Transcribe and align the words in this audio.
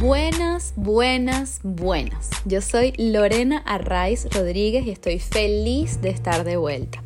Buenas, 0.00 0.74
buenas, 0.76 1.60
buenas. 1.62 2.28
Yo 2.44 2.60
soy 2.60 2.92
Lorena 2.98 3.62
Arraiz 3.64 4.26
Rodríguez 4.30 4.86
y 4.86 4.90
estoy 4.90 5.18
feliz 5.18 6.02
de 6.02 6.10
estar 6.10 6.44
de 6.44 6.58
vuelta. 6.58 7.02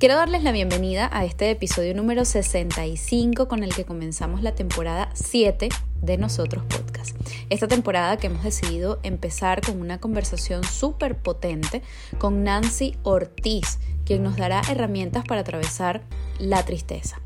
Quiero 0.00 0.16
darles 0.16 0.42
la 0.42 0.50
bienvenida 0.50 1.08
a 1.12 1.24
este 1.24 1.50
episodio 1.52 1.94
número 1.94 2.24
65 2.24 3.46
con 3.46 3.62
el 3.62 3.72
que 3.72 3.84
comenzamos 3.84 4.42
la 4.42 4.56
temporada 4.56 5.10
7 5.14 5.68
de 6.00 6.18
Nosotros 6.18 6.64
Podcast. 6.64 7.16
Esta 7.48 7.68
temporada 7.68 8.16
que 8.16 8.26
hemos 8.26 8.42
decidido 8.42 8.98
empezar 9.04 9.60
con 9.60 9.80
una 9.80 10.00
conversación 10.00 10.64
súper 10.64 11.18
potente 11.18 11.80
con 12.18 12.42
Nancy 12.42 12.96
Ortiz, 13.04 13.78
quien 14.04 14.24
nos 14.24 14.36
dará 14.36 14.62
herramientas 14.68 15.24
para 15.24 15.42
atravesar 15.42 16.02
la 16.40 16.64
tristeza. 16.64 17.20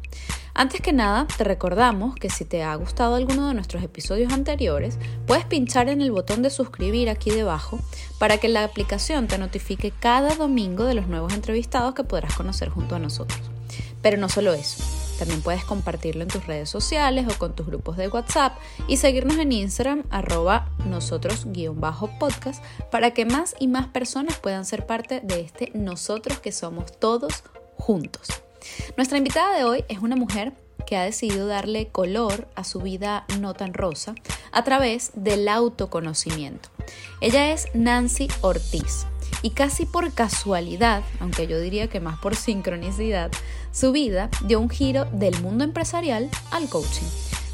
Antes 0.59 0.81
que 0.81 0.95
nada, 0.95 1.27
te 1.37 1.45
recordamos 1.45 2.15
que 2.15 2.31
si 2.31 2.47
te 2.47 2.63
ha 2.63 2.75
gustado 2.77 3.17
alguno 3.17 3.49
de 3.49 3.53
nuestros 3.53 3.83
episodios 3.83 4.33
anteriores, 4.33 4.99
puedes 5.27 5.45
pinchar 5.45 5.91
en 5.91 6.01
el 6.01 6.11
botón 6.11 6.41
de 6.41 6.49
suscribir 6.49 7.11
aquí 7.11 7.31
debajo 7.31 7.79
para 8.19 8.39
que 8.39 8.49
la 8.49 8.65
aplicación 8.65 9.29
te 9.29 9.37
notifique 9.37 9.91
cada 9.91 10.35
domingo 10.35 10.85
de 10.85 10.95
los 10.95 11.09
nuevos 11.09 11.35
entrevistados 11.35 11.93
que 11.95 12.05
podrás 12.05 12.35
conocer 12.35 12.71
junto 12.71 12.95
a 12.95 12.99
nosotros. 12.99 13.39
Pero 14.01 14.17
no 14.17 14.31
solo 14.31 14.55
eso. 14.55 14.83
También 15.19 15.43
puedes 15.43 15.63
compartirlo 15.63 16.23
en 16.23 16.29
tus 16.29 16.47
redes 16.47 16.71
sociales 16.71 17.27
o 17.29 17.39
con 17.39 17.55
tus 17.55 17.67
grupos 17.67 17.99
de 17.99 18.09
WhatsApp 18.09 18.55
y 18.89 18.97
seguirnos 18.97 19.37
en 19.37 19.53
Instagram 19.53 20.05
arroba 20.09 20.71
nosotros-podcast 20.87 22.65
para 22.91 23.11
que 23.11 23.27
más 23.27 23.55
y 23.61 23.69
más 23.69 23.89
personas 23.89 24.39
puedan 24.39 24.65
ser 24.65 24.87
parte 24.87 25.21
de 25.21 25.41
este 25.41 25.71
nosotros 25.75 26.39
que 26.39 26.51
somos 26.51 26.99
todos 26.99 27.45
juntos. 27.77 28.46
Nuestra 28.97 29.19
invitada 29.19 29.57
de 29.57 29.65
hoy 29.65 29.85
es 29.89 29.99
una 29.99 30.17
mujer 30.17 30.53
que 30.87 30.97
ha 30.97 31.05
decidido 31.05 31.47
darle 31.47 31.89
color 31.89 32.49
a 32.55 32.65
su 32.65 32.81
vida 32.81 33.27
no 33.41 33.55
tan 33.55 33.75
rosa 33.75 34.15
a 34.53 34.65
través 34.65 35.11
del 35.15 35.49
autoconocimiento. 35.49 36.69
Ella 37.21 37.53
es 37.53 37.69
Nancy 37.75 38.29
Ortiz 38.41 39.07
y 39.43 39.51
casi 39.51 39.85
por 39.85 40.13
casualidad, 40.13 41.03
aunque 41.21 41.47
yo 41.47 41.61
diría 41.61 41.89
que 41.89 42.01
más 42.01 42.19
por 42.19 42.37
sincronicidad, 42.37 43.31
su 43.73 43.93
vida 43.93 44.31
dio 44.45 44.61
un 44.61 44.71
giro 44.71 45.05
del 45.13 45.41
mundo 45.41 45.65
empresarial 45.65 46.31
al 46.51 46.69
coaching. 46.69 47.07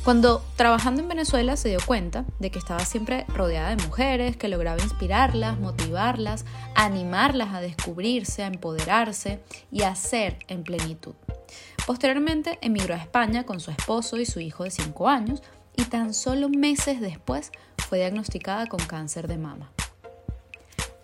Cuando 0.04 0.44
trabajando 0.56 1.00
en 1.00 1.08
Venezuela 1.08 1.56
se 1.56 1.68
dio 1.68 1.78
cuenta 1.86 2.24
de 2.40 2.50
que 2.50 2.58
estaba 2.58 2.84
siempre 2.84 3.24
rodeada 3.28 3.68
de 3.72 3.84
mujeres, 3.84 4.36
que 4.36 4.48
lograba 4.48 4.82
inspirarlas, 4.82 5.60
motivarlas, 5.60 6.44
animarlas 6.74 7.54
a 7.54 7.60
descubrirse, 7.60 8.42
a 8.42 8.48
empoderarse 8.48 9.40
y 9.70 9.82
a 9.82 9.94
ser 9.94 10.40
en 10.48 10.64
plenitud. 10.64 11.14
Posteriormente 11.86 12.58
emigró 12.62 12.94
a 12.94 12.98
España 12.98 13.44
con 13.44 13.60
su 13.60 13.70
esposo 13.70 14.16
y 14.16 14.26
su 14.26 14.40
hijo 14.40 14.64
de 14.64 14.72
5 14.72 15.08
años 15.08 15.40
y 15.76 15.84
tan 15.84 16.14
solo 16.14 16.48
meses 16.48 17.00
después 17.00 17.52
fue 17.78 17.98
diagnosticada 17.98 18.66
con 18.66 18.80
cáncer 18.80 19.28
de 19.28 19.38
mama. 19.38 19.70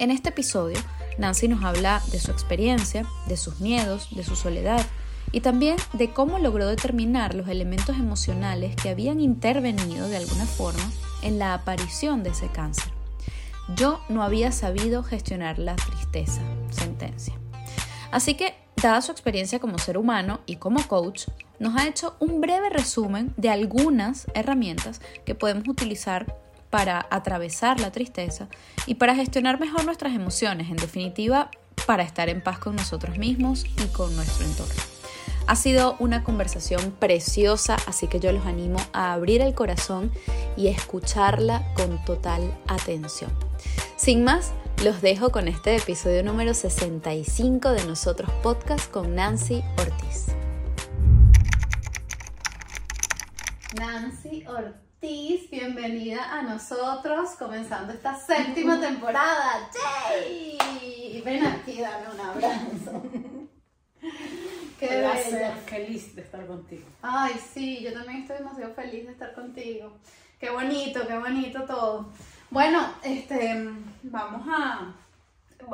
En 0.01 0.11
este 0.11 0.31
episodio, 0.31 0.79
Nancy 1.19 1.47
nos 1.47 1.63
habla 1.65 2.03
de 2.11 2.19
su 2.19 2.33
experiencia, 2.33 3.07
de 3.29 3.37
sus 3.37 3.61
miedos, 3.61 4.15
de 4.15 4.25
su 4.25 4.35
soledad, 4.35 4.85
y 5.33 5.41
también 5.41 5.77
de 5.93 6.11
cómo 6.11 6.39
logró 6.39 6.67
determinar 6.67 7.35
los 7.35 7.49
elementos 7.49 7.97
emocionales 7.97 8.77
que 8.77 8.91
habían 8.91 9.21
intervenido 9.21 10.09
de 10.09 10.17
alguna 10.17 10.47
forma 10.47 10.91
en 11.23 11.39
la 11.39 11.55
aparición 11.55 12.23
de 12.23 12.31
ese 12.31 12.49
cáncer. 12.49 12.93
Yo 13.77 14.01
no 14.09 14.23
había 14.23 14.53
sabido 14.53 15.03
gestionar 15.03 15.59
la 15.59 15.77
tristeza, 15.77 16.41
sentencia. 16.71 17.35
Así 18.11 18.35
que, 18.35 18.55
dada 18.77 19.03
su 19.03 19.13
experiencia 19.13 19.59
como 19.59 19.79
ser 19.79 19.99
humano 19.99 20.41
y 20.47 20.57
como 20.57 20.87
coach, 20.87 21.27
nos 21.59 21.77
ha 21.77 21.87
hecho 21.87 22.17
un 22.21 22.41
breve 22.41 22.71
resumen 22.71 23.35
de 23.37 23.51
algunas 23.51 24.27
herramientas 24.35 25.01
que 25.27 25.35
podemos 25.35 25.69
utilizar 25.69 26.37
para 26.71 27.07
atravesar 27.11 27.81
la 27.81 27.91
tristeza 27.91 28.49
y 28.87 28.95
para 28.95 29.15
gestionar 29.15 29.59
mejor 29.61 29.85
nuestras 29.85 30.15
emociones, 30.15 30.71
en 30.71 30.77
definitiva, 30.77 31.51
para 31.87 32.03
estar 32.03 32.29
en 32.29 32.43
paz 32.43 32.59
con 32.59 32.77
nosotros 32.77 33.19
mismos 33.19 33.65
y 33.65 33.87
con 33.89 34.15
nuestro 34.17 34.47
entorno. 34.47 34.98
Ha 35.49 35.57
sido 35.57 35.97
una 35.99 36.25
conversación 36.25 36.91
preciosa, 36.91 37.77
así 37.87 38.07
que 38.07 38.21
yo 38.21 38.31
los 38.33 38.45
animo 38.45 38.79
a 38.93 39.15
abrir 39.15 39.41
el 39.41 39.55
corazón 39.55 40.13
y 40.59 40.69
escucharla 40.69 41.73
con 41.73 42.05
total 42.05 42.55
atención. 42.67 43.31
Sin 43.97 44.25
más, 44.25 44.53
los 44.85 45.01
dejo 45.01 45.31
con 45.31 45.49
este 45.49 45.77
episodio 45.77 46.23
número 46.23 46.53
65 46.53 47.71
de 47.71 47.83
Nosotros 47.87 48.31
Podcast 48.43 48.91
con 48.91 49.15
Nancy 49.15 49.65
Ortiz. 49.79 50.27
Nancy 53.75 54.45
Ortiz, 54.47 55.51
bienvenida 55.51 56.31
a 56.31 56.43
nosotros, 56.43 57.31
comenzando 57.39 57.95
esta 57.95 58.19
séptima 58.19 58.79
temporada. 58.79 59.71
¡Yay! 60.11 61.23
Ven 61.25 61.47
aquí, 61.47 61.81
dame 61.81 62.07
un 62.13 62.21
abrazo. 62.21 63.03
Qué 64.79 64.87
bella. 64.87 65.57
feliz 65.67 66.15
de 66.15 66.23
estar 66.23 66.47
contigo. 66.47 66.87
Ay, 67.03 67.35
sí, 67.53 67.81
yo 67.83 67.93
también 67.93 68.23
estoy 68.23 68.39
demasiado 68.39 68.75
feliz 68.75 69.07
de 69.07 69.13
estar 69.13 69.35
contigo. 69.35 69.93
Qué 70.39 70.51
bonito, 70.51 71.07
qué 71.07 71.19
bonito 71.19 71.65
todo. 71.65 72.11
Bueno, 72.51 72.95
este, 73.03 73.71
vamos 74.05 74.47
a... 74.49 74.95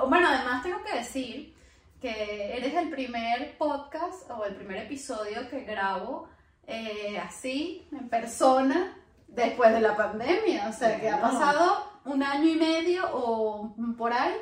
Bueno, 0.08 0.28
además 0.28 0.62
tengo 0.62 0.82
que 0.82 0.96
decir 0.96 1.54
que 2.00 2.56
eres 2.56 2.74
el 2.74 2.88
primer 2.88 3.56
podcast 3.58 4.30
o 4.30 4.44
el 4.44 4.54
primer 4.54 4.78
episodio 4.78 5.48
que 5.50 5.64
grabo 5.64 6.28
eh, 6.66 7.18
así, 7.18 7.86
en 7.92 8.08
persona, 8.08 8.96
después 9.28 9.72
de 9.72 9.80
la 9.80 9.96
pandemia. 9.96 10.68
O 10.68 10.72
sea, 10.72 10.98
que 10.98 11.10
ha 11.10 11.20
pasado 11.20 11.92
un 12.06 12.22
año 12.22 12.48
y 12.48 12.56
medio 12.56 13.04
o 13.12 13.74
por 13.98 14.12
ahí 14.12 14.32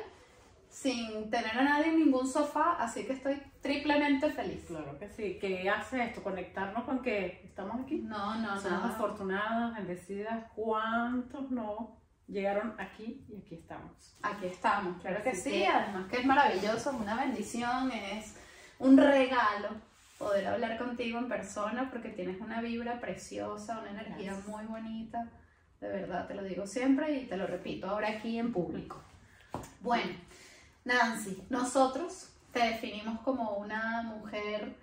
sin 0.73 1.29
tener 1.29 1.55
a 1.55 1.63
nadie 1.63 1.89
en 1.89 1.99
ningún 1.99 2.27
sofá, 2.27 2.77
así 2.79 3.05
que 3.05 3.13
estoy 3.13 3.39
triplemente 3.61 4.31
feliz. 4.31 4.65
Claro 4.67 4.97
que 4.97 5.07
sí. 5.07 5.37
¿Qué 5.39 5.69
hace 5.69 6.03
esto? 6.03 6.23
¿Conectarnos 6.23 6.83
con 6.83 7.03
que 7.03 7.41
estamos 7.45 7.81
aquí? 7.81 7.97
No, 7.99 8.39
no, 8.39 8.59
Somos 8.59 8.83
afortunadas, 8.83 9.75
bendecidas. 9.75 10.51
¿Cuántos 10.55 11.51
no 11.51 11.95
llegaron 12.27 12.73
aquí 12.79 13.23
y 13.29 13.37
aquí 13.37 13.55
estamos? 13.55 14.17
Aquí 14.23 14.47
estamos, 14.47 14.99
claro 14.99 15.21
que 15.23 15.35
sí. 15.35 15.63
Además 15.63 16.09
que 16.09 16.17
es 16.17 16.25
maravilloso, 16.25 16.89
es 16.89 16.95
una 16.95 17.15
bendición, 17.17 17.91
es 17.91 18.35
un 18.79 18.97
regalo 18.97 19.69
poder 20.17 20.47
hablar 20.47 20.79
contigo 20.79 21.19
en 21.19 21.27
persona 21.27 21.91
porque 21.91 22.09
tienes 22.09 22.41
una 22.41 22.61
vibra 22.61 22.99
preciosa, 22.99 23.79
una 23.79 23.91
energía 23.91 24.35
muy 24.47 24.65
bonita. 24.65 25.29
De 25.79 25.87
verdad, 25.87 26.27
te 26.27 26.33
lo 26.33 26.41
digo 26.41 26.65
siempre 26.65 27.13
y 27.13 27.25
te 27.27 27.37
lo 27.37 27.45
repito 27.45 27.87
ahora 27.87 28.09
aquí 28.09 28.39
en 28.39 28.51
público. 28.51 28.99
Bueno. 29.81 30.32
Nancy, 30.85 31.43
nosotros 31.49 32.29
te 32.51 32.59
definimos 32.59 33.19
como 33.21 33.55
una 33.55 34.03
mujer 34.03 34.75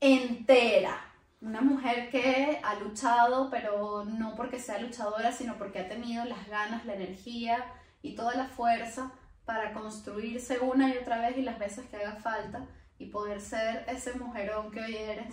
entera, 0.00 1.00
una 1.40 1.60
mujer 1.60 2.10
que 2.10 2.60
ha 2.62 2.74
luchado, 2.76 3.50
pero 3.50 4.04
no 4.04 4.34
porque 4.34 4.58
sea 4.58 4.78
luchadora, 4.78 5.32
sino 5.32 5.58
porque 5.58 5.80
ha 5.80 5.88
tenido 5.88 6.24
las 6.24 6.46
ganas, 6.48 6.86
la 6.86 6.94
energía 6.94 7.64
y 8.02 8.14
toda 8.14 8.34
la 8.34 8.46
fuerza 8.46 9.12
para 9.44 9.72
construirse 9.72 10.58
una 10.58 10.92
y 10.92 10.98
otra 10.98 11.20
vez 11.20 11.36
y 11.36 11.42
las 11.42 11.58
veces 11.58 11.86
que 11.86 11.96
haga 11.96 12.16
falta 12.16 12.66
y 12.98 13.06
poder 13.06 13.40
ser 13.40 13.84
ese 13.88 14.14
mujerón 14.14 14.70
que 14.70 14.80
hoy 14.80 14.96
eres. 14.96 15.26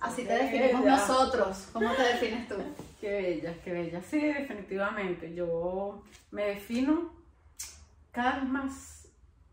Así 0.00 0.24
te 0.24 0.34
definimos 0.34 0.84
nosotros. 0.84 1.68
¿Cómo 1.72 1.92
te 1.92 2.02
defines 2.02 2.48
tú? 2.48 2.54
Qué 3.00 3.10
bella, 3.10 3.54
qué 3.64 3.72
bella. 3.72 4.00
Sí, 4.00 4.20
definitivamente. 4.20 5.34
Yo 5.34 6.04
me 6.30 6.44
defino 6.44 7.12
cada 8.12 8.36
vez 8.36 8.44
más 8.44 9.01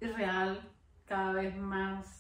real, 0.08 0.62
cada 1.06 1.34
vez 1.34 1.56
más 1.58 2.20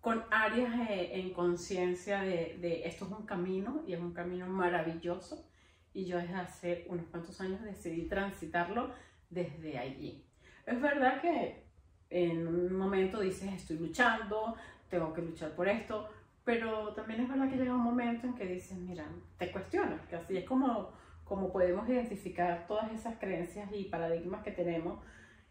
con 0.00 0.22
áreas 0.30 0.72
en 0.88 1.32
conciencia 1.32 2.20
de, 2.20 2.82
esto 2.84 3.06
es 3.06 3.10
un 3.10 3.26
camino 3.26 3.82
y 3.86 3.92
es 3.92 4.00
un 4.00 4.12
camino 4.12 4.46
maravilloso 4.46 5.44
y 5.92 6.04
yo 6.04 6.18
desde 6.18 6.34
hace 6.34 6.86
unos 6.88 7.06
cuantos 7.06 7.40
años 7.40 7.60
decidí 7.62 8.02
transitarlo 8.02 8.90
desde 9.30 9.78
allí. 9.78 10.24
Es 10.64 10.80
verdad 10.80 11.20
que 11.20 11.64
en 12.10 12.46
un 12.46 12.76
momento 12.76 13.18
dices 13.20 13.52
estoy 13.52 13.78
luchando, 13.78 14.54
tengo 14.88 15.12
que 15.12 15.22
luchar 15.22 15.50
por 15.56 15.68
esto, 15.68 16.08
pero 16.44 16.92
también 16.94 17.22
es 17.22 17.28
verdad 17.28 17.50
que 17.50 17.56
llega 17.56 17.74
un 17.74 17.80
momento 17.80 18.28
en 18.28 18.34
que 18.34 18.46
dices, 18.46 18.78
mira, 18.78 19.06
te 19.38 19.50
cuestionas, 19.50 20.06
que 20.06 20.14
así 20.14 20.36
es 20.36 20.44
como, 20.44 20.92
como 21.24 21.52
podemos 21.52 21.88
identificar 21.88 22.66
todas 22.68 22.92
esas 22.92 23.16
creencias 23.18 23.68
y 23.72 23.86
paradigmas 23.86 24.44
que 24.44 24.52
tenemos 24.52 25.00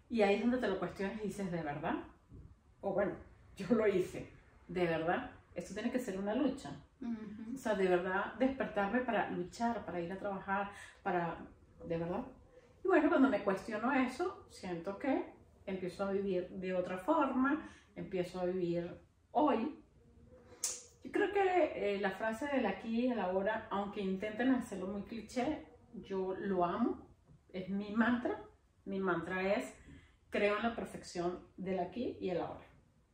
y 0.10 0.22
ahí 0.22 0.36
es 0.36 0.42
donde 0.42 0.58
te 0.58 0.68
lo 0.68 0.80
cuestionas 0.80 1.20
y 1.20 1.28
dices, 1.28 1.52
¿de 1.52 1.62
verdad? 1.62 1.96
O 2.82 2.94
bueno, 2.94 3.14
yo 3.56 3.68
lo 3.76 3.88
hice, 3.88 4.30
¿de 4.68 4.86
verdad? 4.86 5.32
Esto 5.54 5.74
tiene 5.74 5.92
que 5.92 6.00
ser 6.00 6.20
una 6.20 6.36
lucha. 6.36 6.72
O 7.54 7.58
sea, 7.58 7.76
de 7.76 7.88
verdad, 7.88 8.34
despertarme 8.40 9.02
para 9.02 9.30
luchar, 9.30 9.86
para 9.86 10.02
ir 10.02 10.12
a 10.12 10.18
trabajar, 10.18 10.72
para, 11.04 11.38
de 11.88 11.98
verdad. 11.98 12.26
Y 12.84 12.88
bueno, 12.88 13.10
cuando 13.10 13.30
me 13.30 13.44
cuestiono 13.44 13.92
eso, 13.94 14.48
siento 14.50 14.98
que 14.98 15.24
empiezo 15.66 16.04
a 16.06 16.12
vivir 16.12 16.50
de 16.50 16.74
otra 16.74 16.98
forma, 16.98 17.70
empiezo 17.96 18.40
a 18.40 18.46
vivir 18.46 18.92
hoy. 19.32 19.82
Yo 21.04 21.12
creo 21.12 21.32
que 21.32 21.96
eh, 21.96 22.00
la 22.02 22.12
frase 22.12 22.48
del 22.48 22.66
aquí 22.66 23.06
y 23.06 23.12
el 23.12 23.20
ahora, 23.20 23.68
aunque 23.70 24.02
intenten 24.02 24.52
hacerlo 24.52 24.88
muy 24.88 25.04
cliché, 25.04 25.66
yo 25.94 26.36
lo 26.38 26.66
amo, 26.66 27.08
es 27.54 27.70
mi 27.70 27.92
mantra. 27.94 28.42
Mi 28.86 29.00
mantra 29.00 29.56
es, 29.56 29.74
creo 30.30 30.58
en 30.58 30.64
la 30.64 30.76
perfección 30.76 31.40
del 31.58 31.80
aquí 31.80 32.18
y 32.20 32.30
el 32.30 32.42
ahora. 32.42 32.66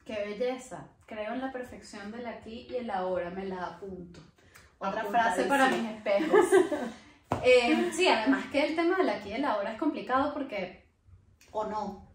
Qué 0.06 0.14
belleza. 0.14 0.90
Creo 1.06 1.34
en 1.34 1.42
la 1.42 1.52
perfección 1.52 2.12
del 2.12 2.26
aquí 2.26 2.68
y 2.70 2.76
el 2.76 2.90
ahora. 2.90 3.30
Me 3.30 3.46
la 3.46 3.66
apunto. 3.66 4.20
Otra 4.80 5.06
frase 5.06 5.44
para 5.44 5.70
mis 5.70 5.90
espejos. 5.90 6.46
Eh, 7.44 7.90
sí, 7.94 8.08
además 8.08 8.46
que 8.52 8.68
el 8.68 8.76
tema 8.76 8.98
del 8.98 9.10
aquí 9.10 9.30
y 9.30 9.34
el 9.34 9.46
ahora 9.46 9.72
es 9.72 9.80
complicado 9.80 10.34
porque, 10.34 10.86
o 11.52 11.66
no, 11.66 12.08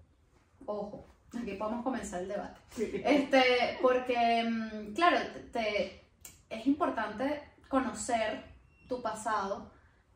ojo, 0.66 1.06
aquí 1.36 1.54
podemos 1.54 1.82
comenzar 1.82 2.20
el 2.20 2.28
debate. 2.28 2.60
Este, 3.02 3.78
porque, 3.80 4.44
mm, 4.44 4.94
claro, 4.94 5.18
te, 5.52 6.04
es 6.50 6.66
importante 6.66 7.42
conocer 7.68 8.44
tu 8.88 9.02
pasado, 9.02 9.72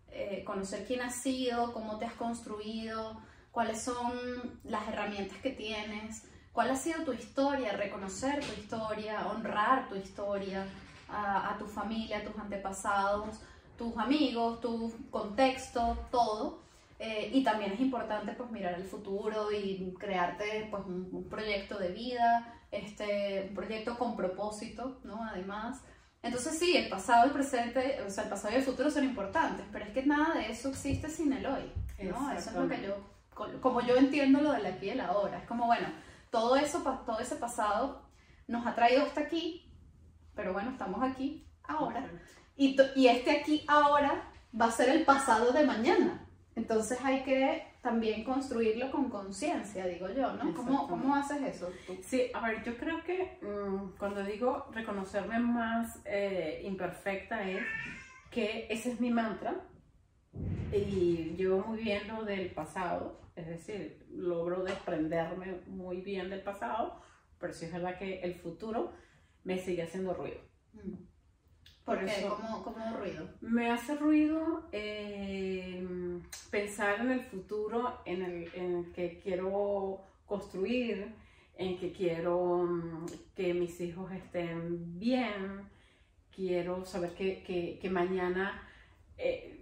eh, 0.08 0.44
conocer 0.44 0.86
quién 0.86 1.00
has 1.00 1.14
sido, 1.16 1.72
cómo 1.72 1.98
te 1.98 2.04
has 2.04 2.14
construido, 2.14 3.20
cuáles 3.50 3.82
son 3.82 4.60
las 4.64 4.88
herramientas 4.88 5.38
que 5.38 5.50
tienes, 5.50 6.24
cuál 6.52 6.70
ha 6.70 6.76
sido 6.76 7.04
tu 7.04 7.12
historia, 7.12 7.72
reconocer 7.72 8.44
tu 8.44 8.60
historia, 8.60 9.26
honrar 9.28 9.88
tu 9.88 9.96
historia, 9.96 10.66
a, 11.08 11.56
tu 11.58 11.66
familia, 11.66 12.18
a 12.18 12.24
tus 12.24 12.36
antepasados, 12.38 13.40
tus 13.76 13.96
amigos, 13.96 14.60
tu 14.60 14.92
contexto, 15.10 15.98
todo. 16.10 16.60
Eh, 16.98 17.30
y 17.32 17.42
también 17.42 17.72
es 17.72 17.80
importante 17.80 18.32
pues 18.32 18.50
mirar 18.50 18.74
el 18.74 18.84
futuro 18.84 19.50
y 19.50 19.94
crearte 19.98 20.68
pues 20.70 20.84
un, 20.84 21.26
proyecto 21.30 21.78
de 21.78 21.88
vida, 21.88 22.60
este, 22.70 23.46
un 23.48 23.54
proyecto 23.54 23.96
con 23.98 24.16
propósito, 24.16 24.98
¿no? 25.02 25.24
Además. 25.24 25.82
Entonces 26.22 26.58
sí, 26.58 26.76
el 26.76 26.90
pasado, 26.90 27.24
el 27.24 27.30
presente, 27.30 28.02
o 28.06 28.10
sea, 28.10 28.24
el 28.24 28.30
pasado 28.30 28.52
y 28.52 28.58
el 28.58 28.62
futuro 28.62 28.90
son 28.90 29.04
importantes, 29.04 29.64
pero 29.72 29.86
es 29.86 29.92
que 29.92 30.04
nada 30.04 30.34
de 30.34 30.50
eso 30.50 30.68
existe 30.68 31.08
sin 31.08 31.32
el 31.32 31.46
hoy, 31.46 31.72
¿no? 32.02 32.30
Eso 32.32 32.50
es 32.50 32.56
lo 32.56 32.68
que 32.68 32.82
yo, 32.82 32.96
como 33.60 33.80
yo 33.80 33.96
entiendo 33.96 34.40
lo 34.40 34.52
de 34.52 34.66
aquí 34.66 34.86
y 34.86 34.90
el 34.90 35.00
ahora. 35.00 35.38
Es 35.38 35.46
como, 35.46 35.66
bueno, 35.66 35.88
todo 36.30 36.56
eso, 36.56 36.82
todo 37.06 37.18
ese 37.20 37.36
pasado 37.36 38.02
nos 38.46 38.66
ha 38.66 38.74
traído 38.74 39.02
hasta 39.02 39.20
aquí, 39.20 39.72
pero 40.34 40.52
bueno, 40.52 40.70
estamos 40.70 41.02
aquí 41.02 41.46
ahora. 41.64 42.10
Y, 42.56 42.76
y 42.94 43.08
este 43.08 43.30
aquí 43.30 43.64
ahora 43.68 44.30
va 44.58 44.66
a 44.66 44.70
ser 44.70 44.88
el 44.90 45.04
pasado 45.04 45.52
de 45.52 45.64
mañana. 45.64 46.26
Entonces 46.56 46.98
hay 47.02 47.22
que 47.22 47.70
también 47.80 48.24
construirlo 48.24 48.90
con 48.90 49.08
conciencia, 49.08 49.86
digo 49.86 50.08
yo, 50.10 50.32
¿no? 50.34 50.52
¿Cómo, 50.54 50.86
¿Cómo, 50.86 51.14
haces 51.14 51.40
eso 51.42 51.72
Sí, 52.02 52.30
a 52.34 52.46
ver, 52.46 52.62
yo 52.62 52.76
creo 52.76 53.02
que 53.04 53.38
mm, 53.40 53.96
cuando 53.98 54.22
digo 54.22 54.66
reconocerme 54.72 55.38
más 55.38 55.98
eh, 56.04 56.60
imperfecta 56.64 57.42
es 57.48 57.62
que 58.30 58.66
ese 58.68 58.92
es 58.92 59.00
mi 59.00 59.10
mantra 59.10 59.54
y 60.72 61.34
llevo 61.36 61.64
muy 61.66 61.82
bien 61.82 62.06
lo 62.08 62.24
del 62.24 62.50
pasado, 62.50 63.20
es 63.34 63.46
decir, 63.46 64.06
logro 64.10 64.62
desprenderme 64.62 65.60
muy 65.66 66.00
bien 66.00 66.30
del 66.30 66.42
pasado, 66.42 67.00
pero 67.38 67.52
sí 67.52 67.64
es 67.64 67.72
verdad 67.72 67.98
que 67.98 68.20
el 68.20 68.34
futuro 68.34 68.92
me 69.44 69.58
sigue 69.58 69.82
haciendo 69.82 70.14
ruido. 70.14 70.40
Mm. 70.74 71.10
¿Por, 71.84 72.04
qué? 72.04 72.28
¿Cómo, 72.62 72.96
ruido? 72.98 73.28
Me 73.40 73.70
hace 73.70 73.96
ruido 73.96 74.68
eh, 74.70 75.84
pensar 76.50 77.00
en 77.00 77.10
el 77.10 77.20
futuro, 77.22 78.00
en 78.04 78.22
el, 78.22 78.92
que 78.92 79.18
quiero 79.18 80.04
construir, 80.24 81.12
en 81.56 81.78
que 81.78 81.90
quiero 81.92 82.58
mm, 82.58 83.06
que 83.34 83.54
mis 83.54 83.80
hijos 83.80 84.12
estén 84.12 85.00
bien, 85.00 85.68
quiero 86.32 86.84
saber 86.84 87.14
que, 87.14 87.90
mañana 87.90 88.62
eh, 89.16 89.59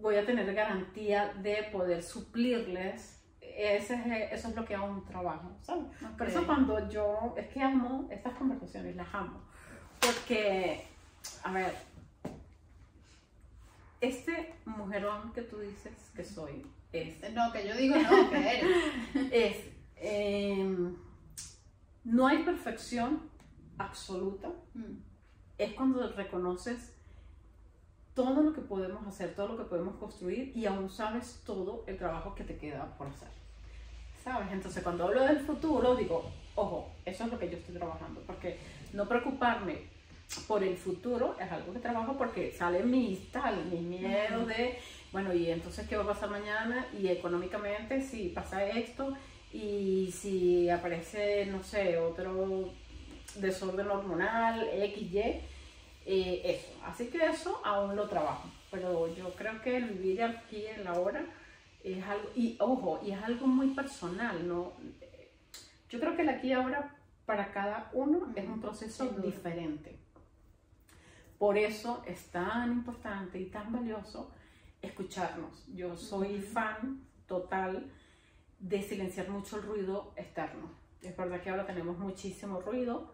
voy 0.00 0.16
a 0.16 0.24
tener 0.26 0.52
garantía 0.54 1.32
de 1.42 1.68
poder 1.72 2.02
suplirles 2.02 3.16
ese 3.56 3.94
es, 3.94 4.32
eso 4.32 4.48
es 4.48 4.54
lo 4.54 4.64
que 4.66 4.74
hago 4.74 4.86
un 4.86 5.04
trabajo, 5.06 5.56
¿sabes? 5.62 5.86
Por 6.18 6.28
eso 6.28 6.44
cuando 6.46 6.88
yo, 6.90 7.34
es 7.36 7.48
que 7.48 7.62
amo 7.62 8.06
estas 8.10 8.34
conversaciones, 8.34 8.94
las 8.96 9.12
amo, 9.14 9.40
porque, 9.98 10.86
a 11.42 11.52
ver, 11.52 11.74
este 14.00 14.54
mujerón 14.66 15.32
que 15.32 15.42
tú 15.42 15.58
dices 15.58 16.12
que 16.14 16.22
soy, 16.22 16.66
es... 16.92 17.32
No, 17.32 17.50
que 17.50 17.66
yo 17.66 17.74
digo 17.74 17.96
no, 17.96 18.30
que 18.30 18.36
eres. 18.36 18.66
es, 19.32 19.56
em, 19.96 20.94
no 22.04 22.26
hay 22.26 22.42
perfección 22.42 23.30
absoluta, 23.78 24.52
mm. 24.74 24.98
es 25.56 25.72
cuando 25.72 26.12
reconoces 26.12 26.94
todo 28.16 28.42
lo 28.42 28.52
que 28.52 28.62
podemos 28.62 29.06
hacer, 29.06 29.34
todo 29.36 29.48
lo 29.48 29.56
que 29.58 29.64
podemos 29.64 29.94
construir 29.96 30.50
y 30.56 30.66
aún 30.66 30.90
sabes 30.90 31.42
todo 31.46 31.84
el 31.86 31.96
trabajo 31.96 32.34
que 32.34 32.42
te 32.42 32.56
queda 32.56 32.96
por 32.98 33.06
hacer. 33.06 33.28
¿sabes? 34.24 34.48
Entonces 34.50 34.82
cuando 34.82 35.04
hablo 35.04 35.22
del 35.22 35.38
futuro 35.38 35.94
digo, 35.94 36.28
ojo, 36.56 36.90
eso 37.04 37.24
es 37.24 37.30
lo 37.30 37.38
que 37.38 37.48
yo 37.48 37.58
estoy 37.58 37.76
trabajando, 37.76 38.20
porque 38.26 38.58
no 38.92 39.06
preocuparme 39.06 39.82
por 40.48 40.64
el 40.64 40.76
futuro 40.76 41.36
es 41.40 41.52
algo 41.52 41.72
que 41.72 41.78
trabajo 41.78 42.16
porque 42.18 42.50
sale 42.50 42.82
mis 42.82 43.30
tal, 43.30 43.66
mis 43.66 43.82
miedos 43.82 44.48
de, 44.48 44.78
bueno, 45.12 45.32
y 45.32 45.48
entonces 45.50 45.86
qué 45.88 45.96
va 45.96 46.02
a 46.02 46.08
pasar 46.08 46.30
mañana 46.30 46.88
y 46.98 47.06
económicamente 47.06 48.00
si 48.00 48.30
pasa 48.30 48.66
esto 48.66 49.14
y 49.52 50.10
si 50.12 50.68
aparece, 50.68 51.46
no 51.46 51.62
sé, 51.62 51.96
otro 51.98 52.70
desorden 53.36 53.88
hormonal, 53.88 54.68
X, 54.72 55.12
Y, 55.12 55.40
eh, 56.06 56.40
eso. 56.44 56.72
Así 56.84 57.08
que 57.08 57.26
eso 57.26 57.60
aún 57.64 57.96
lo 57.96 58.08
trabajo, 58.08 58.48
pero 58.70 59.14
yo 59.14 59.30
creo 59.34 59.60
que 59.60 59.76
el 59.76 59.86
vivir 59.86 60.22
aquí 60.22 60.64
en 60.66 60.84
la 60.84 60.94
hora 60.94 61.26
es 61.82 62.02
algo, 62.04 62.30
y 62.34 62.56
ojo, 62.60 63.00
y 63.04 63.10
es 63.10 63.22
algo 63.22 63.46
muy 63.46 63.68
personal, 63.68 64.46
¿no? 64.46 64.72
Yo 65.88 66.00
creo 66.00 66.16
que 66.16 66.22
el 66.22 66.28
aquí 66.28 66.48
y 66.48 66.52
ahora 66.52 66.96
para 67.26 67.52
cada 67.52 67.90
uno 67.92 68.32
es 68.34 68.48
un 68.48 68.60
proceso 68.60 69.06
diferente. 69.06 69.98
Por 71.38 71.58
eso 71.58 72.02
es 72.06 72.26
tan 72.30 72.72
importante 72.72 73.38
y 73.38 73.46
tan 73.46 73.72
valioso 73.72 74.30
escucharnos. 74.80 75.66
Yo 75.74 75.96
soy 75.96 76.40
fan 76.40 77.02
total 77.26 77.90
de 78.58 78.82
silenciar 78.82 79.28
mucho 79.28 79.56
el 79.56 79.62
ruido 79.64 80.12
externo. 80.16 80.70
Es 81.02 81.16
verdad 81.16 81.42
que 81.42 81.50
ahora 81.50 81.66
tenemos 81.66 81.98
muchísimo 81.98 82.60
ruido, 82.60 83.12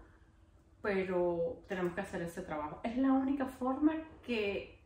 pero 0.83 1.63
tenemos 1.69 1.95
que 1.95 2.01
hacer 2.01 2.23
ese 2.23 2.43
trabajo. 2.43 2.81
Es 2.83 2.97
la 2.99 3.13
única 3.13 3.47
forma 3.47 3.95
que 4.27 4.81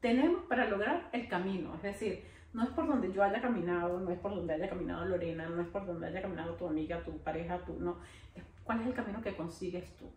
tenemos 0.00 0.42
para 0.44 0.66
lograr 0.66 1.08
el 1.12 1.28
camino. 1.28 1.74
Es 1.76 1.82
decir, 1.82 2.24
no 2.52 2.64
es 2.64 2.70
por 2.70 2.86
donde 2.86 3.12
yo 3.12 3.22
haya 3.22 3.40
caminado, 3.40 4.00
no 4.00 4.10
es 4.10 4.18
por 4.18 4.34
donde 4.34 4.54
haya 4.54 4.68
caminado 4.68 5.04
Lorena, 5.04 5.48
no 5.48 5.62
es 5.62 5.68
por 5.68 5.86
donde 5.86 6.08
haya 6.08 6.20
caminado 6.20 6.54
tu 6.54 6.66
amiga, 6.66 7.02
tu 7.04 7.16
pareja, 7.18 7.58
tú, 7.64 7.76
no. 7.78 7.98
Es 8.34 8.42
cuál 8.64 8.80
es 8.80 8.88
el 8.88 8.94
camino 8.94 9.22
que 9.22 9.36
consigues 9.36 9.96
tú. 9.96 10.10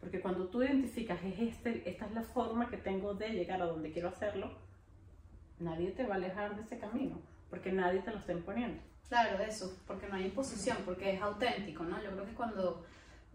Porque 0.00 0.20
cuando 0.20 0.48
tú 0.48 0.62
identificas, 0.62 1.22
es 1.22 1.38
este, 1.38 1.88
esta 1.88 2.06
es 2.06 2.12
la 2.12 2.22
forma 2.22 2.70
que 2.70 2.76
tengo 2.76 3.14
de 3.14 3.30
llegar 3.30 3.60
a 3.60 3.66
donde 3.66 3.92
quiero 3.92 4.08
hacerlo, 4.08 4.52
nadie 5.58 5.90
te 5.90 6.06
va 6.06 6.14
a 6.14 6.18
alejar 6.18 6.54
de 6.54 6.62
ese 6.62 6.78
camino, 6.78 7.20
porque 7.50 7.72
nadie 7.72 8.00
te 8.00 8.10
lo 8.10 8.18
está 8.18 8.32
imponiendo. 8.32 8.80
Claro, 9.08 9.42
eso, 9.42 9.82
porque 9.86 10.08
no 10.08 10.16
hay 10.16 10.26
imposición, 10.26 10.78
porque 10.84 11.14
es 11.14 11.22
auténtico, 11.22 11.84
¿no? 11.84 12.02
Yo 12.02 12.10
creo 12.10 12.26
que 12.26 12.34
cuando 12.34 12.84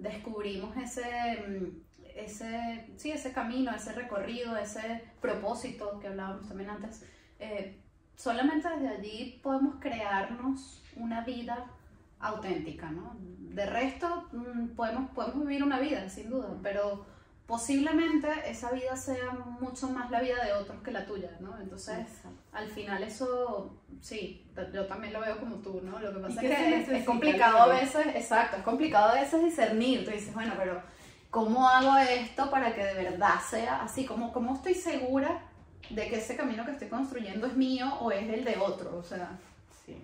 descubrimos 0.01 0.75
ese, 0.77 1.43
mm, 1.48 1.81
ese, 2.15 2.91
sí, 2.98 3.12
ese 3.12 3.31
camino, 3.31 3.72
ese 3.74 3.93
recorrido, 3.93 4.58
ese 4.58 5.03
propósito 5.22 6.00
que 6.00 6.08
hablábamos 6.08 6.48
también 6.48 6.72
antes, 6.72 7.05
eh, 7.39 7.79
solamente 8.15 8.70
desde 8.70 8.89
allí 8.89 9.39
podemos 9.41 9.75
crearnos 9.79 10.84
una 10.96 11.22
vida 11.24 11.72
auténtica, 12.20 12.91
¿no? 12.91 13.15
De 13.20 13.65
resto, 13.65 14.27
mm, 14.31 14.75
podemos, 14.75 15.12
podemos 15.12 15.46
vivir 15.46 15.63
una 15.63 15.79
vida, 15.79 16.08
sin 16.10 16.29
duda, 16.29 16.58
pero 16.62 17.05
posiblemente 17.48 18.27
esa 18.46 18.72
vida 18.72 18.96
sea 18.96 19.31
mucho 19.60 19.89
más 19.89 20.10
la 20.12 20.22
vida 20.22 20.43
de 20.43 20.53
otros 20.53 20.81
que 20.84 20.91
la 20.91 21.05
tuya, 21.05 21.38
¿no? 21.39 21.60
Entonces, 21.60 22.08
al 22.53 22.70
final 22.70 23.03
eso, 23.03 23.79
sí, 24.01 24.46
yo 24.74 24.86
también 24.86 25.13
lo 25.13 25.22
veo 25.22 25.39
como 25.39 25.58
tú, 25.58 25.81
¿no? 25.81 26.00
Lo 26.00 26.13
que 26.13 26.20
pasa 26.20 26.41
es 26.41 26.88
que 26.88 26.98
es, 26.98 27.05
complicado 27.05 27.58
a 27.60 27.67
veces, 27.67 28.08
exacto, 28.08 28.58
es 28.58 28.63
complicado 28.63 29.12
a 29.12 29.22
veces 29.22 29.43
discernir, 29.43 30.03
tú 30.03 30.12
dices, 30.12 30.34
bueno, 30.34 30.53
pero 30.58 30.81
¿cómo 31.29 31.67
hago 31.67 31.98
esto 31.98 32.51
para 32.51 32.75
que 32.75 32.84
de 32.84 32.93
verdad 32.93 33.39
sea 33.50 33.84
así? 33.84 34.05
¿Cómo, 34.05 34.34
cómo 34.34 34.55
estoy 34.55 34.75
segura 34.75 35.43
de 35.89 36.10
que 36.10 36.17
ese 36.17 36.36
camino 36.36 36.65
que 36.65 36.72
estoy 36.72 36.89
construyendo 36.89 37.48
es 37.48 37.55
mío 37.55 37.93
o 38.00 38.12
es 38.12 38.27
el 38.29 38.43
de 38.43 38.58
otro, 38.58 38.98
o 38.98 39.03
sea. 39.03 39.39
Sí, 39.86 39.98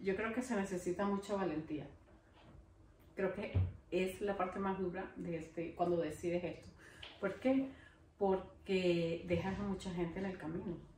yo 0.00 0.16
creo 0.16 0.32
que 0.32 0.42
se 0.42 0.56
necesita 0.56 1.04
mucha 1.04 1.34
valentía. 1.34 1.86
Creo 3.14 3.34
que 3.34 3.58
es 3.90 4.20
la 4.20 4.36
parte 4.36 4.58
más 4.58 4.78
dura 4.78 5.10
de 5.16 5.38
este, 5.38 5.74
cuando 5.74 5.96
decides 5.96 6.44
esto. 6.44 6.68
¿Por 7.20 7.40
qué? 7.40 7.70
Porque 8.18 9.24
dejas 9.26 9.58
a 9.58 9.62
mucha 9.62 9.90
gente 9.92 10.18
en 10.18 10.26
el 10.26 10.38
camino. 10.38 10.89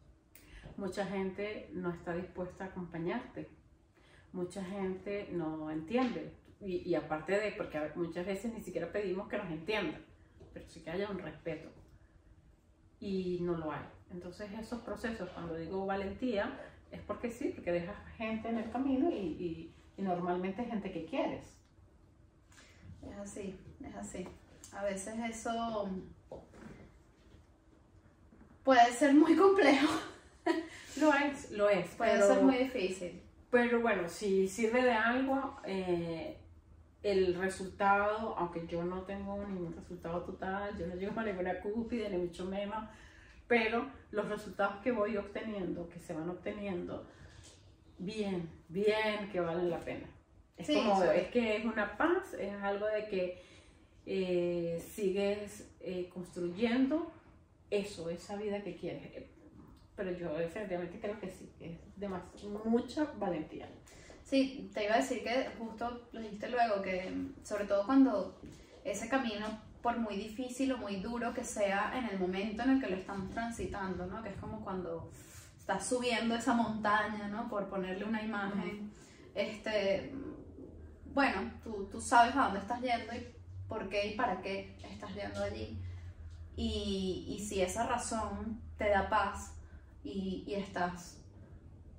Mucha 0.76 1.06
gente 1.06 1.70
no 1.72 1.90
está 1.90 2.14
dispuesta 2.14 2.64
a 2.64 2.66
acompañarte. 2.68 3.48
Mucha 4.32 4.64
gente 4.64 5.28
no 5.32 5.70
entiende. 5.70 6.32
Y, 6.60 6.94
aparte 6.94 7.38
de, 7.38 7.52
porque 7.52 7.90
muchas 7.96 8.24
veces 8.24 8.54
ni 8.54 8.60
siquiera 8.60 8.92
pedimos 8.92 9.28
que 9.28 9.36
nos 9.36 9.50
entiendan, 9.50 10.00
pero 10.54 10.64
sí 10.68 10.80
que 10.80 10.90
haya 10.90 11.10
un 11.10 11.18
respeto 11.18 11.68
y 13.00 13.40
no 13.40 13.56
lo 13.58 13.72
hay. 13.72 13.82
Entonces 14.12 14.48
esos 14.52 14.80
procesos, 14.82 15.28
cuando 15.30 15.56
digo 15.56 15.84
valentía, 15.86 16.56
es 16.92 17.00
porque 17.00 17.32
sí, 17.32 17.48
porque 17.52 17.72
dejas 17.72 17.96
gente 18.16 18.48
en 18.48 18.58
el 18.58 18.70
camino 18.70 19.10
y, 19.10 19.16
y, 19.16 19.74
y 19.96 20.02
normalmente 20.02 20.64
gente 20.64 20.92
que 20.92 21.04
quieres. 21.04 21.58
Es 23.10 23.18
así, 23.18 23.58
es 23.84 23.96
así. 23.96 24.28
A 24.72 24.84
veces 24.84 25.14
eso 25.28 25.90
puede 28.62 28.92
ser 28.92 29.14
muy 29.14 29.34
complejo. 29.34 30.11
lo 31.00 31.14
es, 31.14 31.50
lo 31.50 31.68
es. 31.68 31.88
Puede 31.94 32.20
ser 32.20 32.42
muy 32.42 32.56
difícil. 32.56 33.22
Pero 33.50 33.80
bueno, 33.80 34.08
si 34.08 34.48
sirve 34.48 34.82
de 34.82 34.92
algo, 34.92 35.56
eh, 35.64 36.38
el 37.02 37.34
resultado, 37.34 38.34
aunque 38.38 38.66
yo 38.66 38.82
no 38.84 39.02
tengo 39.02 39.36
ningún 39.46 39.74
resultado 39.74 40.22
total, 40.22 40.76
yo 40.78 40.86
no 40.86 40.94
llego 40.94 41.18
a 41.18 41.24
ninguna 41.24 41.60
cúpide, 41.60 42.08
ni 42.08 42.16
mucho 42.16 42.44
menos, 42.46 42.84
pero 43.46 43.90
los 44.10 44.28
resultados 44.28 44.76
que 44.82 44.92
voy 44.92 45.16
obteniendo, 45.16 45.88
que 45.88 45.98
se 45.98 46.14
van 46.14 46.30
obteniendo, 46.30 47.06
bien, 47.98 48.48
bien, 48.68 49.28
que 49.30 49.40
valen 49.40 49.68
la 49.68 49.80
pena. 49.80 50.08
Es 50.56 50.68
como, 50.68 51.02
es 51.02 51.28
que 51.28 51.56
es 51.56 51.64
una 51.64 51.96
paz, 51.96 52.34
es 52.34 52.54
algo 52.62 52.86
de 52.86 53.06
que 53.08 53.42
eh, 54.06 54.82
sigues 54.94 55.70
eh, 55.80 56.08
construyendo 56.12 57.12
eso, 57.70 58.10
esa 58.10 58.36
vida 58.36 58.62
que 58.62 58.76
quieres. 58.76 59.24
Pero 59.96 60.10
yo 60.12 60.32
definitivamente 60.34 60.98
creo 61.00 61.18
que 61.20 61.28
sí, 61.28 61.52
es 61.60 61.78
de 61.96 62.08
más, 62.08 62.22
mucha 62.64 63.04
valentía. 63.18 63.68
Sí, 64.24 64.70
te 64.72 64.84
iba 64.84 64.94
a 64.94 64.98
decir 64.98 65.22
que 65.22 65.50
justo 65.58 66.08
lo 66.12 66.20
dijiste 66.20 66.48
luego, 66.48 66.80
que 66.80 67.12
sobre 67.42 67.64
todo 67.64 67.84
cuando 67.84 68.40
ese 68.84 69.08
camino, 69.08 69.46
por 69.82 69.98
muy 69.98 70.16
difícil 70.16 70.72
o 70.72 70.78
muy 70.78 70.96
duro 70.96 71.34
que 71.34 71.44
sea 71.44 71.92
en 71.98 72.06
el 72.06 72.18
momento 72.18 72.62
en 72.62 72.70
el 72.70 72.80
que 72.80 72.88
lo 72.88 72.96
estamos 72.96 73.30
transitando, 73.30 74.06
¿no? 74.06 74.22
Que 74.22 74.30
es 74.30 74.36
como 74.36 74.62
cuando 74.64 75.10
estás 75.58 75.86
subiendo 75.86 76.34
esa 76.34 76.54
montaña, 76.54 77.28
¿no? 77.28 77.48
Por 77.48 77.68
ponerle 77.68 78.04
una 78.04 78.22
imagen, 78.22 78.92
este, 79.34 80.12
bueno, 81.12 81.52
tú, 81.62 81.88
tú 81.90 82.00
sabes 82.00 82.34
a 82.34 82.44
dónde 82.44 82.60
estás 82.60 82.80
yendo 82.80 83.14
y 83.14 83.26
por 83.68 83.88
qué 83.88 84.08
y 84.08 84.16
para 84.16 84.40
qué 84.40 84.76
estás 84.90 85.14
yendo 85.14 85.42
allí. 85.42 85.78
Y, 86.56 87.26
y 87.28 87.44
si 87.44 87.60
esa 87.60 87.86
razón 87.86 88.60
te 88.76 88.88
da 88.88 89.08
paz 89.08 89.54
y, 90.04 90.44
y 90.46 90.54
estás 90.54 91.22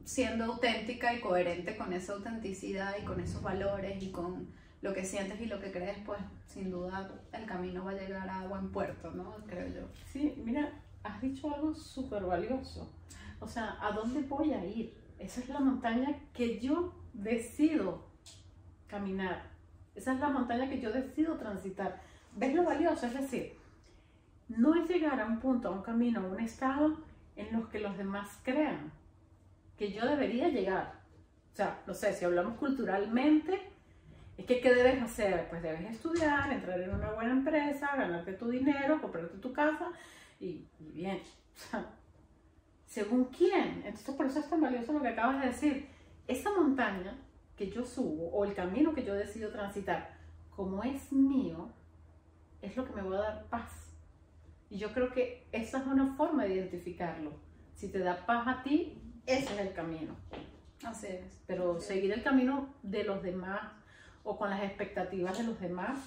siendo 0.03 0.45
auténtica 0.45 1.13
y 1.13 1.21
coherente 1.21 1.77
con 1.77 1.93
esa 1.93 2.13
autenticidad 2.13 2.95
y 3.01 3.05
con 3.05 3.19
esos 3.19 3.41
valores 3.41 4.01
y 4.01 4.11
con 4.11 4.47
lo 4.81 4.93
que 4.93 5.05
sientes 5.05 5.39
y 5.39 5.45
lo 5.45 5.61
que 5.61 5.71
crees, 5.71 5.97
pues 6.05 6.19
sin 6.45 6.69
duda 6.69 7.09
el 7.31 7.45
camino 7.45 7.85
va 7.85 7.91
a 7.91 7.95
llegar 7.95 8.29
a 8.29 8.47
buen 8.47 8.69
puerto, 8.71 9.11
¿no? 9.11 9.33
Creo 9.47 9.67
yo. 9.67 9.87
Sí, 10.11 10.33
mira, 10.43 10.73
has 11.03 11.21
dicho 11.21 11.53
algo 11.53 11.73
súper 11.73 12.23
valioso. 12.23 12.91
O 13.39 13.47
sea, 13.47 13.77
¿a 13.81 13.93
dónde 13.93 14.21
voy 14.21 14.53
a 14.53 14.65
ir? 14.65 14.93
Esa 15.19 15.39
es 15.39 15.49
la 15.49 15.61
montaña 15.61 16.13
que 16.33 16.59
yo 16.59 16.93
decido 17.13 18.05
caminar. 18.87 19.51
Esa 19.95 20.13
es 20.13 20.19
la 20.19 20.29
montaña 20.29 20.69
que 20.69 20.81
yo 20.81 20.91
decido 20.91 21.37
transitar. 21.37 22.01
¿Ves 22.35 22.53
lo 22.53 22.63
valioso? 22.63 23.05
Es 23.05 23.13
decir, 23.13 23.53
no 24.49 24.75
es 24.75 24.89
llegar 24.89 25.19
a 25.21 25.25
un 25.25 25.39
punto, 25.39 25.69
a 25.69 25.71
un 25.71 25.81
camino, 25.81 26.19
a 26.19 26.27
un 26.27 26.39
estado 26.41 26.97
en 27.35 27.51
los 27.51 27.69
que 27.69 27.79
los 27.79 27.97
demás 27.97 28.39
crean 28.43 28.91
que 29.77 29.91
yo 29.91 30.05
debería 30.05 30.49
llegar. 30.49 31.01
O 31.53 31.55
sea, 31.55 31.81
no 31.85 31.93
sé, 31.93 32.13
si 32.13 32.25
hablamos 32.25 32.57
culturalmente, 32.57 33.69
es 34.37 34.45
que 34.45 34.59
¿qué 34.59 34.73
debes 34.73 35.01
hacer? 35.01 35.47
Pues 35.49 35.61
debes 35.61 35.91
estudiar, 35.91 36.51
entrar 36.51 36.79
en 36.79 36.93
una 36.93 37.11
buena 37.11 37.31
empresa, 37.31 37.95
ganarte 37.95 38.33
tu 38.33 38.49
dinero, 38.49 39.01
comprarte 39.01 39.37
tu 39.37 39.53
casa 39.53 39.91
y, 40.39 40.65
bien. 40.79 41.21
O 41.55 41.59
sea, 41.69 41.85
¿según 42.87 43.25
quién? 43.25 43.83
Entonces 43.85 44.15
por 44.15 44.25
eso 44.25 44.39
es 44.39 44.49
tan 44.49 44.59
valioso 44.59 44.91
lo 44.91 45.03
que 45.03 45.09
acabas 45.09 45.39
de 45.39 45.47
decir. 45.49 45.87
Esa 46.27 46.51
montaña 46.51 47.15
que 47.55 47.69
yo 47.69 47.85
subo 47.85 48.29
o 48.29 48.43
el 48.43 48.55
camino 48.55 48.93
que 48.95 49.03
yo 49.03 49.13
decido 49.13 49.51
transitar, 49.51 50.17
como 50.55 50.83
es 50.83 51.11
mío, 51.11 51.69
es 52.61 52.75
lo 52.75 52.85
que 52.85 52.93
me 52.93 53.03
va 53.03 53.17
a 53.17 53.21
dar 53.21 53.45
paz. 53.51 53.92
Y 54.73 54.79
yo 54.79 54.91
creo 54.91 55.13
que 55.13 55.45
esa 55.51 55.77
es 55.77 55.85
una 55.85 56.15
forma 56.15 56.45
de 56.45 56.55
identificarlo. 56.55 57.31
Si 57.75 57.89
te 57.89 57.99
da 57.99 58.25
paz 58.25 58.47
a 58.47 58.63
ti, 58.63 58.99
ese 59.27 59.53
es 59.53 59.59
el 59.59 59.71
camino. 59.71 60.15
Así 60.83 61.05
es. 61.05 61.43
Pero 61.45 61.79
seguir 61.79 62.11
el 62.11 62.23
camino 62.23 62.73
de 62.81 63.03
los 63.03 63.21
demás 63.21 63.71
o 64.23 64.35
con 64.35 64.49
las 64.49 64.63
expectativas 64.63 65.37
de 65.37 65.43
los 65.43 65.59
demás. 65.59 65.99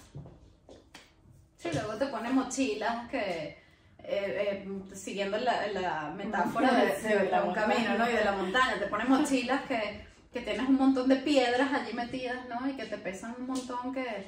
Sí, 1.57 1.69
luego 1.73 1.95
te 1.95 2.07
pone 2.07 2.31
mochilas 2.31 3.09
que, 3.09 3.21
eh, 3.21 3.57
eh, 4.03 4.69
siguiendo 4.93 5.39
la, 5.39 6.13
metáfora 6.17 6.73
de, 6.75 7.41
un 7.47 7.55
camino 7.55 7.97
¿no? 7.97 8.11
y 8.11 8.15
de 8.15 8.25
la 8.25 8.33
montaña, 8.33 8.81
te 8.81 8.89
pone 8.89 9.05
mochilas 9.05 9.63
que, 9.67 10.05
que, 10.33 10.41
tienes 10.41 10.69
un 10.69 10.75
montón 10.75 11.09
de 11.09 11.15
piedras 11.15 11.73
allí 11.73 11.93
metidas 11.93 12.49
¿no? 12.49 12.69
y 12.69 12.73
que 12.73 12.87
te 12.87 12.99
pesan 12.99 13.37
un 13.39 13.47
montón 13.47 13.95
que, 13.95 14.27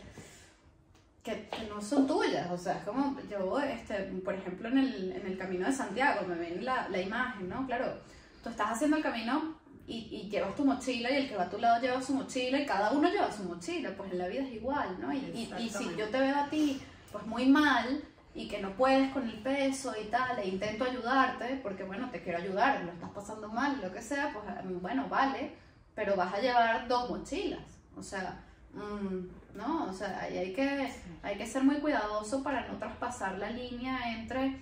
que, 1.23 1.49
no 1.69 1.81
son 1.81 2.07
tuyas. 2.07 2.51
O 2.51 2.59
sea, 2.59 2.79
es 2.79 2.85
como 2.85 3.17
yo, 3.31 3.59
este, 3.61 3.95
por 4.25 4.35
ejemplo, 4.35 4.69
en 4.69 4.79
el, 4.79 5.13
en 5.13 5.27
el 5.27 5.39
camino 5.39 5.67
de 5.67 5.73
Santiago, 5.73 6.27
me 6.27 6.37
ven 6.37 6.65
la, 6.65 6.89
la 6.89 7.01
imagen, 7.01 7.49
¿no? 7.49 7.67
Claro 7.67 7.95
tú 8.43 8.49
estás 8.49 8.73
haciendo 8.73 8.97
el 8.97 9.03
camino 9.03 9.55
y, 9.87 10.09
y, 10.11 10.29
llevas 10.29 10.55
tu 10.55 10.65
mochila 10.65 11.11
y 11.11 11.17
el 11.17 11.29
que 11.29 11.37
va 11.37 11.45
a 11.45 11.51
tu 11.51 11.59
lado 11.59 11.81
lleva 11.81 12.03
su 12.03 12.15
mochila 12.15 12.61
y 12.61 12.67
cada 12.67 12.93
uno 12.93 13.09
lleva 13.09 13.33
su 13.33 13.45
mochila, 13.45 13.91
pues 13.97 14.13
en 14.13 14.19
la 14.19 14.29
vida 14.29 14.43
es 14.43 14.53
igual, 14.53 15.01
¿no? 15.01 15.13
Y, 15.13 15.49
y, 15.59 15.71
si 15.71 15.97
yo 15.97 16.09
te 16.11 16.21
veo 16.21 16.37
a 16.37 16.49
ti 16.49 16.81
pues 17.11 17.27
muy 17.27 17.47
mal 17.47 18.03
y 18.35 18.49
que 18.49 18.61
no 18.61 18.77
puedes 18.77 19.11
con 19.13 19.27
el 19.29 19.39
peso 19.39 19.95
y 20.01 20.09
tal, 20.09 20.39
e 20.39 20.49
intento 20.49 20.85
ayudarte, 20.85 21.59
porque 21.63 21.85
bueno, 21.85 22.11
te 22.11 22.23
quiero 22.23 22.39
ayudar, 22.39 22.85
lo 22.85 22.93
estás 22.93 23.11
pasando 23.11 23.49
mal, 23.49 23.81
lo 23.83 23.91
que 23.91 24.03
sea, 24.03 24.31
pues 24.33 24.45
mm, 24.65 24.81
bueno, 24.83 25.09
vale, 25.09 25.55
pero 25.95 26.17
vas 26.17 26.35
a 26.35 26.41
llevar 26.41 26.87
dos 26.87 27.09
mochilas, 27.09 27.65
o 27.97 28.03
sea, 28.03 28.45
¿no? 28.75 29.87
O 29.87 29.93
sea, 29.93 30.21
ahí 30.21 30.39
hay 30.39 30.53
que, 30.53 30.93
hay 31.23 31.37
que 31.37 31.47
ser 31.47 31.65
muy 31.65 31.77
cuidadoso 31.77 32.43
para 32.43 32.67
no 32.69 32.79
traspasar 32.79 33.39
la 33.39 33.51
línea 33.51 34.19
entre... 34.19 34.61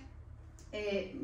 Eh, 0.71 1.19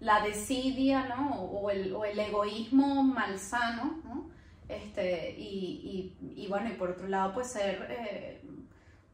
la 0.00 0.22
desidia, 0.22 1.06
¿no? 1.08 1.42
O 1.42 1.70
el, 1.70 1.94
o 1.94 2.04
el 2.04 2.18
egoísmo 2.18 3.02
malsano, 3.02 4.00
¿no? 4.04 4.30
Este, 4.68 5.34
y, 5.36 6.14
y, 6.22 6.42
y, 6.44 6.48
bueno, 6.48 6.70
y 6.70 6.72
por 6.72 6.90
otro 6.90 7.06
lado, 7.06 7.34
pues 7.34 7.48
ser 7.48 7.86
eh, 7.90 8.40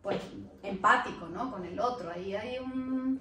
pues, 0.03 0.21
empático, 0.62 1.26
¿no? 1.29 1.50
Con 1.50 1.65
el 1.65 1.81
otro. 1.81 2.11
Ahí 2.11 2.35
hay 2.35 2.59
un... 2.59 3.21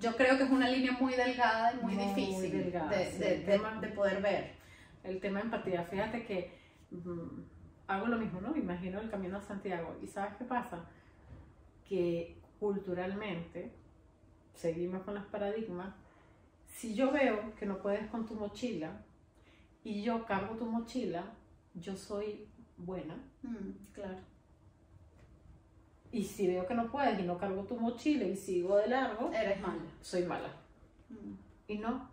Yo 0.00 0.16
creo 0.16 0.36
que 0.36 0.44
es 0.44 0.50
una 0.50 0.68
línea 0.68 0.92
muy 0.92 1.14
delgada 1.14 1.72
y 1.72 1.84
muy, 1.84 1.94
difícil 1.96 2.72
de, 2.72 3.60
de, 3.80 3.88
poder 3.94 4.20
ver. 4.20 4.54
El 5.02 5.20
tema 5.20 5.38
de 5.38 5.44
empatía, 5.44 5.84
fíjate 5.84 6.24
que 6.26 6.58
mm, 6.90 7.40
hago 7.86 8.06
lo 8.06 8.18
mismo, 8.18 8.40
¿no? 8.40 8.56
Imagino 8.56 9.00
el 9.00 9.10
camino 9.10 9.38
a 9.38 9.42
Santiago. 9.42 9.96
¿Y 10.02 10.06
sabes 10.06 10.36
qué 10.36 10.44
pasa? 10.44 10.84
Que 11.88 12.36
culturalmente 12.58 13.72
seguimos 14.54 15.02
con 15.02 15.14
los 15.14 15.24
paradigmas 15.26 15.94
si 16.76 16.94
yo 16.94 17.10
veo 17.10 17.54
que 17.54 17.64
no 17.64 17.78
puedes 17.78 18.06
con 18.08 18.26
tu 18.26 18.34
mochila 18.34 19.00
y 19.82 20.02
yo 20.02 20.26
cargo 20.26 20.56
tu 20.56 20.66
mochila, 20.66 21.24
yo 21.74 21.96
soy 21.96 22.46
buena. 22.76 23.14
Mm, 23.42 23.70
claro. 23.92 24.18
Y 26.12 26.22
si 26.22 26.46
veo 26.46 26.66
que 26.66 26.74
no 26.74 26.90
puedes 26.90 27.18
y 27.18 27.22
no 27.22 27.38
cargo 27.38 27.64
tu 27.64 27.78
mochila 27.78 28.24
y 28.26 28.36
sigo 28.36 28.76
de 28.76 28.88
largo, 28.88 29.32
eres 29.32 29.60
mala. 29.60 29.84
Soy 30.02 30.24
mala. 30.24 30.48
Mm. 31.08 31.32
Y 31.68 31.78
no. 31.78 32.10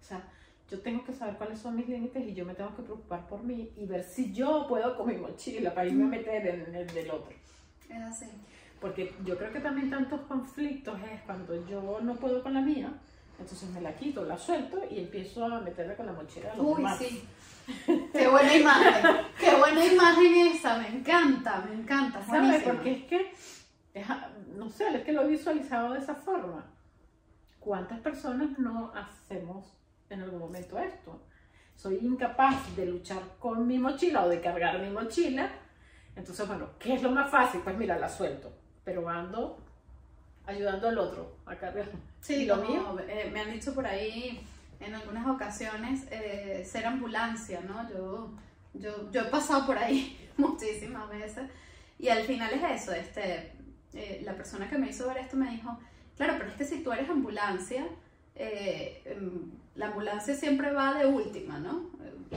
O 0.00 0.02
sea, 0.02 0.26
yo 0.70 0.80
tengo 0.80 1.04
que 1.04 1.12
saber 1.12 1.36
cuáles 1.36 1.60
son 1.60 1.76
mis 1.76 1.88
límites 1.88 2.24
y 2.26 2.34
yo 2.34 2.44
me 2.44 2.54
tengo 2.54 2.74
que 2.74 2.82
preocupar 2.82 3.26
por 3.28 3.42
mí 3.42 3.70
y 3.76 3.86
ver 3.86 4.02
si 4.02 4.32
yo 4.32 4.66
puedo 4.68 4.96
con 4.96 5.06
mi 5.06 5.16
mochila 5.16 5.72
para 5.72 5.86
irme 5.86 6.04
a 6.04 6.08
meter 6.08 6.46
en 6.46 6.74
el 6.74 6.86
del 6.88 7.10
otro. 7.10 7.32
Es 7.88 8.02
así. 8.02 8.26
Porque 8.80 9.14
yo 9.24 9.38
creo 9.38 9.52
que 9.52 9.60
también 9.60 9.90
tantos 9.90 10.20
conflictos 10.22 10.98
es 11.12 11.22
cuando 11.22 11.66
yo 11.66 12.00
no 12.00 12.16
puedo 12.16 12.42
con 12.42 12.54
la 12.54 12.60
mía, 12.60 12.92
entonces 13.38 13.70
me 13.70 13.80
la 13.80 13.94
quito, 13.94 14.24
la 14.24 14.36
suelto 14.36 14.82
y 14.90 14.98
empiezo 14.98 15.44
a 15.44 15.60
meterme 15.60 15.94
con 15.94 16.06
la 16.06 16.12
mochila 16.12 16.50
de 16.50 16.56
los 16.56 16.66
Uy, 16.66 16.84
sí. 16.98 17.24
Qué 18.12 18.28
buena 18.28 18.54
imagen. 18.54 19.16
Qué 19.38 19.54
buena 19.56 19.84
imagen 19.84 20.34
esa. 20.48 20.78
Me 20.78 20.88
encanta, 20.88 21.64
me 21.68 21.74
encanta. 21.74 22.24
¿Sabes? 22.24 22.62
Porque 22.62 22.92
es 22.92 23.04
que, 23.04 23.32
no 24.56 24.68
sé, 24.68 24.96
es 24.96 25.04
que 25.04 25.12
lo 25.12 25.22
he 25.22 25.28
visualizado 25.28 25.92
de 25.92 26.00
esa 26.00 26.14
forma. 26.14 26.64
¿Cuántas 27.60 27.98
personas 28.00 28.58
no 28.58 28.92
hacemos 28.94 29.75
en 30.10 30.22
algún 30.22 30.40
momento 30.40 30.78
esto? 30.78 31.20
Soy 31.74 31.98
incapaz 32.02 32.74
de 32.76 32.86
luchar 32.86 33.22
con 33.38 33.66
mi 33.66 33.78
mochila 33.78 34.24
o 34.24 34.28
de 34.28 34.40
cargar 34.40 34.80
mi 34.80 34.90
mochila. 34.90 35.50
Entonces, 36.14 36.46
bueno, 36.46 36.70
¿qué 36.78 36.94
es 36.94 37.02
lo 37.02 37.10
más 37.10 37.30
fácil? 37.30 37.60
Pues 37.62 37.76
mira, 37.76 37.98
la 37.98 38.08
suelto. 38.08 38.50
Pero 38.84 39.08
ando 39.08 39.58
ayudando 40.46 40.88
al 40.88 40.98
otro 40.98 41.36
a 41.44 41.56
cargar. 41.56 41.86
Sí, 42.20 42.46
lo 42.46 42.56
mío. 42.56 42.96
Eh, 43.08 43.30
me 43.32 43.40
han 43.40 43.52
dicho 43.52 43.74
por 43.74 43.86
ahí 43.86 44.40
en 44.80 44.94
algunas 44.94 45.26
ocasiones 45.26 46.06
eh, 46.10 46.64
ser 46.64 46.86
ambulancia, 46.86 47.60
¿no? 47.60 47.88
Yo, 47.90 48.30
yo, 48.74 49.10
yo 49.10 49.22
he 49.22 49.24
pasado 49.24 49.66
por 49.66 49.76
ahí 49.76 50.30
muchísimas 50.36 51.08
veces 51.10 51.50
y 51.98 52.08
al 52.08 52.22
final 52.24 52.52
es 52.52 52.82
eso, 52.82 52.92
este, 52.92 53.52
eh, 53.94 54.20
la 54.24 54.34
persona 54.34 54.68
que 54.68 54.76
me 54.76 54.90
hizo 54.90 55.06
ver 55.08 55.18
esto 55.18 55.36
me 55.36 55.50
dijo, 55.50 55.78
claro, 56.16 56.34
pero 56.38 56.50
es 56.50 56.56
que 56.56 56.64
si 56.64 56.82
tú 56.82 56.92
eres 56.92 57.08
ambulancia, 57.08 57.86
eh, 58.34 59.02
em, 59.06 59.50
la 59.76 59.86
ambulancia 59.86 60.34
siempre 60.34 60.72
va 60.72 60.94
de 60.94 61.06
última, 61.06 61.58
¿no? 61.58 61.90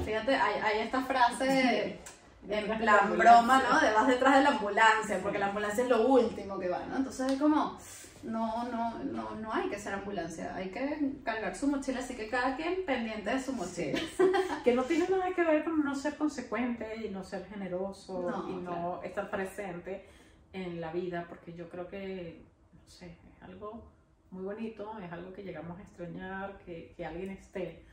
Fíjate, 0.03 0.35
hay, 0.35 0.61
hay 0.61 0.79
esta 0.79 1.01
frase 1.01 1.99
en 2.47 2.77
plan 2.77 3.17
broma, 3.17 3.61
¿no? 3.69 3.79
De 3.79 3.93
vas 3.93 4.07
detrás 4.07 4.37
de 4.37 4.43
la 4.43 4.49
ambulancia, 4.49 5.19
porque 5.21 5.39
la 5.39 5.47
ambulancia 5.47 5.83
es 5.83 5.89
lo 5.89 6.07
último 6.07 6.59
que 6.59 6.69
va, 6.69 6.85
¿no? 6.85 6.97
Entonces 6.97 7.31
es 7.31 7.39
como, 7.39 7.77
no, 8.23 8.69
no, 8.69 8.99
no, 9.03 9.35
no 9.35 9.53
hay 9.53 9.69
que 9.69 9.79
ser 9.79 9.93
ambulancia, 9.93 10.53
hay 10.55 10.69
que 10.69 11.13
cargar 11.23 11.55
su 11.55 11.67
mochila, 11.67 11.99
así 11.99 12.15
que 12.15 12.29
cada 12.29 12.55
quien 12.55 12.85
pendiente 12.85 13.29
de 13.29 13.41
su 13.41 13.53
mochila. 13.53 13.99
que 14.63 14.73
no 14.73 14.83
tiene 14.83 15.07
nada 15.09 15.33
que 15.33 15.43
ver 15.43 15.63
con 15.63 15.83
no 15.83 15.95
ser 15.95 16.15
consecuente 16.15 17.05
y 17.05 17.09
no 17.09 17.23
ser 17.23 17.45
generoso 17.47 18.47
y 18.49 18.53
no 18.63 19.01
estar 19.03 19.29
presente 19.29 20.05
en 20.53 20.81
la 20.81 20.91
vida, 20.91 21.25
porque 21.29 21.53
yo 21.53 21.69
creo 21.69 21.87
que, 21.87 22.43
no 22.73 22.89
sé, 22.89 23.05
es 23.07 23.43
algo 23.43 23.98
muy 24.31 24.43
bonito, 24.43 24.97
es 24.99 25.11
algo 25.11 25.33
que 25.33 25.43
llegamos 25.43 25.77
a 25.79 25.81
extrañar, 25.81 26.57
que, 26.59 26.93
que 26.95 27.05
alguien 27.05 27.31
esté 27.31 27.83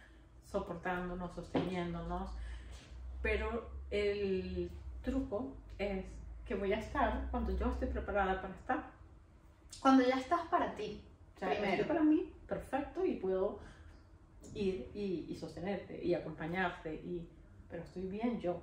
soportándonos, 0.47 1.35
sosteniéndonos, 1.35 2.31
pero 3.23 3.71
el 3.91 4.71
truco 5.03 5.55
es 5.79 6.05
que 6.47 6.55
voy 6.55 6.73
a 6.73 6.79
estar 6.79 7.29
cuando 7.31 7.57
yo 7.57 7.71
esté 7.71 7.87
preparada 7.87 8.41
para 8.41 8.55
estar. 8.55 8.91
Cuando 9.81 10.07
ya 10.07 10.17
estás 10.17 10.43
para 10.49 10.75
ti. 10.75 11.03
O 11.35 11.39
sea, 11.39 11.51
primero. 11.51 11.87
para 11.87 12.03
mí, 12.03 12.33
perfecto, 12.47 13.05
y 13.05 13.15
puedo 13.15 13.59
ir 14.55 14.89
y, 14.95 15.27
y, 15.29 15.37
sostenerte 15.37 16.03
y 16.03 16.15
acompañarte, 16.15 16.95
y, 16.95 17.29
pero 17.69 17.83
estoy 17.83 18.07
bien 18.07 18.41
yo. 18.41 18.63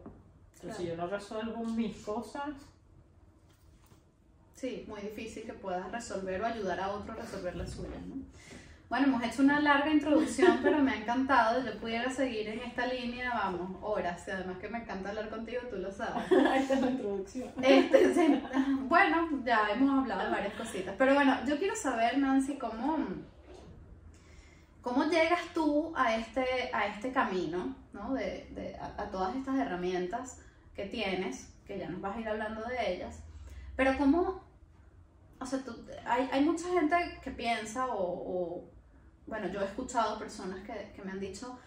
Pero 0.62 0.74
si 0.74 0.88
yo 0.88 0.96
no 0.96 1.08
resuelvo 1.08 1.64
mis 1.66 2.04
cosas... 2.04 2.54
Sí, 4.64 4.86
muy 4.88 5.02
difícil 5.02 5.44
que 5.44 5.52
puedas 5.52 5.92
resolver 5.92 6.42
o 6.42 6.46
ayudar 6.46 6.80
a 6.80 6.92
otro 6.94 7.12
a 7.12 7.16
resolver 7.18 7.54
las 7.54 7.72
suyas, 7.72 8.02
¿no? 8.08 8.16
Bueno, 8.88 9.08
hemos 9.08 9.22
hecho 9.22 9.42
una 9.42 9.60
larga 9.60 9.92
introducción, 9.92 10.60
pero 10.64 10.80
me 10.80 10.92
ha 10.92 10.96
encantado. 10.96 11.62
Yo 11.66 11.78
pudiera 11.82 12.10
seguir 12.10 12.48
en 12.48 12.60
esta 12.60 12.88
línea, 12.88 13.30
vamos, 13.34 13.78
horas. 13.82 14.26
Y 14.26 14.32
además 14.32 14.60
que 14.60 14.70
me 14.70 14.78
encanta 14.78 15.10
hablar 15.10 15.30
contigo, 15.30 15.64
tú 15.70 15.76
lo 15.80 15.92
sabes. 15.92 16.32
esta 16.32 16.76
es 16.76 16.80
la 16.80 16.92
introducción. 16.92 17.50
Este, 17.62 18.42
bueno, 18.88 19.44
ya 19.44 19.68
hemos 19.70 20.00
hablado 20.00 20.24
de 20.24 20.30
varias 20.30 20.54
cositas. 20.54 20.96
Pero 20.98 21.14
bueno, 21.14 21.38
yo 21.46 21.58
quiero 21.58 21.76
saber, 21.76 22.18
Nancy, 22.18 22.58
cómo, 22.58 23.00
cómo 24.82 25.04
llegas 25.10 25.42
tú 25.54 25.92
a 25.94 26.16
este, 26.16 26.46
a 26.72 26.88
este 26.88 27.12
camino, 27.12 27.76
¿no? 27.92 28.14
De, 28.14 28.48
de 28.52 28.78
a, 28.78 29.10
todas 29.12 29.36
estas 29.36 29.60
herramientas 29.60 30.40
que 30.74 30.86
tienes, 30.86 31.54
que 31.68 31.78
ya 31.80 31.90
nos 31.90 32.00
vas 32.00 32.16
a 32.16 32.22
ir 32.22 32.30
hablando 32.30 32.64
de 32.64 32.94
ellas. 32.94 33.20
Pero 33.76 33.98
cómo, 33.98 34.53
o 35.40 35.46
sea, 35.46 35.60
tú, 35.60 35.86
hay, 36.06 36.30
hay, 36.32 36.44
mucha 36.44 36.70
gente 36.70 36.96
que 37.22 37.32
piensa 37.32 37.88
o 37.90 38.74
bueno, 39.26 39.48
yo 39.48 39.62
he 39.62 39.66
escuchado 39.66 40.20
personas 40.20 40.62
que, 40.62 40.92
que, 40.96 41.02
me 41.02 41.12
han 41.12 41.20
dicho, 41.20 41.58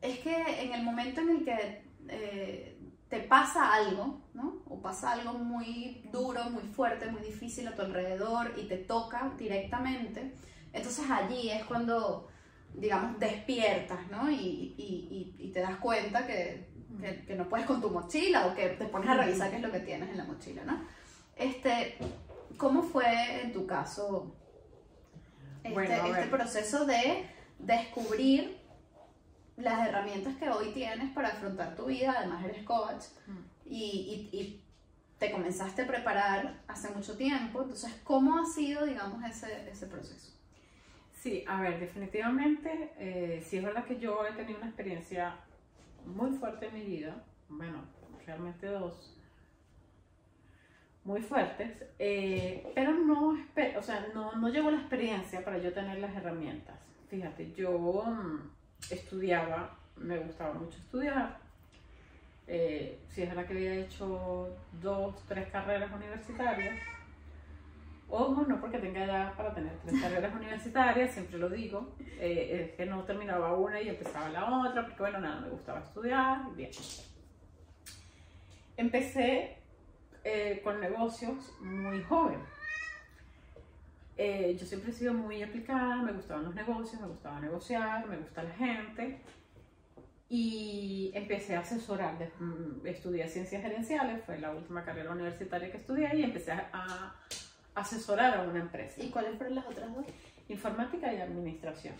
es 0.00 0.18
que 0.20 0.62
en 0.62 0.72
el 0.72 0.82
momento 0.82 1.20
en 1.20 1.30
el 1.30 1.44
que 1.44 1.84
eh, 2.08 2.78
te 3.08 3.20
pasa 3.20 3.74
algo, 3.74 4.20
¿no? 4.34 4.62
O 4.68 4.80
pasa 4.80 5.12
algo 5.12 5.34
muy 5.34 6.02
duro, 6.12 6.44
muy 6.50 6.62
fuerte, 6.62 7.10
muy 7.10 7.22
difícil 7.22 7.66
a 7.68 7.74
tu 7.74 7.82
alrededor 7.82 8.54
y 8.56 8.68
te 8.68 8.78
toca 8.78 9.32
directamente, 9.38 10.32
entonces 10.72 11.10
allí 11.10 11.50
es 11.50 11.64
cuando, 11.64 12.28
digamos, 12.74 13.18
despiertas, 13.18 14.10
¿no? 14.10 14.30
Y, 14.30 14.74
y, 14.76 15.34
y 15.38 15.52
te 15.52 15.60
das 15.60 15.76
cuenta 15.76 16.26
que, 16.26 16.68
que, 17.00 17.24
que, 17.24 17.34
no 17.34 17.48
puedes 17.48 17.66
con 17.66 17.80
tu 17.80 17.90
mochila 17.90 18.46
o 18.46 18.54
que 18.54 18.70
te 18.70 18.86
pones 18.86 19.08
a 19.08 19.14
revisar 19.14 19.50
qué 19.50 19.56
es 19.56 19.62
lo 19.62 19.72
que 19.72 19.80
tienes 19.80 20.10
en 20.10 20.18
la 20.18 20.24
mochila, 20.24 20.64
¿no? 20.64 20.80
Este, 21.36 21.96
¿Cómo 22.62 22.84
fue 22.84 23.42
en 23.42 23.52
tu 23.52 23.66
caso 23.66 24.36
este, 25.64 25.96
este 25.96 26.26
proceso 26.28 26.86
de 26.86 27.26
descubrir 27.58 28.56
las 29.56 29.88
herramientas 29.88 30.36
que 30.36 30.48
hoy 30.48 30.70
tienes 30.70 31.12
para 31.12 31.30
afrontar 31.30 31.74
tu 31.74 31.86
vida, 31.86 32.14
además 32.16 32.44
eres 32.44 32.62
coach 32.62 33.02
mm. 33.26 33.38
y, 33.66 34.28
y, 34.30 34.62
te 35.18 35.32
comenzaste 35.32 35.82
a 35.82 35.86
preparar 35.88 36.62
hace 36.68 36.88
mucho 36.90 37.16
tiempo, 37.16 37.62
entonces, 37.62 38.00
¿cómo 38.04 38.38
ha 38.38 38.46
sido, 38.46 38.86
digamos, 38.86 39.24
ese, 39.24 39.68
ese 39.68 39.86
proceso? 39.88 40.32
Sí, 41.20 41.44
a 41.48 41.60
ver, 41.60 41.80
definitivamente, 41.80 42.92
eh, 42.96 43.44
sí 43.44 43.56
es 43.56 43.64
verdad 43.64 43.84
que 43.86 43.98
yo 43.98 44.24
he 44.24 44.32
tenido 44.34 44.58
una 44.58 44.68
experiencia 44.68 45.34
muy 46.06 46.30
fuerte 46.30 46.68
en 46.68 46.74
mi 46.74 46.84
vida, 46.84 47.24
bueno, 47.48 47.82
realmente 48.24 48.68
dos, 48.68 49.11
muy 51.04 51.20
fuertes, 51.20 51.84
eh, 51.98 52.70
pero 52.74 52.92
no, 52.92 53.36
o 53.76 53.82
sea, 53.82 54.06
no, 54.14 54.32
no 54.36 54.48
llegó 54.48 54.70
la 54.70 54.78
experiencia 54.78 55.44
para 55.44 55.58
yo 55.58 55.72
tener 55.72 55.98
las 55.98 56.14
herramientas. 56.14 56.76
Fíjate, 57.08 57.52
yo 57.52 57.72
mm, 57.72 58.50
estudiaba, 58.90 59.76
me 59.96 60.18
gustaba 60.18 60.54
mucho 60.54 60.78
estudiar. 60.78 61.38
Eh, 62.46 62.98
si 63.08 63.22
es 63.22 63.28
verdad 63.28 63.46
que 63.46 63.54
había 63.54 63.74
hecho 63.74 64.48
dos, 64.80 65.14
tres 65.26 65.48
carreras 65.48 65.92
universitarias. 65.92 66.78
Ojo, 68.08 68.42
no 68.42 68.60
porque 68.60 68.78
tenga 68.78 69.04
edad 69.04 69.34
para 69.34 69.54
tener 69.54 69.72
tres 69.84 70.00
carreras 70.00 70.34
universitarias, 70.34 71.12
siempre 71.12 71.38
lo 71.38 71.48
digo, 71.48 71.94
eh, 72.20 72.68
es 72.68 72.76
que 72.76 72.84
no 72.84 73.04
terminaba 73.04 73.56
una 73.56 73.80
y 73.80 73.88
empezaba 73.88 74.28
la 74.28 74.44
otra, 74.44 74.84
porque 74.84 75.00
bueno, 75.00 75.20
nada, 75.20 75.40
me 75.40 75.48
gustaba 75.48 75.80
estudiar, 75.80 76.54
bien. 76.54 76.70
Empecé 78.76 79.61
eh, 80.24 80.60
con 80.62 80.80
negocios 80.80 81.52
muy 81.60 82.02
joven. 82.02 82.38
Eh, 84.16 84.56
yo 84.58 84.66
siempre 84.66 84.90
he 84.90 84.94
sido 84.94 85.14
muy 85.14 85.42
aplicada, 85.42 85.96
me 85.96 86.12
gustaban 86.12 86.44
los 86.44 86.54
negocios, 86.54 87.00
me 87.00 87.08
gustaba 87.08 87.40
negociar, 87.40 88.06
me 88.06 88.16
gusta 88.18 88.42
la 88.42 88.54
gente. 88.54 89.20
Y 90.28 91.10
empecé 91.14 91.56
a 91.56 91.60
asesorar, 91.60 92.14
mm, 92.38 92.86
estudié 92.86 93.28
ciencias 93.28 93.62
gerenciales, 93.62 94.24
fue 94.24 94.38
la 94.38 94.50
última 94.52 94.84
carrera 94.84 95.10
universitaria 95.10 95.70
que 95.70 95.76
estudié 95.76 96.14
y 96.16 96.22
empecé 96.22 96.52
a 96.52 97.14
asesorar 97.74 98.38
a 98.38 98.42
una 98.42 98.60
empresa. 98.60 99.02
¿Y 99.02 99.10
cuáles 99.10 99.36
fueron 99.36 99.56
las 99.56 99.66
otras 99.66 99.94
dos? 99.94 100.06
Informática 100.48 101.12
y 101.12 101.20
administración. 101.20 101.94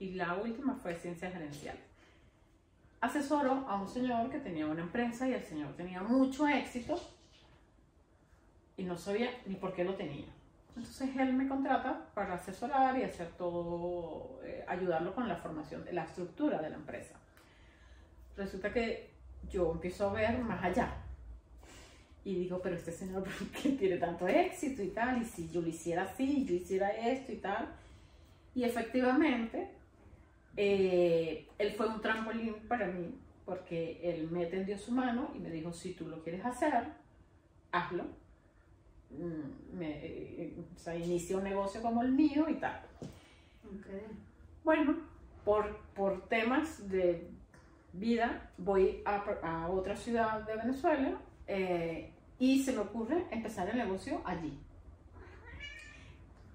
Y 0.00 0.14
la 0.14 0.34
última 0.34 0.76
fue 0.82 0.94
ciencias 0.96 1.32
gerenciales 1.32 1.88
asesoro 3.00 3.64
a 3.68 3.80
un 3.80 3.88
señor 3.88 4.30
que 4.30 4.38
tenía 4.38 4.66
una 4.66 4.82
empresa 4.82 5.28
y 5.28 5.32
el 5.34 5.44
señor 5.44 5.74
tenía 5.76 6.02
mucho 6.02 6.46
éxito 6.48 7.00
y 8.78 8.84
no 8.84 8.96
sabía 8.96 9.30
ni 9.44 9.56
por 9.56 9.74
qué 9.74 9.84
lo 9.84 9.94
tenía. 9.94 10.26
Entonces 10.68 11.10
él 11.18 11.32
me 11.32 11.48
contrata 11.48 12.06
para 12.14 12.34
asesorar 12.34 12.96
y 12.96 13.02
hacer 13.02 13.26
todo, 13.36 14.40
eh, 14.44 14.64
ayudarlo 14.68 15.12
con 15.14 15.28
la 15.28 15.36
formación, 15.36 15.84
la 15.90 16.04
estructura 16.04 16.62
de 16.62 16.70
la 16.70 16.76
empresa. 16.76 17.16
Resulta 18.36 18.72
que 18.72 19.10
yo 19.50 19.72
empiezo 19.72 20.08
a 20.08 20.12
ver 20.12 20.38
más 20.38 20.62
allá. 20.62 20.94
Y 22.24 22.36
digo, 22.36 22.60
pero 22.62 22.76
este 22.76 22.92
señor, 22.92 23.24
¿por 23.24 23.48
qué 23.48 23.70
tiene 23.70 23.96
tanto 23.96 24.28
éxito 24.28 24.82
y 24.82 24.90
tal? 24.90 25.20
Y 25.20 25.24
si 25.24 25.50
yo 25.50 25.60
lo 25.60 25.66
hiciera 25.66 26.04
así, 26.04 26.44
yo 26.44 26.54
hiciera 26.54 26.90
esto 26.90 27.32
y 27.32 27.38
tal. 27.38 27.68
Y 28.54 28.62
efectivamente, 28.62 29.72
eh, 30.56 31.48
él 31.58 31.72
fue 31.72 31.88
un 31.88 32.00
trampolín 32.00 32.54
para 32.68 32.86
mí, 32.86 33.18
porque 33.44 33.98
él 34.04 34.30
me 34.30 34.46
tendió 34.46 34.78
su 34.78 34.92
mano 34.92 35.32
y 35.34 35.40
me 35.40 35.50
dijo, 35.50 35.72
si 35.72 35.94
tú 35.94 36.06
lo 36.06 36.22
quieres 36.22 36.44
hacer, 36.44 36.84
hazlo 37.72 38.04
me, 39.10 39.90
eh, 40.04 40.54
o 40.74 40.78
sea, 40.78 40.94
un 40.94 41.44
negocio 41.44 41.82
como 41.82 42.02
el 42.02 42.12
mío 42.12 42.48
y 42.48 42.54
tal. 42.54 42.80
Bueno, 44.64 44.96
por, 45.44 45.78
por 45.94 46.28
temas 46.28 46.88
de 46.88 47.28
vida 47.92 48.50
voy 48.58 49.02
a, 49.04 49.16
a 49.42 49.68
otra 49.68 49.96
ciudad 49.96 50.42
de 50.42 50.56
Venezuela 50.56 51.18
eh, 51.46 52.12
y 52.38 52.62
se 52.62 52.72
me 52.72 52.78
ocurre 52.78 53.26
empezar 53.30 53.68
el 53.70 53.78
negocio 53.78 54.20
allí. 54.24 54.58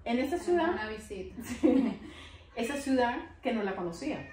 En 0.04 0.18
esa 0.18 0.38
ciudad... 0.38 0.72
Una 0.72 0.88
visita. 0.88 1.34
esa 2.56 2.76
ciudad 2.76 3.18
que 3.42 3.52
no 3.52 3.62
la 3.62 3.74
conocía. 3.74 4.28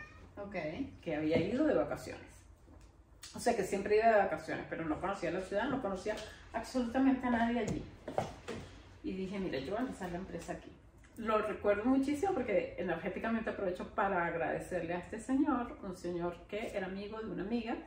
Okay. 0.47 0.93
Que 1.01 1.15
había 1.15 1.38
ido 1.38 1.65
de 1.65 1.73
vacaciones. 1.73 2.31
O 3.36 3.39
sea 3.39 3.56
que 3.56 3.63
siempre 3.63 3.98
iba 3.98 4.08
de 4.08 4.17
vacaciones, 4.17 4.65
pero 4.70 4.86
no 4.86 5.00
conocía 5.00 5.32
la 5.32 5.41
ciudad, 5.41 5.70
no 5.70 5.82
conocía 5.82 6.15
absolutamente 6.54 7.26
a 7.28 7.30
nadie 7.30 7.60
allí. 7.60 7.84
Y 9.04 9.13
dije, 9.13 9.39
mira, 9.39 9.60
yo 9.60 9.72
voy 9.72 9.80
a 9.80 9.82
empezar 9.82 10.12
la 10.12 10.17
empresa 10.17 10.54
aquí. 10.54 10.70
Lo 11.17 11.41
recuerdo 11.41 11.86
muchísimo 11.86 12.34
porque 12.34 12.76
energéticamente 12.78 13.50
aprovecho 13.50 13.88
para 13.96 14.26
agradecerle 14.26 14.94
a 14.94 15.00
este 15.00 15.20
señor, 15.20 15.78
un 15.84 15.96
señor 15.96 16.36
que 16.50 16.76
era 16.76 16.88
amigo 16.88 17.20
de 17.20 17.32
una 17.32 17.44
amiga. 17.44 17.78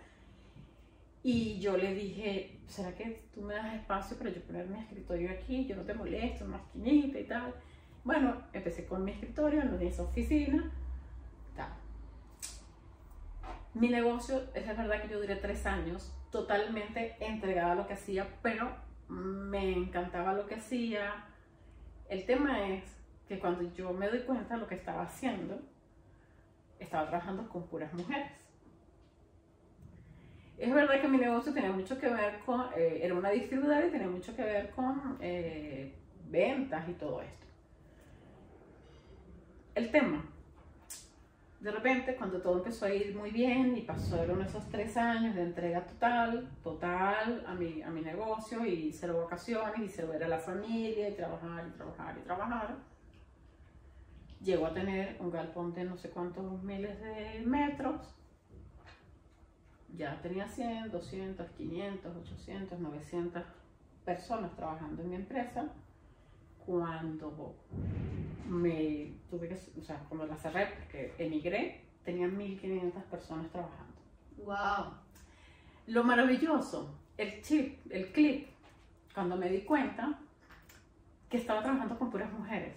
Y 1.23 1.59
yo 1.59 1.77
le 1.77 1.95
dije, 1.95 2.59
¿será 2.69 2.95
que 2.95 3.23
tú 3.35 3.41
me 3.43 3.55
das 3.55 3.75
espacio 3.75 4.17
para 4.19 4.31
yo 4.31 4.43
poner 4.43 4.67
mi 4.67 4.79
escritorio 4.79 5.31
aquí? 5.31 5.67
Yo 5.67 5.77
no 5.77 5.83
te 5.83 5.95
molesto, 5.95 6.45
una 6.45 6.59
esquinita 6.59 7.19
y 7.19 7.25
tal. 7.25 7.55
Bueno, 8.05 8.43
empecé 8.53 8.85
con 8.85 9.05
mi 9.05 9.13
escritorio 9.13 9.63
en 9.63 9.81
esa 9.81 10.03
oficina. 10.03 10.71
Mi 13.75 13.89
negocio, 13.89 14.43
es 14.55 14.67
verdad 14.67 15.03
que 15.03 15.09
yo 15.09 15.19
duré 15.19 15.35
tres 15.37 15.67
años 15.67 16.13
totalmente 16.31 17.17
entregada 17.19 17.73
a 17.73 17.75
lo 17.75 17.87
que 17.89 17.95
hacía, 17.95 18.27
pero 18.41 18.71
me 19.09 19.73
encantaba 19.73 20.33
lo 20.33 20.47
que 20.47 20.55
hacía. 20.55 21.25
El 22.09 22.25
tema 22.25 22.69
es 22.69 22.85
que 23.27 23.41
cuando 23.41 23.63
yo 23.75 23.93
me 23.93 24.09
doy 24.09 24.21
cuenta 24.21 24.55
de 24.55 24.61
lo 24.61 24.69
que 24.69 24.77
estaba 24.77 25.03
haciendo, 25.03 25.61
estaba 26.79 27.09
trabajando 27.09 27.49
con 27.49 27.67
puras 27.67 27.93
mujeres. 27.95 28.31
Es 30.57 30.73
verdad 30.73 31.01
que 31.01 31.09
mi 31.09 31.19
negocio 31.19 31.53
tenía 31.53 31.73
mucho 31.73 31.99
que 31.99 32.09
ver 32.09 32.39
con, 32.47 32.67
eh, 32.77 33.01
era 33.03 33.15
una 33.15 33.31
distribuidora 33.31 33.87
y 33.87 33.91
tenía 33.91 34.07
mucho 34.07 34.37
que 34.37 34.43
ver 34.43 34.71
con 34.71 35.19
eh, 35.21 35.93
ventas 36.29 36.89
y 36.89 36.93
todo 36.93 37.23
esto. 37.23 37.47
El 39.75 39.91
tema, 39.91 40.25
de 41.65 41.73
repente 41.73 42.15
cuando 42.17 42.43
todo 42.43 42.59
empezó 42.59 42.85
a 42.85 42.93
ir 42.93 43.17
muy 43.17 43.31
bien 43.31 43.75
y 43.75 43.81
pasaron 43.81 44.43
esos 44.43 44.69
tres 44.69 44.99
años 44.99 45.35
de 45.35 45.45
entrega 45.45 45.87
total, 45.87 46.51
total 46.63 47.43
a 47.47 47.55
mi, 47.55 47.81
a 47.81 47.89
mi 47.89 48.03
negocio 48.03 48.67
y 48.67 48.93
cero 48.93 49.23
vacaciones 49.23 49.81
y 49.81 49.89
cero 49.89 50.09
ver 50.13 50.25
a 50.25 50.29
la 50.29 50.39
familia 50.39 51.09
y 51.09 51.15
trabajar 51.15 51.67
y 51.67 51.71
trabajar 51.71 52.19
y 52.19 52.23
trabajar, 52.23 52.77
llegó 54.43 54.67
a 54.67 54.75
tener 54.75 55.17
un 55.21 55.31
galpón 55.31 55.73
de 55.73 55.85
no 55.85 55.97
sé 55.97 56.11
cuántos 56.11 56.63
miles 56.63 57.01
de 57.01 57.43
metros 57.47 58.15
ya 59.97 60.21
tenía 60.21 60.47
100, 60.47 60.91
200, 60.91 61.51
500, 61.51 62.15
800, 62.15 62.79
900 62.79 63.43
personas 64.05 64.55
trabajando 64.55 65.03
en 65.03 65.09
mi 65.09 65.17
empresa. 65.17 65.73
Cuando 66.67 67.57
me 68.49 69.13
tuve 69.31 69.49
que, 69.49 69.55
o 69.79 69.83
sea, 69.83 69.99
cuando 70.09 70.27
la 70.27 70.37
cerré, 70.37 70.67
porque 70.79 71.15
emigré, 71.19 71.85
tenía 72.05 72.29
1500 72.29 73.03
personas 73.05 73.51
trabajando. 73.51 73.95
¡Wow! 74.39 74.95
Lo 75.87 76.05
maravilloso, 76.05 76.95
el 77.17 77.43
chip, 77.43 77.79
el 77.91 78.13
clip, 78.13 78.49
cuando 79.15 79.37
me 79.37 79.49
di 79.49 79.63
cuenta 79.63 80.19
que 81.29 81.37
estaba 81.37 81.63
trabajando 81.63 81.99
con 81.99 82.11
puras 82.11 82.33
mujeres. 82.33 82.77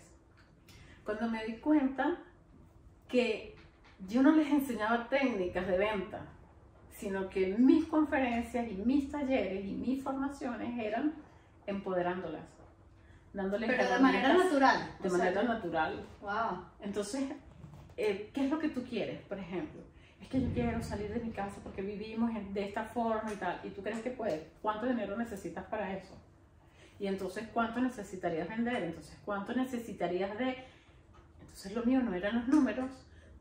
Cuando 1.03 1.29
me 1.29 1.45
di 1.45 1.57
cuenta 1.57 2.19
que 3.07 3.55
yo 4.07 4.21
no 4.21 4.31
les 4.31 4.51
enseñaba 4.51 5.07
técnicas 5.07 5.67
de 5.67 5.77
venta, 5.77 6.25
sino 6.91 7.29
que 7.29 7.55
mis 7.57 7.85
conferencias 7.85 8.67
y 8.69 8.75
mis 8.75 9.09
talleres 9.09 9.65
y 9.65 9.73
mis 9.73 10.03
formaciones 10.03 10.77
eran 10.79 11.13
empoderándolas, 11.65 12.43
dándoles 13.37 13.69
Pero 13.69 13.93
de 13.93 13.99
manera 13.99 14.33
natural. 14.33 14.91
de 14.99 15.07
o 15.07 15.11
sea, 15.11 15.17
manera 15.19 15.43
natural. 15.43 16.05
Wow. 16.21 16.65
Entonces, 16.81 17.23
eh, 17.95 18.31
¿qué 18.33 18.45
es 18.45 18.51
lo 18.51 18.59
que 18.59 18.69
tú 18.69 18.83
quieres? 18.83 19.21
Por 19.21 19.39
ejemplo, 19.39 19.81
es 20.19 20.27
que 20.27 20.41
yo 20.41 20.49
quiero 20.53 20.81
salir 20.83 21.13
de 21.13 21.19
mi 21.19 21.31
casa 21.31 21.57
porque 21.63 21.81
vivimos 21.81 22.31
de 22.53 22.65
esta 22.65 22.83
forma 22.83 23.31
y 23.31 23.35
tal, 23.37 23.61
y 23.63 23.69
tú 23.69 23.81
crees 23.81 24.01
que 24.01 24.09
puedes. 24.09 24.41
¿Cuánto 24.61 24.87
dinero 24.87 25.15
necesitas 25.15 25.65
para 25.65 25.95
eso? 25.95 26.15
Y 26.99 27.05
entonces, 27.05 27.47
¿cuánto 27.53 27.79
necesitarías 27.79 28.49
vender? 28.49 28.83
Entonces, 28.83 29.15
¿cuánto 29.23 29.53
necesitarías 29.53 30.37
de...? 30.39 30.65
Entonces, 31.41 31.73
lo 31.73 31.83
mío 31.83 32.01
no 32.01 32.13
eran 32.15 32.35
los 32.35 32.47
números, 32.47 32.89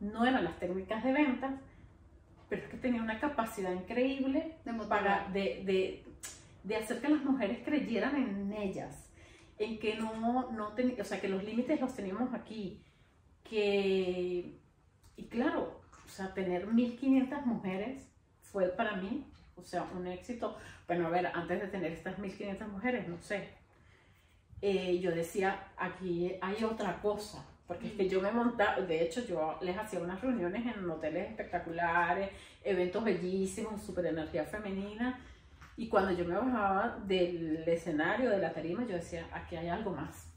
no 0.01 0.27
eran 0.27 0.45
las 0.45 0.59
técnicas 0.59 1.03
de 1.03 1.13
ventas, 1.13 1.55
pero 2.51 2.63
es 2.63 2.69
que 2.69 2.77
tenía 2.77 3.03
una 3.03 3.19
capacidad 3.19 3.73
increíble 3.73 4.57
De 4.65 4.73
para 4.85 5.27
de, 5.33 5.63
de, 5.65 6.05
de 6.63 6.77
hacer 6.77 7.01
que 7.01 7.09
las 7.09 7.25
mujeres 7.25 7.61
creyeran 7.65 8.15
en 8.15 8.53
ellas, 8.53 9.06
en 9.59 9.79
que 9.79 9.95
no, 9.97 10.51
no 10.53 10.69
ten- 10.75 10.97
o 11.01 11.05
sea, 11.05 11.21
que 11.21 11.29
los 11.29 11.43
límites 11.45 11.81
los 11.81 11.95
teníamos 11.95 12.33
aquí, 12.35 12.83
que, 13.45 14.59
y 15.17 15.25
claro, 15.29 15.81
o 16.07 16.09
sea, 16.09 16.35
tener 16.35 16.67
1500 16.67 17.45
mujeres 17.47 18.09
fue 18.43 18.69
para 18.69 18.97
mí, 18.97 19.25
o 19.57 19.63
sea, 19.63 19.85
un 19.95 20.07
éxito. 20.07 20.57
Bueno, 20.87 21.07
a 21.07 21.11
ver, 21.11 21.27
antes 21.29 21.61
de 21.61 21.69
tener 21.69 21.93
estas 21.93 22.19
1500 22.19 22.69
mujeres, 22.69 23.09
no 23.09 23.19
sé, 23.23 23.49
eh, 24.63 24.99
yo 25.01 25.11
decía, 25.11 25.69
aquí 25.77 26.35
hay 26.41 26.65
otra 26.65 27.01
cosa, 27.01 27.45
porque 27.67 27.89
es 27.89 27.93
que 27.95 28.09
yo 28.09 28.21
me 28.21 28.31
montaba, 28.33 28.81
de 28.81 29.03
hecho 29.03 29.25
yo 29.27 29.59
les 29.61 29.77
hacía 29.77 30.01
unas 30.01 30.21
reuniones 30.21 30.65
en 30.75 30.89
hoteles 30.89 31.29
espectaculares, 31.31 32.31
eventos 32.65 33.05
bellísimos, 33.05 33.83
super 33.83 34.07
energía 34.07 34.45
femenina, 34.45 35.21
y 35.77 35.89
cuando 35.89 36.13
yo 36.13 36.25
me 36.25 36.35
bajaba 36.35 36.99
del 37.07 37.63
escenario, 37.69 38.31
de 38.31 38.39
la 38.39 38.53
tarima, 38.53 38.87
yo 38.87 38.95
decía, 38.95 39.29
aquí 39.33 39.57
hay 39.57 39.69
algo 39.69 39.91
más. 39.91 40.33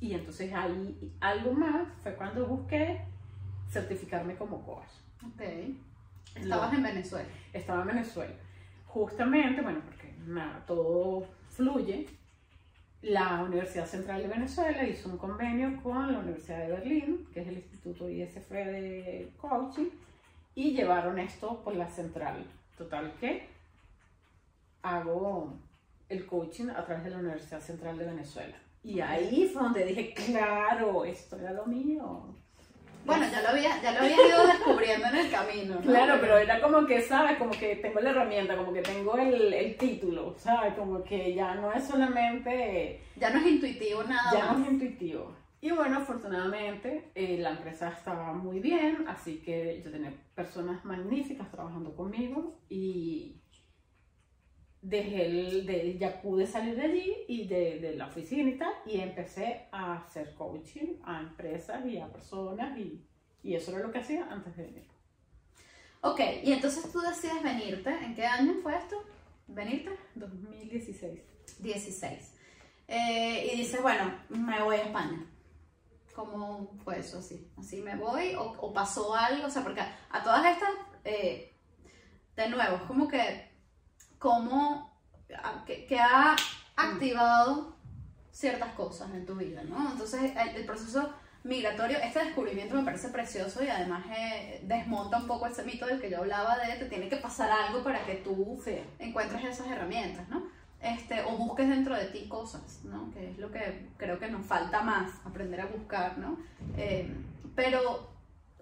Y 0.00 0.14
entonces 0.14 0.52
ahí 0.52 1.12
algo 1.20 1.52
más 1.52 1.88
fue 2.02 2.14
cuando 2.14 2.46
busqué 2.46 3.02
certificarme 3.68 4.36
como 4.36 4.64
coach. 4.64 4.88
Ok. 5.26 5.42
Estabas 6.34 6.72
en 6.72 6.82
Venezuela. 6.82 7.28
Estaba 7.52 7.82
en 7.82 7.88
Venezuela. 7.88 8.34
Justamente, 8.86 9.60
bueno, 9.60 9.80
porque 9.84 10.14
nada, 10.26 10.64
todo 10.66 11.26
fluye. 11.50 12.06
La 13.02 13.42
Universidad 13.42 13.86
Central 13.86 14.22
de 14.22 14.28
Venezuela 14.28 14.84
hizo 14.84 15.10
un 15.10 15.18
convenio 15.18 15.82
con 15.82 16.12
la 16.12 16.18
Universidad 16.18 16.60
de 16.60 16.72
Berlín, 16.72 17.28
que 17.32 17.42
es 17.42 17.48
el 17.48 17.58
Instituto 17.58 18.08
ISF 18.08 18.50
de 18.50 19.32
Coaching, 19.36 19.90
y 20.54 20.74
llevaron 20.74 21.18
esto 21.18 21.62
por 21.62 21.76
la 21.76 21.88
central. 21.88 22.46
Total 22.76 23.12
que 23.20 23.55
hago 24.94 25.52
el 26.08 26.26
coaching 26.26 26.68
a 26.70 26.84
través 26.84 27.04
de 27.04 27.10
la 27.10 27.18
Universidad 27.18 27.60
Central 27.60 27.98
de 27.98 28.06
Venezuela. 28.06 28.56
Y 28.82 29.00
ahí 29.00 29.50
fue 29.52 29.62
donde 29.62 29.84
dije, 29.84 30.14
claro, 30.14 31.04
esto 31.04 31.36
era 31.36 31.52
lo 31.52 31.66
mío. 31.66 32.34
Bueno, 33.04 33.24
ya 33.30 33.40
lo 33.42 33.48
había, 33.50 33.80
ya 33.82 33.92
lo 33.92 33.98
había 34.00 34.16
ido 34.28 34.46
descubriendo 34.46 35.06
en 35.08 35.16
el 35.16 35.30
camino. 35.30 35.74
¿no? 35.76 35.80
Claro, 35.80 36.18
pero 36.20 36.38
era 36.38 36.60
como 36.60 36.86
que, 36.86 37.00
¿sabes? 37.02 37.38
Como 37.38 37.52
que 37.52 37.76
tengo 37.76 38.00
la 38.00 38.10
herramienta, 38.10 38.56
como 38.56 38.72
que 38.72 38.82
tengo 38.82 39.16
el, 39.16 39.52
el 39.52 39.76
título, 39.76 40.34
¿sabes? 40.38 40.74
Como 40.74 41.02
que 41.04 41.34
ya 41.34 41.54
no 41.54 41.72
es 41.72 41.84
solamente, 41.84 43.00
Ya 43.16 43.30
no 43.30 43.38
es 43.40 43.46
intuitivo 43.46 44.02
nada 44.04 44.32
ya 44.32 44.46
más. 44.46 44.58
no 44.58 44.64
es 44.66 44.72
intuitivo. 44.72 45.32
Y 45.60 45.70
bueno, 45.70 45.98
afortunadamente 45.98 47.10
eh, 47.14 47.38
la 47.38 47.50
empresa 47.50 47.88
estaba 47.88 48.32
muy 48.32 48.60
bien, 48.60 49.04
así 49.08 49.38
que 49.38 49.80
yo 49.84 49.90
tenía 49.90 50.12
personas 50.34 50.84
magníficas 50.84 51.50
trabajando 51.50 51.94
conmigo 51.96 52.58
y 52.68 53.36
dejé 54.88 55.26
el, 55.26 55.66
de, 55.66 55.98
ya 55.98 56.22
pude 56.22 56.46
salir 56.46 56.76
de 56.76 56.82
allí 56.82 57.16
y 57.26 57.46
de, 57.48 57.80
de 57.80 57.96
la 57.96 58.06
oficina 58.06 58.48
y 58.48 58.56
tal, 58.56 58.72
y 58.86 59.00
empecé 59.00 59.66
a 59.72 59.94
hacer 59.94 60.32
coaching 60.34 60.94
a 61.04 61.20
empresas 61.20 61.84
y 61.86 61.98
a 61.98 62.06
personas 62.06 62.78
y, 62.78 63.04
y 63.42 63.54
eso 63.54 63.72
era 63.72 63.86
lo 63.86 63.92
que 63.92 63.98
hacía 63.98 64.28
antes 64.30 64.56
de 64.56 64.62
venir. 64.62 64.86
Ok, 66.02 66.20
y 66.44 66.52
entonces 66.52 66.90
tú 66.92 67.00
decides 67.00 67.42
venirte. 67.42 67.90
¿En 67.90 68.14
qué 68.14 68.24
año 68.24 68.54
fue 68.62 68.76
esto? 68.76 68.96
¿Venirte? 69.48 69.90
2016. 70.14 71.20
16. 71.58 72.34
Eh, 72.86 73.50
y 73.52 73.56
dices, 73.56 73.82
bueno, 73.82 74.14
me 74.28 74.62
voy 74.62 74.76
a 74.76 74.82
España. 74.84 75.26
¿Cómo 76.14 76.70
fue 76.84 77.00
eso 77.00 77.18
así? 77.18 77.50
¿Así 77.58 77.80
me 77.80 77.96
voy? 77.96 78.36
¿O, 78.36 78.52
o 78.52 78.72
pasó 78.72 79.16
algo? 79.16 79.48
O 79.48 79.50
sea, 79.50 79.64
porque 79.64 79.80
a, 79.80 79.98
a 80.10 80.22
todas 80.22 80.46
estas, 80.46 80.70
eh, 81.04 81.52
de 82.36 82.48
nuevo, 82.50 82.76
es 82.76 82.82
como 82.82 83.08
que, 83.08 83.55
como, 84.26 84.90
a- 85.40 85.64
que, 85.64 85.86
que 85.86 86.00
ha 86.00 86.34
activado 86.74 87.76
ciertas 88.32 88.72
cosas 88.74 89.08
en 89.14 89.24
tu 89.24 89.34
vida, 89.36 89.62
¿no? 89.62 89.90
Entonces, 89.92 90.32
el, 90.36 90.56
el 90.56 90.66
proceso 90.66 91.10
migratorio, 91.44 91.98
este 91.98 92.24
descubrimiento 92.24 92.74
me 92.74 92.82
parece 92.82 93.08
precioso 93.10 93.62
y 93.62 93.68
además 93.68 94.04
eh, 94.18 94.60
desmonta 94.64 95.18
un 95.18 95.28
poco 95.28 95.46
ese 95.46 95.62
mito 95.62 95.86
del 95.86 96.00
que 96.00 96.10
yo 96.10 96.18
hablaba 96.18 96.58
de 96.58 96.74
te 96.74 96.86
tiene 96.86 97.08
que 97.08 97.16
pasar 97.18 97.48
algo 97.50 97.84
para 97.84 98.04
que 98.04 98.16
tú 98.16 98.60
Sí. 98.64 98.76
encuentres 98.98 99.44
esas 99.44 99.68
herramientas, 99.68 100.28
¿no? 100.28 100.42
Este, 100.80 101.22
o 101.22 101.36
busques 101.36 101.68
dentro 101.68 101.94
de 101.94 102.06
ti 102.06 102.26
cosas, 102.28 102.80
¿no? 102.84 103.10
Que 103.12 103.30
es 103.30 103.38
lo 103.38 103.50
que 103.52 103.88
creo 103.96 104.18
que 104.18 104.28
nos 104.28 104.44
falta 104.44 104.82
más, 104.82 105.12
aprender 105.24 105.60
a 105.60 105.66
buscar, 105.66 106.18
¿no? 106.18 106.36
Eh, 106.76 107.08
pero 107.54 108.10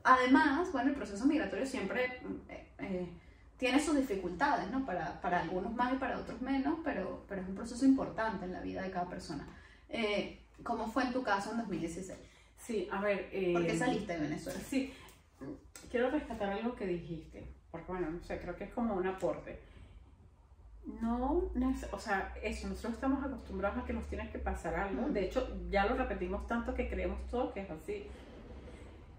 además, 0.04 0.70
bueno, 0.72 0.90
el 0.90 0.94
proceso 0.96 1.24
migratorio 1.24 1.64
siempre 1.66 2.20
eh, 2.50 2.68
eh, 2.80 3.08
tiene 3.64 3.80
sus 3.80 3.96
dificultades, 3.96 4.70
¿no? 4.70 4.84
Para, 4.84 5.18
para 5.22 5.40
algunos 5.40 5.74
más 5.74 5.94
y 5.94 5.96
para 5.96 6.18
otros 6.18 6.38
menos, 6.42 6.80
pero, 6.84 7.24
pero 7.26 7.40
es 7.40 7.48
un 7.48 7.54
proceso 7.54 7.86
importante 7.86 8.44
en 8.44 8.52
la 8.52 8.60
vida 8.60 8.82
de 8.82 8.90
cada 8.90 9.08
persona. 9.08 9.48
Eh, 9.88 10.38
¿Cómo 10.62 10.86
fue 10.86 11.04
en 11.04 11.14
tu 11.14 11.22
caso 11.22 11.50
en 11.52 11.56
2016? 11.56 12.18
Sí, 12.58 12.86
a 12.92 13.00
ver. 13.00 13.30
eh, 13.32 13.54
¿Por 13.54 13.66
qué 13.66 13.74
saliste 13.78 14.12
de 14.12 14.20
Venezuela? 14.20 14.60
Sí, 14.68 14.92
quiero 15.90 16.10
rescatar 16.10 16.50
algo 16.50 16.74
que 16.74 16.86
dijiste, 16.86 17.54
porque 17.70 17.90
bueno, 17.90 18.10
no 18.10 18.22
sé, 18.22 18.38
creo 18.38 18.54
que 18.54 18.64
es 18.64 18.70
como 18.74 18.96
un 18.96 19.06
aporte. 19.06 19.58
No, 21.00 21.50
o 21.90 21.98
sea, 21.98 22.34
eso, 22.42 22.68
nosotros 22.68 22.92
estamos 22.92 23.24
acostumbrados 23.24 23.78
a 23.78 23.86
que 23.86 23.94
nos 23.94 24.06
tiene 24.08 24.28
que 24.28 24.40
pasar 24.40 24.74
algo. 24.74 25.08
De 25.08 25.24
hecho, 25.24 25.56
ya 25.70 25.86
lo 25.86 25.94
repetimos 25.94 26.46
tanto 26.46 26.74
que 26.74 26.86
creemos 26.86 27.26
todo 27.30 27.54
que 27.54 27.60
es 27.60 27.70
así. 27.70 28.06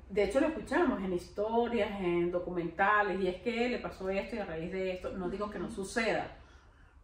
De 0.10 0.24
hecho, 0.24 0.40
lo 0.40 0.48
escuchamos 0.48 1.02
en 1.02 1.14
historias, 1.14 2.00
en 2.00 2.32
documentales, 2.32 3.20
y 3.20 3.28
es 3.28 3.42
que 3.42 3.70
le 3.70 3.80
pasó 3.80 4.10
esto 4.10 4.36
y 4.36 4.40
a 4.40 4.46
raíz 4.46 4.72
de 4.72 4.94
esto, 4.94 5.12
no 5.18 5.30
digo 5.30 5.50
que 5.50 5.60
no 5.60 5.70
suceda, 5.72 6.38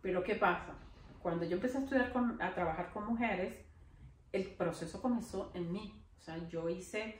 pero 0.01 0.23
¿qué 0.23 0.35
pasa? 0.35 0.73
Cuando 1.21 1.45
yo 1.45 1.55
empecé 1.55 1.77
a 1.77 1.81
estudiar, 1.81 2.13
con, 2.13 2.41
a 2.41 2.53
trabajar 2.53 2.91
con 2.91 3.05
mujeres, 3.05 3.55
el 4.31 4.45
proceso 4.45 5.01
comenzó 5.01 5.51
en 5.53 5.71
mí. 5.71 6.03
O 6.19 6.21
sea, 6.21 6.37
yo 6.47 6.69
hice 6.69 7.19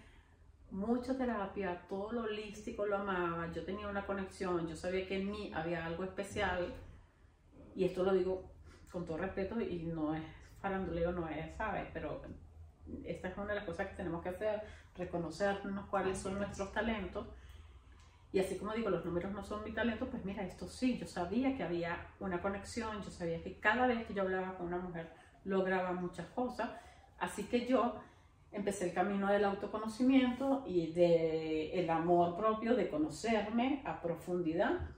mucha 0.70 1.18
terapia, 1.18 1.86
todo 1.90 2.12
lo 2.12 2.22
holístico 2.24 2.86
lo 2.86 2.98
amaba, 2.98 3.52
yo 3.52 3.66
tenía 3.66 3.88
una 3.88 4.06
conexión, 4.06 4.68
yo 4.68 4.76
sabía 4.76 5.08
que 5.08 5.20
en 5.20 5.30
mí 5.30 5.52
había 5.54 5.86
algo 5.86 6.04
especial, 6.04 6.74
y 7.76 7.86
esto 7.86 8.04
lo 8.04 8.14
digo 8.14 8.52
con 8.92 9.06
todo 9.06 9.18
respeto 9.18 9.60
y 9.60 9.84
no 9.84 10.16
es 10.16 10.24
faranduleo, 10.62 11.12
no 11.12 11.28
es, 11.28 11.56
¿sabes? 11.58 11.88
Pero 11.94 12.22
esta 13.06 13.30
es 13.30 13.38
una 13.38 13.48
de 13.48 13.56
las 13.56 13.66
cosas 13.66 13.88
que 13.88 13.96
tenemos 13.96 14.22
que 14.22 14.30
hacer, 14.30 14.62
reconocernos 14.96 15.86
cuáles 15.88 16.18
son 16.18 16.36
nuestros 16.36 16.72
talentos. 16.72 17.28
Y 18.34 18.40
así 18.40 18.58
como 18.58 18.74
digo, 18.74 18.90
los 18.90 19.04
números 19.04 19.32
no 19.34 19.44
son 19.44 19.64
mi 19.64 19.74
talento, 19.74 20.08
pues 20.08 20.24
mira, 20.24 20.44
esto 20.44 20.68
sí, 20.68 20.98
yo 20.98 21.06
sabía 21.06 21.56
que 21.56 21.64
había 21.64 22.08
una 22.20 22.42
conexión, 22.42 23.02
yo 23.04 23.10
sabía 23.10 23.42
que 23.44 23.60
cada 23.60 23.88
vez 23.88 24.06
que 24.06 24.14
yo 24.14 24.22
hablaba 24.22 24.58
con 24.58 24.68
una 24.68 24.78
mujer 24.78 25.12
lograba 25.44 25.92
muchas 25.92 26.28
cosas. 26.28 26.70
Así 27.20 27.44
que 27.44 27.68
yo 27.68 28.00
empecé 28.52 28.86
el 28.86 28.94
camino 28.94 29.30
del 29.30 29.46
autoconocimiento 29.46 30.64
y 30.66 30.92
del 30.92 31.72
el 31.74 31.90
amor 31.90 32.38
propio, 32.38 32.76
de 32.76 32.90
conocerme 32.90 33.82
a 33.86 34.02
profundidad, 34.02 34.90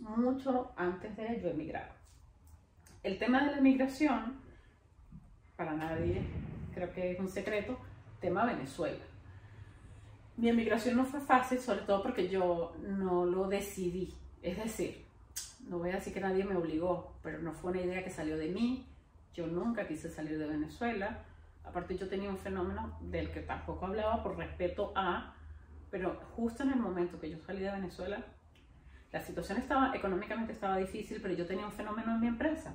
mucho 0.00 0.72
antes 0.76 1.16
de 1.16 1.40
yo 1.40 1.48
emigrar. 1.48 1.92
El 3.02 3.18
tema 3.18 3.44
de 3.44 3.52
la 3.52 3.58
emigración, 3.58 4.40
para 5.56 5.72
nadie 5.72 6.22
creo 6.74 6.92
que 6.92 7.12
es 7.12 7.20
un 7.20 7.28
secreto, 7.28 7.78
tema 8.20 8.44
Venezuela. 8.44 9.04
Mi 10.36 10.48
emigración 10.48 10.96
no 10.96 11.04
fue 11.04 11.20
fácil, 11.20 11.60
sobre 11.60 11.82
todo 11.82 12.02
porque 12.02 12.28
yo 12.28 12.74
no 12.80 13.24
lo 13.24 13.48
decidí. 13.48 14.12
Es 14.42 14.56
decir, 14.56 15.04
no 15.68 15.78
voy 15.78 15.90
a 15.90 15.94
decir 15.94 16.12
que 16.12 16.20
nadie 16.20 16.44
me 16.44 16.56
obligó, 16.56 17.14
pero 17.22 17.40
no 17.40 17.52
fue 17.52 17.70
una 17.70 17.82
idea 17.82 18.02
que 18.02 18.10
salió 18.10 18.36
de 18.36 18.48
mí. 18.48 18.86
Yo 19.32 19.46
nunca 19.46 19.86
quise 19.86 20.10
salir 20.10 20.38
de 20.38 20.46
Venezuela. 20.46 21.24
Aparte 21.64 21.96
yo 21.96 22.08
tenía 22.08 22.28
un 22.28 22.38
fenómeno 22.38 22.98
del 23.00 23.30
que 23.30 23.40
tampoco 23.40 23.86
hablaba 23.86 24.22
por 24.22 24.36
respeto 24.36 24.92
a, 24.94 25.34
pero 25.90 26.20
justo 26.36 26.62
en 26.62 26.70
el 26.70 26.80
momento 26.80 27.20
que 27.20 27.30
yo 27.30 27.38
salí 27.38 27.60
de 27.60 27.70
Venezuela, 27.70 28.24
la 29.12 29.20
situación 29.20 29.58
estaba, 29.58 29.94
económicamente 29.94 30.52
estaba 30.52 30.76
difícil, 30.76 31.20
pero 31.22 31.34
yo 31.34 31.46
tenía 31.46 31.64
un 31.64 31.72
fenómeno 31.72 32.14
en 32.14 32.20
mi 32.20 32.26
empresa. 32.26 32.74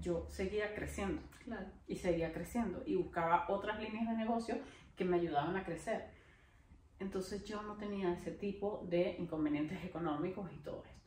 Yo 0.00 0.26
seguía 0.28 0.74
creciendo 0.74 1.22
Claro. 1.44 1.66
y 1.86 1.96
seguía 1.96 2.32
creciendo 2.32 2.82
y 2.86 2.94
buscaba 2.94 3.46
otras 3.48 3.80
líneas 3.80 4.08
de 4.08 4.16
negocio 4.16 4.58
que 4.96 5.04
me 5.04 5.16
ayudaban 5.16 5.56
a 5.56 5.64
crecer. 5.64 6.10
Entonces 6.98 7.44
yo 7.44 7.62
no 7.62 7.76
tenía 7.76 8.12
ese 8.12 8.32
tipo 8.32 8.84
de 8.88 9.16
inconvenientes 9.18 9.82
económicos 9.84 10.50
y 10.52 10.58
todo 10.58 10.84
esto. 10.84 10.98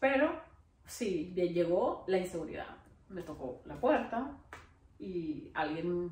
Pero 0.00 0.40
sí, 0.86 1.32
llegó 1.34 2.04
la 2.06 2.18
inseguridad. 2.18 2.76
Me 3.08 3.22
tocó 3.22 3.62
la 3.66 3.80
puerta 3.80 4.38
y 4.98 5.50
alguien 5.54 6.10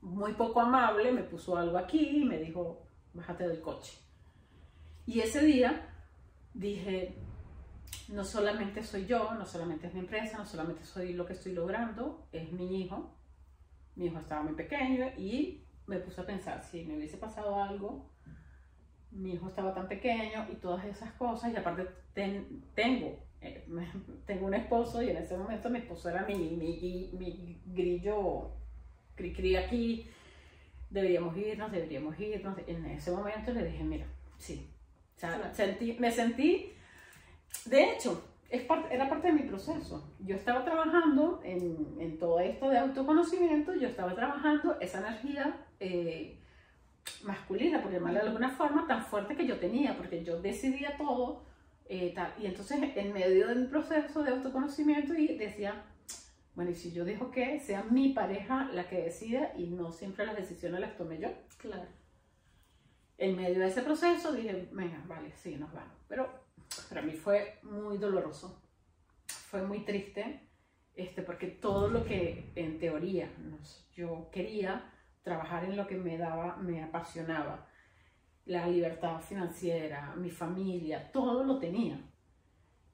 muy 0.00 0.34
poco 0.34 0.60
amable 0.60 1.10
me 1.12 1.22
puso 1.22 1.56
algo 1.56 1.76
aquí 1.78 2.20
y 2.20 2.24
me 2.24 2.38
dijo, 2.38 2.86
bájate 3.14 3.48
del 3.48 3.60
coche. 3.60 3.98
Y 5.06 5.20
ese 5.20 5.42
día 5.44 5.88
dije, 6.54 7.16
no 8.08 8.24
solamente 8.24 8.82
soy 8.82 9.06
yo, 9.06 9.34
no 9.34 9.44
solamente 9.46 9.86
es 9.86 9.94
mi 9.94 10.00
empresa, 10.00 10.38
no 10.38 10.46
solamente 10.46 10.84
soy 10.84 11.12
lo 11.12 11.26
que 11.26 11.34
estoy 11.34 11.52
logrando, 11.52 12.26
es 12.32 12.50
mi 12.52 12.82
hijo. 12.82 13.14
Mi 13.96 14.06
hijo 14.06 14.18
estaba 14.18 14.42
muy 14.42 14.54
pequeño 14.54 15.06
y 15.18 15.62
me 15.86 15.98
puse 15.98 16.20
a 16.20 16.26
pensar, 16.26 16.62
si 16.62 16.84
me 16.84 16.96
hubiese 16.96 17.16
pasado 17.16 17.60
algo, 17.62 18.08
mi 19.10 19.32
hijo 19.34 19.48
estaba 19.48 19.74
tan 19.74 19.88
pequeño 19.88 20.46
y 20.52 20.56
todas 20.56 20.84
esas 20.84 21.12
cosas, 21.14 21.52
y 21.52 21.56
aparte 21.56 21.88
ten- 22.14 22.62
tengo, 22.74 23.18
eh, 23.40 23.66
tengo 24.26 24.46
un 24.46 24.54
esposo 24.54 25.02
y 25.02 25.10
en 25.10 25.16
ese 25.16 25.36
momento 25.36 25.70
mi 25.70 25.78
esposo 25.78 26.08
era 26.10 26.24
mi, 26.26 26.34
mi, 26.34 27.10
mi 27.18 27.60
grillo 27.66 28.50
cri 29.16 29.32
cri 29.32 29.56
aquí, 29.56 30.06
deberíamos 30.90 31.36
irnos, 31.36 31.72
deberíamos 31.72 32.18
irnos. 32.20 32.56
En 32.66 32.84
ese 32.86 33.10
momento 33.10 33.52
le 33.52 33.64
dije, 33.64 33.82
mira, 33.82 34.06
sí. 34.38 34.66
O 35.16 35.20
sea, 35.20 35.34
Claro. 35.36 35.54
sentí, 35.54 35.96
me 35.98 36.12
sentí, 36.12 36.72
de 37.66 37.92
hecho, 37.92 38.22
es 38.48 38.62
parte, 38.62 38.94
era 38.94 39.08
parte 39.08 39.28
de 39.28 39.34
mi 39.34 39.42
proceso. 39.42 40.14
Yo 40.20 40.34
estaba 40.36 40.64
trabajando 40.64 41.40
en, 41.44 41.96
en 42.00 42.18
todo 42.18 42.40
esto 42.40 42.70
de 42.70 42.78
autoconocimiento, 42.78 43.74
yo 43.74 43.88
estaba 43.88 44.14
trabajando 44.14 44.78
esa 44.80 44.98
energía 45.00 45.66
eh, 45.80 46.38
masculina, 47.24 47.82
por 47.82 47.92
llamarla 47.92 48.20
de 48.20 48.26
alguna 48.28 48.50
forma, 48.50 48.86
tan 48.86 49.04
fuerte 49.04 49.36
que 49.36 49.46
yo 49.46 49.58
tenía, 49.58 49.96
porque 49.96 50.24
yo 50.24 50.40
decidía 50.40 50.96
todo. 50.96 51.44
eh, 51.90 52.12
tal. 52.14 52.32
Y 52.38 52.46
entonces, 52.46 52.78
en 52.96 53.12
medio 53.12 53.48
de 53.48 53.54
mi 53.54 53.66
proceso 53.66 54.22
de 54.22 54.30
autoconocimiento, 54.30 55.14
y 55.14 55.36
decía, 55.38 55.84
bueno, 56.54 56.70
y 56.70 56.74
si 56.74 56.92
yo 56.92 57.04
dejo 57.04 57.30
que 57.30 57.60
sea 57.60 57.82
mi 57.84 58.10
pareja 58.12 58.68
la 58.72 58.88
que 58.88 59.02
decida 59.02 59.52
y 59.56 59.68
no 59.68 59.90
siempre 59.92 60.26
las 60.26 60.36
decisiones 60.36 60.80
las 60.80 60.96
tome 60.96 61.18
yo. 61.18 61.28
Claro. 61.58 61.88
En 63.16 63.36
medio 63.36 63.58
de 63.60 63.66
ese 63.68 63.82
proceso 63.82 64.32
dije, 64.32 64.68
venga, 64.72 65.02
vale, 65.06 65.32
sí, 65.36 65.56
nos 65.56 65.72
vamos. 65.72 65.96
Pero 66.08 66.28
para 66.88 67.02
mí 67.02 67.12
fue 67.12 67.58
muy 67.62 67.98
doloroso, 67.98 68.62
fue 69.26 69.62
muy 69.62 69.84
triste, 69.84 70.48
este, 70.94 71.22
porque 71.22 71.46
todo 71.46 71.88
lo 71.88 72.04
que 72.04 72.52
en 72.56 72.78
teoría 72.78 73.30
yo 73.94 74.28
quería 74.32 74.92
trabajar 75.22 75.64
en 75.64 75.76
lo 75.76 75.86
que 75.86 75.96
me 75.96 76.18
daba, 76.18 76.56
me 76.56 76.82
apasionaba, 76.82 77.68
la 78.46 78.66
libertad 78.66 79.20
financiera, 79.20 80.14
mi 80.16 80.30
familia, 80.30 81.12
todo 81.12 81.44
lo 81.44 81.58
tenía. 81.58 82.00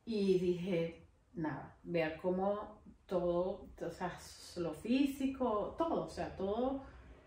Y 0.05 0.39
dije, 0.39 1.09
nada, 1.33 1.79
ver 1.85 2.19
cómo 2.21 2.83
todo, 3.07 3.71
o 3.81 3.91
sea, 3.91 4.19
lo 4.57 4.75
físico, 4.75 5.75
todo, 5.79 6.07
o 6.07 6.11
sea, 6.11 6.37
todo, 6.37 6.83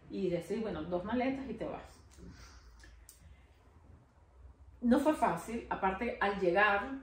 y 0.10 0.30
decir, 0.30 0.62
bueno, 0.62 0.84
dos 0.84 1.04
maletas 1.06 1.50
y 1.50 1.54
te 1.54 1.66
vas. 1.66 1.97
No 4.82 5.00
fue 5.00 5.14
fácil, 5.16 5.66
aparte 5.70 6.18
al 6.22 6.40
llegar, 6.40 7.00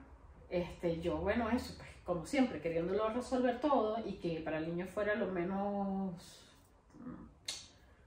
este, 0.49 1.01
yo, 1.01 1.17
bueno, 1.19 1.51
eso, 1.51 1.75
pues, 1.77 1.89
como 2.05 2.25
siempre, 2.25 2.61
queriéndolo 2.61 3.09
resolver 3.09 3.61
todo 3.61 3.97
y 4.07 4.15
que 4.15 4.41
para 4.41 4.59
el 4.59 4.69
niño 4.69 4.87
fuera 4.87 5.15
lo 5.17 5.27
menos, 5.27 6.53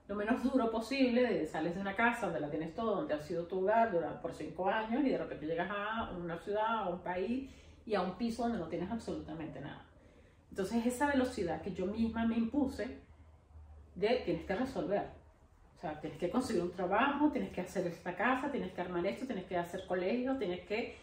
lo 0.07 0.15
menos 0.15 0.41
duro 0.43 0.71
posible, 0.71 1.21
de 1.23 1.47
sales 1.47 1.75
de 1.75 1.81
una 1.81 1.95
casa 1.95 2.27
donde 2.27 2.39
la 2.39 2.49
tienes 2.49 2.73
todo, 2.73 2.95
donde 2.95 3.13
ha 3.13 3.19
sido 3.19 3.45
tu 3.45 3.59
hogar 3.59 3.91
durante, 3.91 4.21
por 4.21 4.33
cinco 4.33 4.69
años 4.69 5.03
y 5.03 5.09
de 5.09 5.17
repente 5.17 5.45
llegas 5.47 5.69
a 5.69 6.11
una 6.11 6.37
ciudad, 6.37 6.83
a 6.83 6.89
un 6.89 6.99
país 6.99 7.49
y 7.85 7.95
a 7.95 8.01
un 8.01 8.17
piso 8.17 8.43
donde 8.43 8.59
no 8.59 8.67
tienes 8.67 8.89
absolutamente 8.89 9.59
nada. 9.59 9.83
Entonces 10.49 10.85
esa 10.85 11.07
velocidad 11.07 11.61
que 11.61 11.73
yo 11.73 11.85
misma 11.85 12.25
me 12.25 12.37
impuse 12.37 12.99
de 13.95 14.21
tienes 14.23 14.45
que 14.45 14.55
resolver. 14.55 15.16
O 15.77 15.79
sea, 15.79 15.99
tienes 15.99 16.17
que 16.17 16.29
conseguir 16.29 16.63
un 16.63 16.71
trabajo, 16.71 17.29
tienes 17.31 17.51
que 17.51 17.61
hacer 17.61 17.85
esta 17.85 18.15
casa, 18.15 18.51
tienes 18.51 18.71
que 18.71 18.81
armar 18.81 19.05
esto, 19.05 19.27
tienes 19.27 19.45
que 19.45 19.57
hacer 19.57 19.85
colegio, 19.85 20.35
tienes 20.37 20.61
que... 20.61 20.97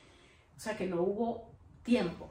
O 0.56 0.60
sea, 0.60 0.76
que 0.76 0.86
no 0.86 1.02
hubo 1.02 1.48
tiempo 1.84 2.28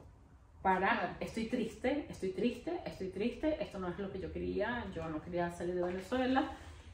para... 0.62 1.15
Estoy 1.21 1.45
triste, 1.45 2.06
estoy 2.10 2.32
triste, 2.32 2.82
estoy 2.86 3.10
triste, 3.10 3.63
esto 3.63 3.79
no 3.79 3.88
es 3.88 3.97
lo 3.97 4.12
que 4.12 4.19
yo 4.19 4.32
quería, 4.34 4.86
yo 4.93 5.08
no 5.08 5.21
quería 5.21 5.51
salir 5.51 5.75
de 5.75 5.84
Venezuela. 5.84 6.51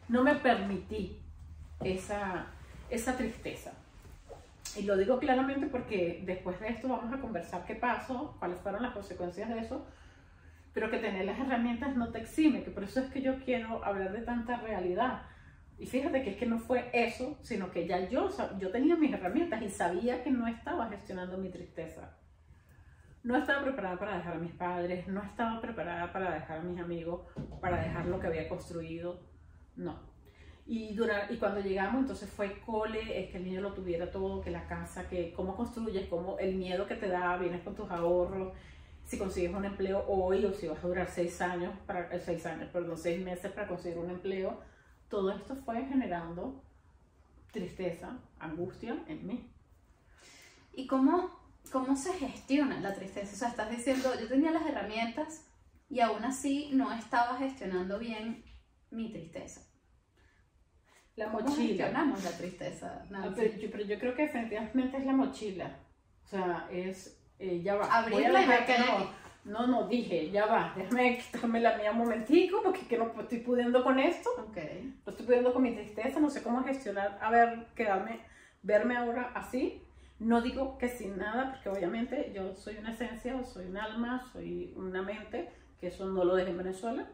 No 0.08 0.24
me 0.24 0.36
permití 0.36 1.20
esa, 1.84 2.46
esa 2.92 3.18
tristeza. 3.18 3.72
Y 4.78 4.84
lo 4.84 4.98
digo 4.98 5.18
claramente 5.18 5.66
porque 5.66 6.22
después 6.26 6.60
de 6.60 6.70
esto 6.70 6.88
vamos 6.90 7.12
a 7.12 7.20
conversar 7.20 7.66
qué 7.66 7.74
pasó, 7.74 8.36
cuáles 8.38 8.60
fueron 8.60 8.84
las 8.84 8.94
consecuencias 8.94 9.50
de 9.50 9.60
eso, 9.60 9.84
pero 10.74 10.92
que 10.92 11.00
tener 11.00 11.26
las 11.26 11.40
herramientas 11.40 11.96
no 11.96 12.10
te 12.10 12.20
exime, 12.20 12.64
que 12.64 12.70
por 12.70 12.84
eso 12.84 13.00
es 13.00 13.12
que 13.12 13.22
yo 13.22 13.44
quiero 13.44 13.84
hablar 13.84 14.12
de 14.12 14.22
tanta 14.22 14.58
realidad. 14.58 15.24
Y 15.80 15.86
fíjate 15.86 16.24
que 16.24 16.32
es 16.32 16.38
que 16.38 16.46
no 16.46 16.60
fue 16.60 16.90
eso, 16.94 17.38
sino 17.42 17.72
que 17.72 17.88
ya 17.88 18.10
yo, 18.10 18.30
yo 18.60 18.70
tenía 18.72 18.96
mis 18.98 19.14
herramientas 19.14 19.62
y 19.62 19.70
sabía 19.70 20.24
que 20.24 20.30
no 20.32 20.46
estaba 20.48 20.90
gestionando 20.90 21.38
mi 21.38 21.50
tristeza. 21.50 22.18
No 23.24 23.38
estaba 23.38 23.64
preparada 23.64 23.98
para 23.98 24.18
dejar 24.18 24.36
a 24.36 24.40
mis 24.40 24.52
padres, 24.54 25.08
no 25.08 25.22
estaba 25.24 25.60
preparada 25.62 26.12
para 26.12 26.34
dejar 26.34 26.60
a 26.60 26.64
mis 26.64 26.80
amigos, 26.80 27.22
para 27.62 27.82
dejar 27.82 28.06
lo 28.08 28.20
que 28.20 28.28
había 28.28 28.48
construido, 28.50 29.20
no. 29.76 30.00
Y, 30.66 30.94
dura- 30.96 31.28
y 31.30 31.38
cuando 31.38 31.62
llegamos, 31.62 32.02
entonces 32.02 32.30
fue 32.30 32.60
cole, 32.62 33.20
es 33.24 33.32
que 33.32 33.38
el 33.38 33.44
niño 33.46 33.62
lo 33.62 33.74
tuviera 33.74 34.12
todo, 34.12 34.42
que 34.42 34.52
la 34.52 34.68
casa, 34.68 35.08
que 35.10 35.34
cómo 35.34 35.56
construyes, 35.56 36.08
cómo 36.08 36.38
el 36.40 36.56
miedo 36.56 36.86
que 36.88 36.96
te 36.96 37.08
da, 37.08 37.38
vienes 37.38 37.62
con 37.64 37.76
tus 37.76 37.90
ahorros, 37.90 38.54
si 39.04 39.18
consigues 39.18 39.54
un 39.54 39.66
empleo 39.66 40.06
hoy 40.08 40.46
o 40.46 40.54
si 40.54 40.68
vas 40.68 40.84
a 40.84 40.88
durar 40.88 41.08
seis 41.08 41.42
años, 41.42 41.74
para, 41.88 42.14
eh, 42.16 42.20
seis 42.20 42.46
años, 42.46 42.70
perdón, 42.72 42.98
seis 42.98 43.24
meses 43.24 43.52
para 43.52 43.68
conseguir 43.68 43.98
un 43.98 44.12
empleo, 44.12 44.60
todo 45.10 45.32
esto 45.32 45.56
fue 45.56 45.86
generando 45.86 46.64
tristeza, 47.52 48.18
angustia 48.40 49.04
en 49.08 49.26
mí. 49.26 49.50
¿Y 50.74 50.88
cómo, 50.88 51.40
cómo 51.72 51.96
se 51.96 52.14
gestiona 52.14 52.80
la 52.80 52.94
tristeza? 52.94 53.34
O 53.34 53.38
sea, 53.38 53.50
estás 53.50 53.70
diciendo, 53.72 54.12
yo 54.20 54.28
tenía 54.28 54.52
las 54.52 54.66
herramientas 54.66 55.46
y 55.90 56.00
aún 56.00 56.24
así 56.24 56.70
no 56.74 56.92
estaba 56.94 57.38
gestionando 57.38 57.98
bien 57.98 58.44
mi 58.92 59.12
tristeza. 59.12 59.62
La 61.16 61.26
¿Cómo 61.26 61.42
mochila. 61.42 61.68
gestionamos 61.68 62.24
la 62.24 62.32
tristeza, 62.32 63.02
Ah, 63.02 63.08
Nancy? 63.10 63.34
Pero 63.36 63.58
yo, 63.58 63.72
pero 63.72 63.84
yo 63.84 64.00
creo 64.00 64.16
que 64.16 64.22
definitivamente 64.24 64.98
es 64.98 65.06
la 65.06 65.14
mochila. 65.14 65.80
O 66.24 66.28
sea, 66.28 66.68
es, 66.72 67.20
eh, 67.40 67.62
ya 67.62 67.76
va. 67.76 67.86
Abrirla 67.98 68.42
y 68.44 68.48
ver 68.48 68.62
hay 68.62 68.80
no. 68.80 69.12
No, 69.46 69.68
no, 69.68 69.88
dije, 69.88 70.30
ya 70.32 70.46
va, 70.46 70.74
déjame 70.78 71.18
quitarme 71.18 71.60
la 71.60 71.78
mía 71.78 71.92
un 71.92 72.00
momentico 72.00 72.62
porque 72.64 72.82
que 72.82 72.98
no 72.98 73.12
estoy 73.20 73.40
pudiendo 73.40 73.84
con 73.84 74.00
esto. 74.00 74.30
Ok. 74.38 74.58
No 75.06 75.12
estoy 75.12 75.26
pudiendo 75.26 75.54
con 75.54 75.64
mi 75.64 75.74
tristeza, 75.74 76.20
no 76.20 76.30
sé 76.30 76.44
cómo 76.44 76.64
gestionar, 76.64 77.18
a 77.22 77.32
ver, 77.32 77.68
quedarme, 77.76 78.22
verme 78.62 78.98
ahora 78.98 79.32
así. 79.36 79.84
No 80.20 80.42
digo 80.42 80.78
que 80.78 80.90
sin 80.90 81.18
nada, 81.18 81.52
porque 81.54 81.70
obviamente 81.70 82.32
yo 82.36 82.54
soy 82.54 82.78
una 82.78 82.92
esencia, 82.92 83.42
soy 83.44 83.68
un 83.68 83.78
alma, 83.78 84.30
soy 84.34 84.74
una 84.76 85.02
mente, 85.02 85.50
que 85.80 85.88
eso 85.88 86.06
no 86.06 86.26
lo 86.26 86.36
dejé 86.36 86.52
en 86.52 86.58
Venezuela. 86.58 87.08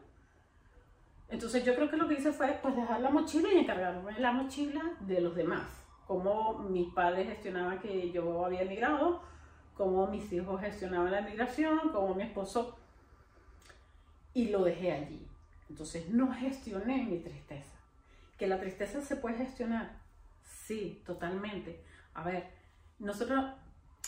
Entonces 1.28 1.64
yo 1.64 1.74
creo 1.74 1.88
que 1.88 1.96
lo 1.96 2.08
que 2.08 2.14
hice 2.14 2.32
fue 2.32 2.58
pues 2.62 2.74
dejar 2.74 3.00
la 3.00 3.10
mochila 3.10 3.52
y 3.52 3.58
encargarme 3.58 4.18
la 4.18 4.32
mochila 4.32 4.82
de 5.00 5.20
los 5.20 5.34
demás. 5.36 5.66
Cómo 6.06 6.58
mis 6.68 6.92
padres 6.92 7.28
gestionaban 7.28 7.80
que 7.80 8.10
yo 8.12 8.44
había 8.44 8.62
emigrado, 8.62 9.22
cómo 9.76 10.06
mis 10.06 10.32
hijos 10.32 10.60
gestionaban 10.60 11.12
la 11.12 11.22
migración, 11.22 11.90
cómo 11.92 12.14
mi 12.14 12.22
esposo... 12.24 12.78
Y 14.32 14.48
lo 14.48 14.64
dejé 14.64 14.92
allí. 14.92 15.26
Entonces 15.70 16.10
no 16.10 16.30
gestioné 16.32 17.04
mi 17.04 17.18
tristeza. 17.18 17.74
Que 18.36 18.46
la 18.46 18.60
tristeza 18.60 19.00
se 19.00 19.16
puede 19.16 19.36
gestionar. 19.36 19.96
Sí, 20.44 21.02
totalmente. 21.06 21.82
A 22.12 22.22
ver, 22.22 22.50
nosotros 22.98 23.44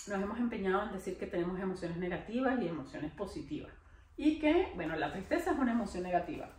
nos 0.07 0.22
hemos 0.22 0.38
empeñado 0.38 0.85
en 0.85 0.92
decir 0.92 1.18
que 1.18 1.26
tenemos 1.26 1.59
emociones 1.59 1.96
negativas 1.96 2.61
y 2.61 2.68
emociones 2.68 3.12
positivas. 3.12 3.72
Y 4.16 4.38
que, 4.38 4.72
bueno, 4.74 4.96
la 4.96 5.12
tristeza 5.12 5.52
es 5.52 5.59
una 5.59 5.72
emoción 5.72 6.02
negativa. 6.02 6.50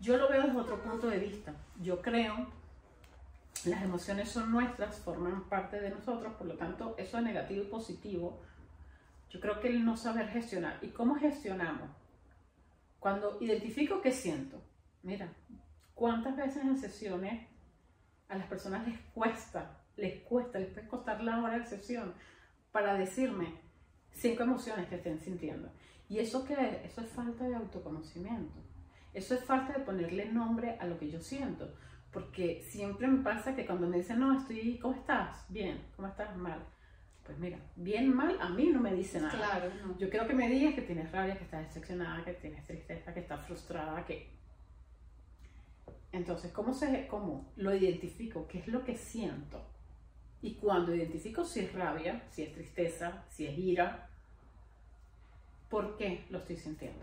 Yo 0.00 0.16
lo 0.16 0.28
veo 0.28 0.42
desde 0.42 0.58
otro 0.58 0.82
punto 0.82 1.08
de 1.08 1.18
vista. 1.18 1.54
Yo 1.80 2.00
creo, 2.00 2.46
las 3.64 3.82
emociones 3.82 4.28
son 4.28 4.50
nuestras, 4.50 4.98
forman 5.00 5.48
parte 5.48 5.80
de 5.80 5.90
nosotros, 5.90 6.34
por 6.34 6.46
lo 6.46 6.56
tanto, 6.56 6.96
eso 6.98 7.18
es 7.18 7.24
negativo 7.24 7.62
y 7.62 7.66
positivo. 7.66 8.40
Yo 9.30 9.40
creo 9.40 9.60
que 9.60 9.68
el 9.68 9.84
no 9.84 9.96
saber 9.96 10.28
gestionar. 10.28 10.78
¿Y 10.82 10.88
cómo 10.88 11.14
gestionamos? 11.14 11.88
Cuando 12.98 13.38
identifico 13.40 14.00
qué 14.00 14.10
siento. 14.10 14.60
Mira, 15.02 15.32
¿cuántas 15.94 16.36
veces 16.36 16.62
en 16.62 16.76
sesiones 16.76 17.48
a 18.28 18.36
las 18.36 18.46
personas 18.46 18.86
les 18.86 18.98
cuesta, 19.14 19.78
les 19.96 20.22
cuesta, 20.22 20.58
les 20.58 20.70
puede 20.70 20.88
costar 20.88 21.22
la 21.22 21.42
hora 21.42 21.58
de 21.58 21.64
sesión 21.64 22.14
para 22.72 22.94
decirme 22.94 23.54
cinco 24.10 24.42
emociones 24.42 24.88
que 24.88 24.96
estén 24.96 25.20
sintiendo? 25.20 25.70
¿Y 26.08 26.18
eso 26.18 26.44
qué 26.44 26.82
Eso 26.84 27.00
es 27.00 27.08
falta 27.10 27.44
de 27.44 27.54
autoconocimiento. 27.54 28.60
Eso 29.14 29.34
es 29.34 29.44
falta 29.44 29.72
de 29.72 29.84
ponerle 29.84 30.26
nombre 30.26 30.76
a 30.78 30.86
lo 30.86 30.98
que 30.98 31.10
yo 31.10 31.20
siento. 31.20 31.74
Porque 32.12 32.62
siempre 32.62 33.08
me 33.08 33.22
pasa 33.22 33.56
que 33.56 33.64
cuando 33.64 33.88
me 33.88 33.96
dicen, 33.96 34.20
no, 34.20 34.38
estoy, 34.38 34.78
¿cómo 34.78 34.94
estás? 34.94 35.46
Bien, 35.48 35.82
¿cómo 35.96 36.08
estás? 36.08 36.36
Mal. 36.36 36.62
Pues 37.24 37.38
mira, 37.38 37.58
bien, 37.76 38.14
mal, 38.14 38.36
a 38.40 38.48
mí 38.50 38.68
no 38.68 38.80
me 38.80 38.92
dice 38.92 39.20
nada. 39.20 39.32
Claro, 39.32 39.70
Yo 39.98 40.10
quiero 40.10 40.26
que 40.26 40.34
me 40.34 40.48
digas 40.48 40.74
que 40.74 40.82
tienes 40.82 41.10
rabia, 41.10 41.38
que 41.38 41.44
estás 41.44 41.66
decepcionada, 41.66 42.24
que 42.24 42.34
tienes 42.34 42.64
tristeza, 42.66 43.14
que 43.14 43.20
estás 43.20 43.46
frustrada, 43.46 44.04
que... 44.04 44.30
Entonces, 46.10 46.52
¿cómo, 46.52 46.74
se, 46.74 47.06
¿cómo 47.06 47.52
lo 47.56 47.74
identifico? 47.74 48.46
¿Qué 48.46 48.58
es 48.58 48.68
lo 48.68 48.84
que 48.84 48.96
siento? 48.96 49.64
Y 50.42 50.56
cuando 50.56 50.94
identifico 50.94 51.44
si 51.44 51.60
es 51.60 51.72
rabia, 51.72 52.24
si 52.28 52.42
es 52.42 52.52
tristeza, 52.52 53.24
si 53.30 53.46
es 53.46 53.56
ira, 53.56 54.10
¿por 55.70 55.96
qué 55.96 56.26
lo 56.28 56.38
estoy 56.38 56.56
sintiendo? 56.56 57.02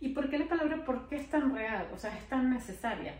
¿Y 0.00 0.08
por 0.08 0.30
qué 0.30 0.38
la 0.38 0.48
palabra 0.48 0.84
por 0.84 1.08
qué 1.08 1.16
es 1.16 1.30
tan 1.30 1.54
real? 1.54 1.88
O 1.92 1.98
sea, 1.98 2.16
es 2.16 2.26
tan 2.28 2.50
necesaria. 2.50 3.14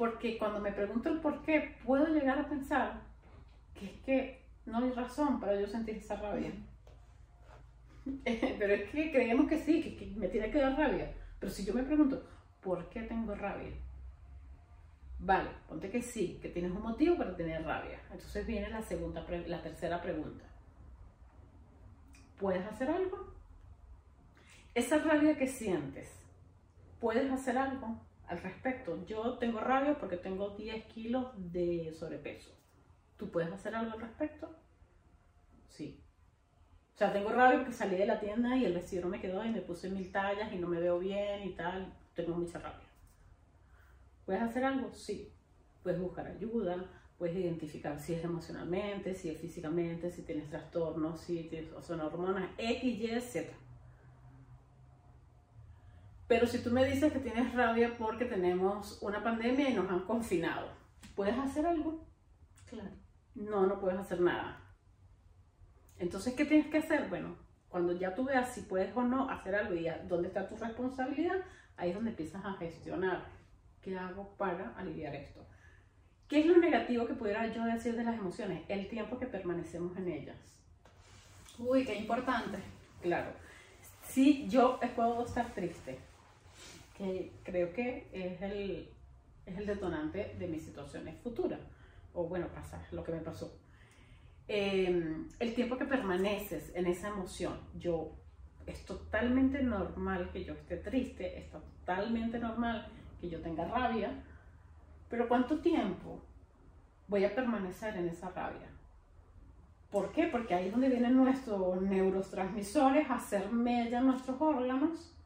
Porque 0.00 0.38
cuando 0.38 0.60
me 0.60 0.72
pregunto 0.72 1.10
el 1.10 1.20
por 1.20 1.42
qué, 1.42 1.76
puedo 1.84 2.06
llegar 2.06 2.38
a 2.38 2.48
pensar 2.48 3.02
que 3.74 3.84
es 3.84 4.00
que 4.00 4.42
no 4.64 4.78
hay 4.78 4.90
razón 4.92 5.38
para 5.38 5.60
yo 5.60 5.66
sentir 5.66 5.98
esa 5.98 6.16
rabia. 6.16 6.52
Pero 8.24 8.72
es 8.72 8.90
que 8.90 9.12
creemos 9.12 9.46
que 9.46 9.58
sí, 9.58 9.82
que, 9.82 10.06
me 10.16 10.28
tiene 10.28 10.50
que 10.50 10.56
dar 10.56 10.74
rabia. 10.74 11.12
Pero 11.38 11.52
si 11.52 11.66
yo 11.66 11.74
me 11.74 11.82
pregunto, 11.82 12.26
¿por 12.62 12.88
qué 12.88 13.02
tengo 13.02 13.34
rabia? 13.34 13.74
Vale, 15.18 15.50
ponte 15.68 15.90
que 15.90 16.00
sí, 16.00 16.38
que 16.40 16.48
tienes 16.48 16.72
un 16.72 16.80
motivo 16.80 17.18
para 17.18 17.36
tener 17.36 17.62
rabia. 17.62 18.00
Entonces 18.10 18.46
viene 18.46 18.70
la 18.70 18.80
segunda, 18.80 19.22
la 19.28 19.60
tercera 19.60 20.00
pregunta. 20.00 20.46
¿Puedes 22.38 22.66
hacer 22.66 22.88
algo? 22.88 23.34
esa 24.74 24.96
rabia 24.96 25.36
que 25.36 25.46
sientes, 25.46 26.08
¿puedes 27.00 27.30
hacer 27.30 27.58
algo 27.58 28.00
al 28.30 28.40
respecto? 28.40 29.04
Yo 29.06 29.38
tengo 29.38 29.60
rabia 29.60 29.98
porque 29.98 30.16
tengo 30.16 30.50
10 30.50 30.84
kilos 30.86 31.26
de 31.36 31.92
sobrepeso. 31.92 32.50
¿Tú 33.16 33.30
puedes 33.30 33.52
hacer 33.52 33.74
algo 33.74 33.92
al 33.92 34.00
respecto? 34.00 34.48
Sí. 35.68 36.00
O 36.94 36.96
sea, 36.96 37.12
tengo 37.12 37.30
rabia 37.30 37.58
porque 37.58 37.72
salí 37.72 37.96
de 37.96 38.06
la 38.06 38.20
tienda 38.20 38.56
y 38.56 38.64
el 38.64 38.74
vestido 38.74 39.08
me 39.08 39.20
quedó 39.20 39.44
y 39.44 39.50
me 39.50 39.60
puse 39.60 39.90
mil 39.90 40.12
tallas 40.12 40.52
y 40.52 40.58
no 40.58 40.68
me 40.68 40.80
veo 40.80 40.98
bien 40.98 41.42
y 41.42 41.54
tal. 41.54 41.92
Tengo 42.14 42.34
mucha 42.36 42.60
rabia. 42.60 42.88
¿Puedes 44.24 44.42
hacer 44.42 44.64
algo? 44.64 44.92
Sí. 44.92 45.32
Puedes 45.82 46.00
buscar 46.00 46.26
ayuda, 46.26 46.88
puedes 47.18 47.36
identificar 47.36 47.98
si 47.98 48.14
es 48.14 48.22
emocionalmente, 48.22 49.14
si 49.14 49.30
es 49.30 49.40
físicamente, 49.40 50.10
si 50.10 50.22
tienes 50.22 50.48
trastornos, 50.48 51.20
si 51.20 51.44
tienes, 51.44 51.72
o 51.72 51.82
son 51.82 52.00
hormonas 52.00 52.50
X, 52.58 52.84
Y, 52.84 53.20
Z. 53.20 53.50
Pero 56.30 56.46
si 56.46 56.62
tú 56.62 56.70
me 56.70 56.84
dices 56.84 57.12
que 57.12 57.18
tienes 57.18 57.52
rabia 57.54 57.96
porque 57.98 58.24
tenemos 58.24 59.02
una 59.02 59.20
pandemia 59.20 59.68
y 59.68 59.74
nos 59.74 59.90
han 59.90 60.04
confinado, 60.04 60.68
¿puedes 61.16 61.36
hacer 61.36 61.66
algo? 61.66 62.06
Claro. 62.66 62.90
No, 63.34 63.66
no 63.66 63.80
puedes 63.80 63.98
hacer 63.98 64.20
nada. 64.20 64.62
Entonces, 65.98 66.34
¿qué 66.34 66.44
tienes 66.44 66.68
que 66.68 66.78
hacer? 66.78 67.08
Bueno, 67.08 67.34
cuando 67.68 67.94
ya 67.94 68.14
tú 68.14 68.26
veas 68.26 68.54
si 68.54 68.60
puedes 68.60 68.96
o 68.96 69.02
no 69.02 69.28
hacer 69.28 69.56
algo 69.56 69.74
y 69.74 69.88
dónde 70.06 70.28
está 70.28 70.48
tu 70.48 70.54
responsabilidad, 70.54 71.34
ahí 71.76 71.88
es 71.88 71.96
donde 71.96 72.10
empiezas 72.10 72.44
a 72.44 72.52
gestionar. 72.52 73.24
¿Qué 73.82 73.98
hago 73.98 74.36
para 74.36 74.72
aliviar 74.76 75.16
esto? 75.16 75.44
¿Qué 76.28 76.38
es 76.42 76.46
lo 76.46 76.58
negativo 76.58 77.08
que 77.08 77.14
pudiera 77.14 77.52
yo 77.52 77.64
decir 77.64 77.96
de 77.96 78.04
las 78.04 78.16
emociones? 78.16 78.62
El 78.68 78.86
tiempo 78.88 79.18
que 79.18 79.26
permanecemos 79.26 79.96
en 79.96 80.06
ellas. 80.06 80.38
Uy, 81.58 81.84
qué 81.84 81.96
importante. 81.96 82.58
Claro. 83.02 83.32
Si 84.04 84.48
yo 84.48 84.78
puedo 84.94 85.24
estar 85.26 85.52
triste, 85.54 85.98
que 87.00 87.32
creo 87.44 87.72
que 87.72 88.10
es 88.12 88.42
el, 88.42 88.90
es 89.46 89.56
el 89.56 89.64
detonante 89.64 90.36
de 90.38 90.46
mis 90.46 90.62
situaciones 90.62 91.18
futuras, 91.22 91.58
o 92.12 92.24
bueno, 92.24 92.48
pasa 92.48 92.86
lo 92.92 93.02
que 93.02 93.12
me 93.12 93.20
pasó. 93.20 93.58
Em, 94.46 95.26
el 95.38 95.54
tiempo 95.54 95.78
que 95.78 95.86
permaneces 95.86 96.72
en 96.74 96.86
esa 96.86 97.08
emoción, 97.08 97.58
yo, 97.78 98.12
es 98.66 98.84
totalmente 98.84 99.62
normal 99.62 100.28
que 100.30 100.44
yo 100.44 100.52
esté 100.52 100.76
triste, 100.76 101.38
es 101.38 101.50
totalmente 101.50 102.38
normal 102.38 102.86
que 103.18 103.30
yo 103.30 103.40
tenga 103.40 103.64
rabia, 103.66 104.22
pero 105.08 105.26
¿cuánto 105.26 105.60
tiempo 105.60 106.20
voy 107.08 107.24
a 107.24 107.34
permanecer 107.34 107.96
en 107.96 108.10
esa 108.10 108.28
rabia? 108.28 108.68
¿Por 109.90 110.12
qué? 110.12 110.26
Porque 110.26 110.52
ahí 110.52 110.66
es 110.66 110.72
donde 110.72 110.90
vienen 110.90 111.16
nuestros 111.16 111.80
neurotransmisores 111.80 113.08
a 113.08 113.14
hacer 113.14 113.50
mella 113.50 114.02
nuestros 114.02 114.38
órganos 114.38 115.16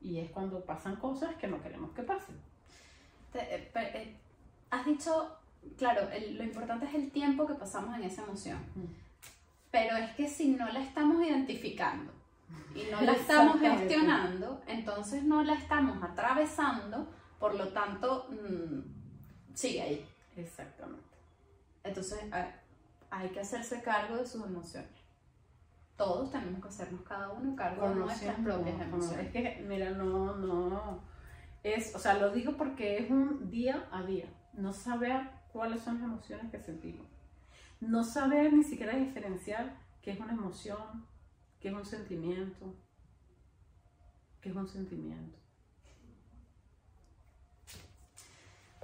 y 0.00 0.18
es 0.18 0.30
cuando 0.30 0.64
pasan 0.64 0.96
cosas 0.96 1.34
que 1.36 1.46
no 1.46 1.62
queremos 1.62 1.92
que 1.92 2.02
pasen. 2.02 2.36
Eh, 3.34 3.70
eh, 3.74 4.16
has 4.70 4.84
dicho, 4.86 5.36
claro, 5.76 6.08
lo 6.32 6.42
importante 6.42 6.86
es 6.86 6.94
el 6.94 7.10
tiempo 7.10 7.46
que 7.46 7.54
pasamos 7.54 7.96
en 7.96 8.04
esa 8.04 8.22
emoción. 8.22 8.58
Pero 9.70 9.96
es 9.96 10.10
que 10.16 10.28
si 10.28 10.48
no 10.48 10.68
la 10.70 10.82
estamos 10.82 11.24
identificando 11.24 12.12
y 12.74 12.90
no 12.90 13.00
la 13.02 13.12
estamos 13.12 13.60
gestionando, 13.60 14.62
entonces 14.66 15.22
no 15.22 15.44
la 15.44 15.54
estamos 15.54 16.02
atravesando, 16.02 17.06
por 17.38 17.54
lo 17.54 17.68
tanto, 17.68 18.28
mm, 18.30 19.54
sigue 19.54 19.82
ahí. 19.82 20.08
Exactamente. 20.36 21.04
Entonces 21.84 22.20
hay 23.10 23.28
que 23.30 23.40
hacerse 23.40 23.82
cargo 23.82 24.16
de 24.16 24.26
sus 24.26 24.44
emociones 24.44 24.99
todos 26.00 26.30
tenemos 26.30 26.62
que 26.62 26.68
hacernos 26.68 27.02
cada 27.02 27.28
uno 27.28 27.54
cargo 27.54 27.86
de 27.86 27.94
nuestras 27.96 28.40
propias 28.40 28.80
emociones. 28.80 29.26
es 29.26 29.32
que, 29.32 29.62
mira, 29.68 29.90
no, 29.90 30.34
no, 30.34 31.02
es, 31.62 31.94
o 31.94 31.98
sea, 31.98 32.14
lo 32.14 32.30
digo 32.30 32.56
porque 32.56 32.96
es 32.96 33.10
un 33.10 33.50
día 33.50 33.86
a 33.92 34.02
día, 34.02 34.24
no 34.54 34.72
saber 34.72 35.28
cuáles 35.52 35.82
son 35.82 35.96
las 35.96 36.04
emociones 36.04 36.50
que 36.50 36.58
sentimos, 36.58 37.06
no 37.82 38.02
saber 38.02 38.50
ni 38.50 38.64
siquiera 38.64 38.96
diferenciar 38.96 39.76
qué 40.00 40.12
es 40.12 40.20
una 40.20 40.32
emoción, 40.32 41.06
qué 41.60 41.68
es 41.68 41.74
un 41.74 41.84
sentimiento, 41.84 42.74
qué 44.40 44.48
es 44.48 44.56
un 44.56 44.68
sentimiento. 44.68 45.38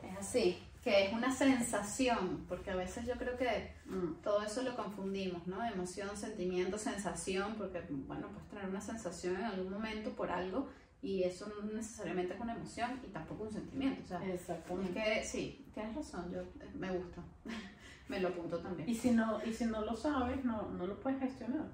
Es 0.02 0.18
así 0.18 0.65
que 0.86 1.06
es 1.06 1.12
una 1.12 1.34
sensación, 1.34 2.44
porque 2.48 2.70
a 2.70 2.76
veces 2.76 3.04
yo 3.08 3.14
creo 3.14 3.36
que 3.36 3.72
mm, 3.86 4.22
todo 4.22 4.40
eso 4.40 4.62
lo 4.62 4.76
confundimos, 4.76 5.44
¿no? 5.48 5.60
Emoción, 5.66 6.16
sentimiento, 6.16 6.78
sensación, 6.78 7.56
porque, 7.58 7.82
bueno, 7.90 8.28
puedes 8.28 8.48
tener 8.50 8.68
una 8.68 8.80
sensación 8.80 9.34
en 9.34 9.46
algún 9.46 9.72
momento 9.72 10.10
por 10.12 10.30
algo 10.30 10.68
y 11.02 11.24
eso 11.24 11.48
no 11.48 11.72
necesariamente 11.72 12.34
es 12.34 12.40
una 12.40 12.54
emoción 12.54 13.00
y 13.04 13.08
tampoco 13.08 13.42
un 13.42 13.52
sentimiento. 13.52 14.00
O 14.04 14.06
sea, 14.06 14.32
Exactamente. 14.32 15.00
Es 15.00 15.22
que 15.22 15.24
sí, 15.24 15.66
tienes 15.74 15.96
razón, 15.96 16.30
yo 16.30 16.42
eh, 16.42 16.70
me 16.76 16.96
gusta, 16.96 17.20
me 18.08 18.20
lo 18.20 18.28
apunto 18.28 18.60
también. 18.60 18.88
Y 18.88 18.94
si 18.94 19.10
no, 19.10 19.40
y 19.44 19.52
si 19.52 19.64
no 19.64 19.84
lo 19.84 19.96
sabes, 19.96 20.44
no, 20.44 20.70
no 20.70 20.86
lo 20.86 21.00
puedes 21.00 21.18
gestionar. 21.18 21.66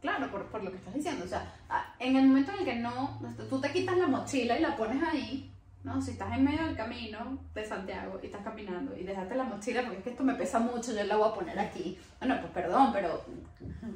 Claro, 0.00 0.30
por, 0.30 0.46
por 0.46 0.64
lo 0.64 0.70
que 0.70 0.78
estás 0.78 0.94
diciendo. 0.94 1.26
O 1.26 1.28
sea, 1.28 1.54
en 1.98 2.16
el 2.16 2.26
momento 2.26 2.52
en 2.52 2.60
el 2.60 2.64
que 2.64 2.76
no, 2.76 3.20
tú 3.50 3.60
te 3.60 3.70
quitas 3.70 3.98
la 3.98 4.06
mochila 4.06 4.58
y 4.58 4.62
la 4.62 4.78
pones 4.78 5.02
ahí, 5.02 5.52
¿no? 5.86 6.02
Si 6.02 6.10
estás 6.10 6.36
en 6.36 6.42
medio 6.42 6.64
del 6.66 6.76
camino 6.76 7.38
de 7.54 7.64
Santiago 7.64 8.18
y 8.20 8.26
estás 8.26 8.42
caminando 8.42 8.96
y 8.96 9.04
dejaste 9.04 9.36
la 9.36 9.44
mochila, 9.44 9.82
porque 9.82 9.98
es 9.98 10.02
que 10.02 10.10
esto 10.10 10.24
me 10.24 10.34
pesa 10.34 10.58
mucho, 10.58 10.92
yo 10.92 11.04
la 11.04 11.14
voy 11.14 11.28
a 11.28 11.34
poner 11.34 11.56
aquí. 11.60 11.96
Bueno, 12.18 12.38
pues 12.40 12.52
perdón, 12.52 12.90
pero 12.92 13.24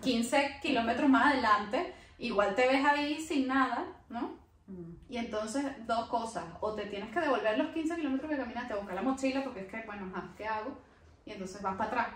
15 0.00 0.60
kilómetros 0.62 1.10
más 1.10 1.32
adelante, 1.32 1.92
igual 2.18 2.54
te 2.54 2.68
ves 2.68 2.84
ahí 2.84 3.20
sin 3.20 3.48
nada, 3.48 3.88
¿no? 4.08 4.38
Mm. 4.68 4.92
Y 5.08 5.16
entonces, 5.16 5.66
dos 5.88 6.06
cosas, 6.08 6.44
o 6.60 6.74
te 6.74 6.86
tienes 6.86 7.12
que 7.12 7.18
devolver 7.18 7.58
los 7.58 7.74
15 7.74 7.96
kilómetros 7.96 8.30
que 8.30 8.36
caminaste 8.36 8.72
a 8.72 8.76
buscar 8.76 8.94
la 8.94 9.02
mochila, 9.02 9.42
porque 9.42 9.62
es 9.62 9.66
que, 9.66 9.82
bueno, 9.84 10.12
¿qué 10.36 10.46
hago? 10.46 10.78
Y 11.26 11.32
entonces 11.32 11.60
vas 11.60 11.74
para 11.74 11.90
atrás, 11.90 12.08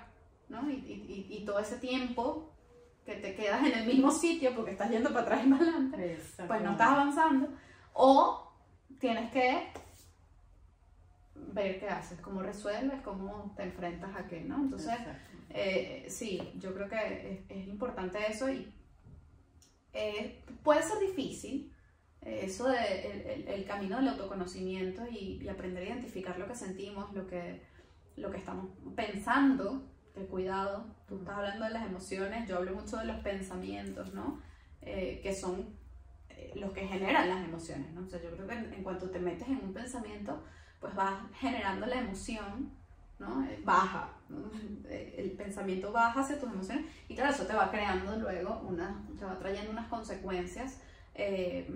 ¿no? 0.49 0.71
Y, 0.71 0.75
y, 0.75 1.27
y 1.37 1.45
todo 1.45 1.59
ese 1.59 1.79
tiempo 1.79 2.53
que 3.05 3.17
te 3.17 3.35
quedas 3.35 3.67
en 3.67 3.73
el 3.73 3.87
mismo 3.87 4.13
sitio 4.13 4.55
porque 4.55 4.71
estás 4.71 4.89
yendo 4.89 5.11
para 5.11 5.23
atrás 5.23 5.41
y 5.45 5.51
para 5.51 5.63
adelante, 5.63 6.21
pues 6.47 6.63
no 6.63 6.71
estás 6.71 6.89
avanzando. 6.91 7.49
O 7.93 8.44
tienes 9.01 9.31
que 9.31 9.69
ver 11.35 11.79
qué 11.79 11.89
haces, 11.89 12.21
cómo 12.21 12.43
resuelves, 12.43 13.01
cómo 13.03 13.53
te 13.57 13.65
enfrentas 13.65 14.15
a 14.17 14.27
qué, 14.27 14.41
¿no? 14.41 14.57
Entonces, 14.57 14.95
eh, 15.51 16.07
sí, 16.09 16.53
yo 16.57 16.75
creo 16.75 16.89
que 16.89 17.45
es, 17.49 17.59
es 17.59 17.69
importante 17.69 18.19
eso 18.29 18.51
y 18.51 18.73
eh, 19.93 20.43
puede 20.63 20.83
ser 20.83 20.99
difícil 20.99 21.73
eh, 22.23 22.41
eso 22.45 22.69
de 22.69 23.35
el, 23.35 23.49
el, 23.49 23.65
camino 23.65 23.97
del 23.97 24.09
autoconocimiento 24.09 25.07
y, 25.07 25.41
y, 25.43 25.49
aprender 25.49 25.83
a 25.85 25.87
identificar 25.87 26.39
lo 26.39 26.49
que 26.49 26.55
sentimos, 26.55 27.13
lo 27.13 27.27
que, 27.27 27.63
lo 28.17 28.31
que 28.31 28.39
estamos 28.39 28.71
pensando, 28.97 29.85
el 30.17 30.27
cuidado, 30.27 30.87
tú 31.07 31.19
estás 31.19 31.37
hablando 31.37 31.65
de 31.65 31.71
las 31.73 31.87
emociones, 31.87 32.49
yo 32.49 32.57
hablo 32.57 32.75
mucho 32.75 32.97
de 32.97 33.07
los 33.07 33.21
pensamientos, 33.21 34.15
¿no? 34.15 34.41
Eh, 34.81 35.21
que 35.23 35.35
son 35.35 35.77
los 36.55 36.73
que 36.73 36.87
generan 36.87 37.29
las 37.29 37.45
emociones, 37.45 37.93
¿no? 37.93 38.03
O 38.03 38.07
sea, 38.07 38.23
yo 38.23 38.31
creo 38.31 38.47
que 38.47 38.55
en, 38.55 38.83
cuanto 38.83 39.11
te 39.11 39.19
metes 39.19 39.49
en 39.49 39.61
un 39.63 39.73
pensamiento, 39.73 40.43
pues 40.81 40.95
vas 40.95 41.15
generando 41.35 41.87
la 41.87 42.01
emoción, 42.01 42.73
¿no? 43.19 43.47
Baja, 43.65 44.11
¿no? 44.29 44.51
el 44.89 45.33
pensamiento 45.33 45.93
baja 45.93 46.21
hacia 46.21 46.39
tus 46.39 46.51
emociones 46.51 46.87
y 47.09 47.15
claro, 47.15 47.33
eso 47.33 47.47
te 47.47 47.55
va 47.55 47.71
creando 47.71 48.17
luego, 48.17 48.61
una, 48.69 49.07
te 49.19 49.25
va 49.25 49.39
trayendo 49.39 49.71
unas 49.71 49.89
consecuencias 49.89 50.81
eh, 51.15 51.71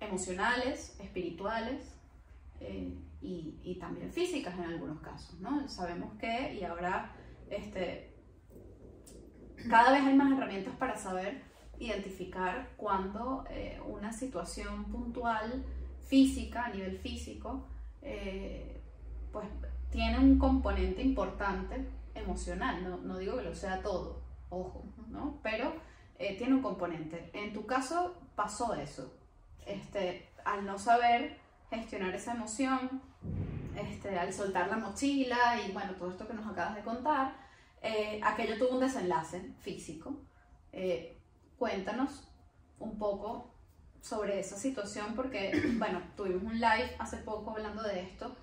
emocionales, 0.00 0.96
espirituales 1.00 1.96
eh, 2.60 2.96
y, 3.20 3.58
y, 3.62 3.78
también 3.78 4.12
físicas 4.12 4.54
en 4.54 4.64
algunos 4.64 5.00
casos, 5.00 5.40
¿no? 5.40 5.68
Sabemos 5.68 6.16
que, 6.18 6.54
y 6.54 6.64
ahora, 6.64 7.12
este, 7.50 8.14
cada 9.68 9.92
vez 9.92 10.02
hay 10.02 10.14
más 10.14 10.32
herramientas 10.32 10.74
para 10.76 10.96
saber 10.96 11.42
identificar 11.78 12.70
cuando 12.76 13.44
eh, 13.50 13.80
una 13.86 14.12
situación 14.12 14.84
puntual 14.86 15.64
física, 16.06 16.66
a 16.66 16.70
nivel 16.70 16.98
físico, 16.98 17.66
eh, 18.02 18.80
pues 19.32 19.46
tiene 19.90 20.18
un 20.18 20.38
componente 20.38 21.02
importante 21.02 21.86
emocional, 22.14 22.82
no, 22.82 22.98
no, 22.98 23.18
digo 23.18 23.36
que 23.36 23.44
lo 23.44 23.54
sea 23.54 23.80
todo, 23.80 24.20
ojo, 24.50 24.84
¿no? 25.08 25.38
Pero 25.42 25.72
eh, 26.18 26.36
tiene 26.36 26.54
un 26.54 26.62
componente. 26.62 27.30
En 27.32 27.52
tu 27.52 27.66
caso 27.66 28.14
pasó 28.34 28.74
eso, 28.74 29.12
este, 29.66 30.28
al 30.44 30.64
no 30.64 30.78
saber 30.78 31.38
gestionar 31.70 32.14
esa 32.14 32.34
emoción, 32.34 33.02
este, 33.76 34.18
al 34.18 34.32
soltar 34.32 34.68
la 34.68 34.76
mochila 34.76 35.60
y 35.66 35.72
bueno, 35.72 35.92
todo 35.94 36.10
esto 36.10 36.26
que 36.26 36.34
nos 36.34 36.46
acabas 36.46 36.74
de 36.74 36.82
contar, 36.82 37.34
eh, 37.82 38.20
aquello 38.22 38.58
tuvo 38.58 38.74
un 38.74 38.80
desenlace 38.80 39.52
físico. 39.60 40.16
Eh, 40.72 41.11
cuéntanos 41.62 42.28
un 42.80 42.98
poco 42.98 43.54
sobre 44.00 44.40
esa 44.40 44.56
situación 44.56 45.14
porque, 45.14 45.52
bueno, 45.78 46.02
tuvimos 46.16 46.42
un 46.42 46.54
live 46.54 46.96
hace 46.98 47.18
poco 47.18 47.52
hablando 47.52 47.84
de 47.84 48.00
esto 48.00 48.34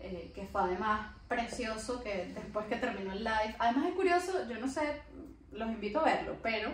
eh, 0.00 0.32
que 0.34 0.46
fue 0.46 0.62
además 0.62 1.14
precioso, 1.28 2.02
que 2.02 2.32
después 2.34 2.64
que 2.68 2.76
terminó 2.76 3.12
el 3.12 3.24
live, 3.24 3.56
además 3.58 3.88
es 3.88 3.94
curioso, 3.94 4.48
yo 4.48 4.58
no 4.58 4.68
sé, 4.68 5.02
los 5.50 5.68
invito 5.68 6.00
a 6.00 6.04
verlo, 6.04 6.38
pero 6.42 6.72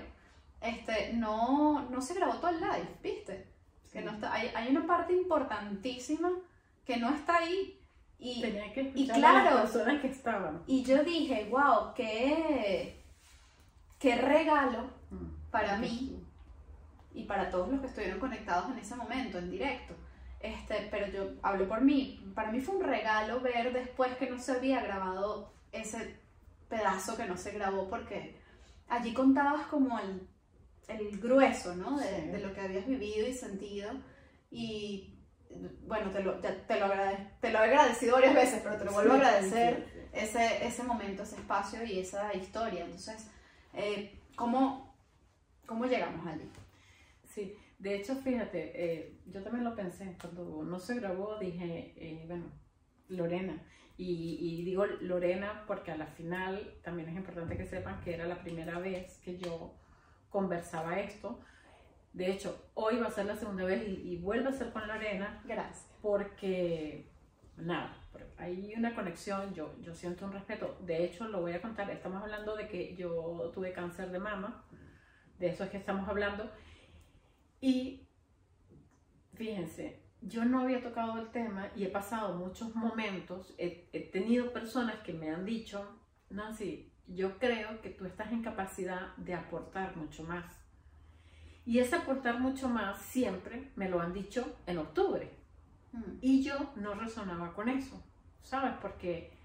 este, 0.60 1.14
no, 1.14 1.90
no 1.90 2.00
se 2.00 2.14
grabó 2.14 2.34
todo 2.34 2.50
el 2.50 2.60
live, 2.60 2.88
¿viste? 3.02 3.48
Que 3.92 4.00
no 4.00 4.12
está, 4.12 4.32
hay, 4.32 4.52
hay 4.54 4.68
una 4.68 4.86
parte 4.86 5.14
importantísima 5.14 6.30
que 6.84 6.96
no 6.98 7.10
está 7.10 7.38
ahí. 7.38 7.76
Y, 8.20 8.40
Tenía 8.40 8.72
que 8.72 8.92
y 8.94 9.08
claro, 9.08 9.48
a 9.48 9.54
las 9.54 9.70
personas 9.72 10.00
que 10.00 10.08
estaban. 10.08 10.62
Y 10.68 10.84
yo 10.84 11.02
dije, 11.02 11.48
wow, 11.50 11.92
qué, 11.96 13.02
qué 13.98 14.14
regalo 14.14 14.96
Mm. 15.10 15.37
Para 15.50 15.76
mí 15.78 16.22
y 17.14 17.24
para 17.24 17.50
todos 17.50 17.68
los 17.70 17.80
que 17.80 17.86
estuvieron 17.86 18.20
conectados 18.20 18.70
en 18.70 18.78
ese 18.78 18.94
momento, 18.96 19.38
en 19.38 19.50
directo. 19.50 19.94
Este, 20.40 20.86
pero 20.90 21.06
yo 21.08 21.30
hablo 21.42 21.66
por 21.68 21.80
mí. 21.80 22.22
Para 22.34 22.52
mí 22.52 22.60
fue 22.60 22.76
un 22.76 22.84
regalo 22.84 23.40
ver 23.40 23.72
después 23.72 24.16
que 24.16 24.30
no 24.30 24.38
se 24.38 24.52
había 24.52 24.80
grabado 24.82 25.52
ese 25.72 26.16
pedazo 26.68 27.16
que 27.16 27.24
no 27.26 27.36
se 27.36 27.50
grabó 27.52 27.88
porque 27.88 28.38
allí 28.88 29.12
contabas 29.14 29.66
como 29.66 29.98
el, 29.98 30.28
el 30.86 31.18
grueso, 31.18 31.74
¿no? 31.74 31.98
De, 31.98 32.06
Sí. 32.22 32.28
de 32.28 32.38
lo 32.40 32.52
que 32.54 32.60
habías 32.60 32.86
vivido 32.86 33.26
y 33.26 33.32
sentido. 33.34 33.90
Y 34.50 35.14
bueno, 35.86 36.10
te 36.10 36.22
lo, 36.22 36.40
ya 36.40 36.54
te, 36.66 36.78
lo 36.78 36.86
agrade- 36.86 37.30
te 37.40 37.50
lo 37.50 37.58
he 37.58 37.62
agradecido 37.64 38.14
varias 38.14 38.34
veces, 38.34 38.60
pero 38.62 38.76
te 38.76 38.84
lo 38.84 38.92
vuelvo 38.92 39.14
a 39.14 39.16
Sí, 39.16 39.22
agradecer 39.24 39.86
sí, 39.92 39.98
sí. 40.00 40.08
ese, 40.12 40.66
ese 40.66 40.82
momento, 40.84 41.22
ese 41.24 41.36
espacio 41.36 41.82
y 41.84 41.98
esa 41.98 42.32
historia. 42.34 42.84
Entonces, 42.84 43.26
eh, 43.74 44.20
¿cómo, 44.36 44.87
¿cómo 45.68 45.86
llegamos 45.86 46.26
allí? 46.26 46.50
Sí, 47.22 47.54
de 47.78 47.94
hecho, 47.94 48.16
fíjate, 48.16 48.72
eh, 48.74 49.20
yo 49.26 49.42
también 49.42 49.64
lo 49.64 49.76
pensé, 49.76 50.16
cuando 50.20 50.64
no 50.64 50.78
se 50.80 50.96
grabó 50.96 51.38
dije, 51.38 51.94
eh, 51.96 52.24
bueno, 52.26 52.46
Lorena, 53.08 53.62
y, 53.96 54.38
y 54.40 54.64
digo 54.64 54.86
Lorena 54.86 55.64
porque 55.66 55.92
a 55.92 55.96
la 55.96 56.06
final 56.06 56.74
también 56.82 57.08
es 57.10 57.16
importante 57.16 57.56
que 57.56 57.66
sepan 57.66 58.00
que 58.00 58.14
era 58.14 58.26
la 58.26 58.42
primera 58.42 58.78
vez 58.78 59.18
que 59.18 59.38
yo 59.38 59.74
conversaba 60.30 61.00
esto. 61.00 61.40
De 62.12 62.30
hecho, 62.30 62.70
hoy 62.74 62.96
va 62.98 63.08
a 63.08 63.10
ser 63.10 63.26
la 63.26 63.36
segunda 63.36 63.64
vez 63.64 63.86
y, 63.86 64.12
y 64.12 64.16
vuelve 64.16 64.48
a 64.48 64.52
ser 64.52 64.72
con 64.72 64.86
Lorena 64.88 65.42
Gracias. 65.44 65.86
porque, 66.00 67.10
nada, 67.56 67.96
hay 68.36 68.72
una 68.76 68.94
conexión, 68.94 69.52
yo, 69.54 69.74
yo 69.80 69.94
siento 69.94 70.24
un 70.24 70.32
respeto. 70.32 70.78
De 70.80 71.04
hecho, 71.04 71.28
lo 71.28 71.40
voy 71.40 71.52
a 71.52 71.60
contar, 71.60 71.90
estamos 71.90 72.22
hablando 72.22 72.56
de 72.56 72.68
que 72.68 72.94
yo 72.96 73.50
tuve 73.52 73.72
cáncer 73.72 74.10
de 74.10 74.18
mama, 74.18 74.64
de 75.38 75.48
eso 75.48 75.64
es 75.64 75.70
que 75.70 75.76
estamos 75.78 76.08
hablando. 76.08 76.50
Y 77.60 78.06
fíjense, 79.34 80.02
yo 80.20 80.44
no 80.44 80.60
había 80.60 80.82
tocado 80.82 81.18
el 81.18 81.30
tema 81.30 81.70
y 81.76 81.84
he 81.84 81.88
pasado 81.88 82.34
muchos 82.36 82.74
momentos, 82.74 83.54
he, 83.58 83.88
he 83.92 84.00
tenido 84.00 84.52
personas 84.52 84.96
que 85.00 85.12
me 85.12 85.30
han 85.30 85.44
dicho, 85.44 86.00
Nancy, 86.30 86.92
yo 87.06 87.38
creo 87.38 87.80
que 87.80 87.90
tú 87.90 88.04
estás 88.04 88.32
en 88.32 88.42
capacidad 88.42 89.16
de 89.16 89.34
aportar 89.34 89.96
mucho 89.96 90.24
más. 90.24 90.44
Y 91.64 91.80
ese 91.80 91.96
aportar 91.96 92.40
mucho 92.40 92.68
más 92.68 93.00
siempre 93.02 93.72
me 93.76 93.88
lo 93.88 94.00
han 94.00 94.12
dicho 94.12 94.56
en 94.66 94.78
octubre. 94.78 95.30
Mm, 95.92 96.18
Y 96.20 96.42
yo 96.42 96.72
no 96.76 96.94
resonaba 96.94 97.54
con 97.54 97.68
eso, 97.68 98.02
¿sabes? 98.42 98.74
Porque 98.80 99.37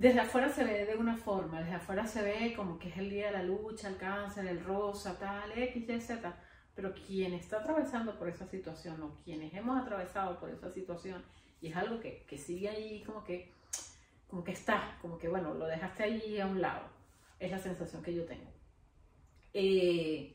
desde 0.00 0.20
afuera 0.20 0.48
se 0.48 0.64
ve 0.64 0.86
de 0.86 0.96
una 0.96 1.14
forma, 1.14 1.60
desde 1.60 1.74
afuera 1.74 2.06
se 2.06 2.22
ve 2.22 2.54
como 2.56 2.78
que 2.78 2.88
es 2.88 2.96
el 2.96 3.10
día 3.10 3.26
de 3.26 3.32
la 3.32 3.42
lucha, 3.42 3.86
el 3.86 3.98
cáncer, 3.98 4.46
el 4.46 4.64
rosa, 4.64 5.18
tal, 5.18 5.52
X, 5.52 5.86
Y, 5.86 6.00
Z. 6.00 6.36
Pero 6.74 6.94
quien 6.94 7.34
está 7.34 7.58
atravesando 7.58 8.18
por 8.18 8.26
esa 8.26 8.46
situación 8.46 9.02
o 9.02 9.14
quienes 9.22 9.52
hemos 9.52 9.78
atravesado 9.78 10.40
por 10.40 10.48
esa 10.48 10.70
situación 10.70 11.22
y 11.60 11.68
es 11.68 11.76
algo 11.76 12.00
que, 12.00 12.24
que 12.26 12.38
sigue 12.38 12.70
ahí 12.70 13.02
como 13.04 13.22
que, 13.24 13.52
como 14.26 14.42
que 14.42 14.52
está, 14.52 14.96
como 15.02 15.18
que 15.18 15.28
bueno, 15.28 15.52
lo 15.52 15.66
dejaste 15.66 16.04
ahí 16.04 16.40
a 16.40 16.46
un 16.46 16.62
lado, 16.62 16.86
es 17.38 17.50
la 17.50 17.58
sensación 17.58 18.02
que 18.02 18.14
yo 18.14 18.24
tengo. 18.24 18.50
Eh, 19.52 20.34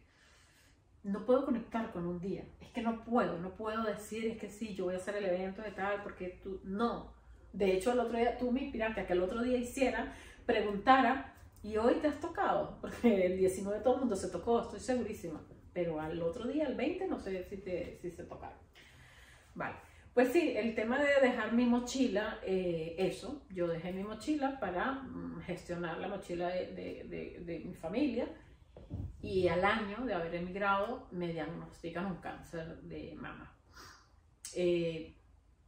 no 1.01 1.25
puedo 1.25 1.43
conectar 1.43 1.91
con 1.91 2.05
un 2.05 2.19
día. 2.19 2.45
Es 2.61 2.69
que 2.69 2.83
no 2.83 3.03
puedo, 3.03 3.39
no 3.39 3.55
puedo 3.55 3.81
decir, 3.83 4.27
es 4.27 4.37
que 4.37 4.49
sí, 4.51 4.75
yo 4.75 4.85
voy 4.85 4.93
a 4.93 4.97
hacer 4.97 5.15
el 5.15 5.25
evento 5.25 5.63
de 5.63 5.71
tal, 5.71 6.03
porque 6.03 6.39
tú, 6.43 6.61
no. 6.63 7.14
De 7.55 7.73
hecho, 7.73 7.93
el 7.93 7.99
otro 7.99 8.17
día 8.17 8.37
tú 8.37 8.51
me 8.51 8.63
inspiraste 8.63 9.01
a 9.01 9.07
que 9.07 9.13
el 9.13 9.23
otro 9.23 9.41
día 9.41 9.57
hiciera, 9.57 10.13
preguntara, 10.45 11.33
y 11.63 11.77
hoy 11.77 11.95
te 11.95 12.07
has 12.07 12.19
tocado, 12.19 12.77
porque 12.81 13.25
el 13.25 13.37
19 13.37 13.79
todo 13.79 13.95
el 13.95 13.99
mundo 14.01 14.15
se 14.15 14.29
tocó, 14.29 14.61
estoy 14.61 14.81
segurísima. 14.81 15.41
Pero 15.73 15.99
al 15.99 16.21
otro 16.21 16.47
día, 16.47 16.67
el 16.67 16.75
20, 16.75 17.07
no 17.07 17.19
sé 17.19 17.43
si, 17.45 17.57
te, 17.57 17.97
si 18.01 18.11
se 18.11 18.23
tocaron. 18.23 18.59
Vale. 19.55 19.75
Pues 20.13 20.31
sí, 20.31 20.53
el 20.55 20.75
tema 20.75 21.01
de 21.01 21.09
dejar 21.21 21.53
mi 21.53 21.65
mochila, 21.65 22.39
eh, 22.43 22.95
eso, 22.97 23.45
yo 23.49 23.67
dejé 23.67 23.91
mi 23.91 24.03
mochila 24.03 24.59
para 24.59 24.91
mm, 24.91 25.41
gestionar 25.41 25.97
la 25.97 26.07
mochila 26.07 26.47
de, 26.47 27.41
de, 27.45 27.59
mi 27.65 27.73
familia 27.73 28.27
y 29.21 29.47
al 29.47 29.65
año 29.65 30.05
de 30.05 30.13
haber 30.13 30.35
emigrado 30.35 31.07
me 31.11 31.27
diagnostican 31.29 32.05
un 32.05 32.17
cáncer 32.17 32.81
de 32.83 33.15
mama. 33.15 33.57
Eh, 34.55 35.17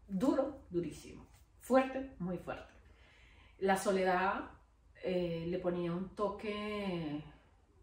duro, 0.08 0.62
durísimo. 0.70 1.27
Fuerte, 1.68 2.16
muy 2.20 2.38
fuerte. 2.38 2.74
La 3.60 3.76
soledad 3.76 4.52
eh, 5.04 5.44
le 5.50 5.60
ponía 5.60 5.92
un 5.92 6.16
toque 6.16 7.22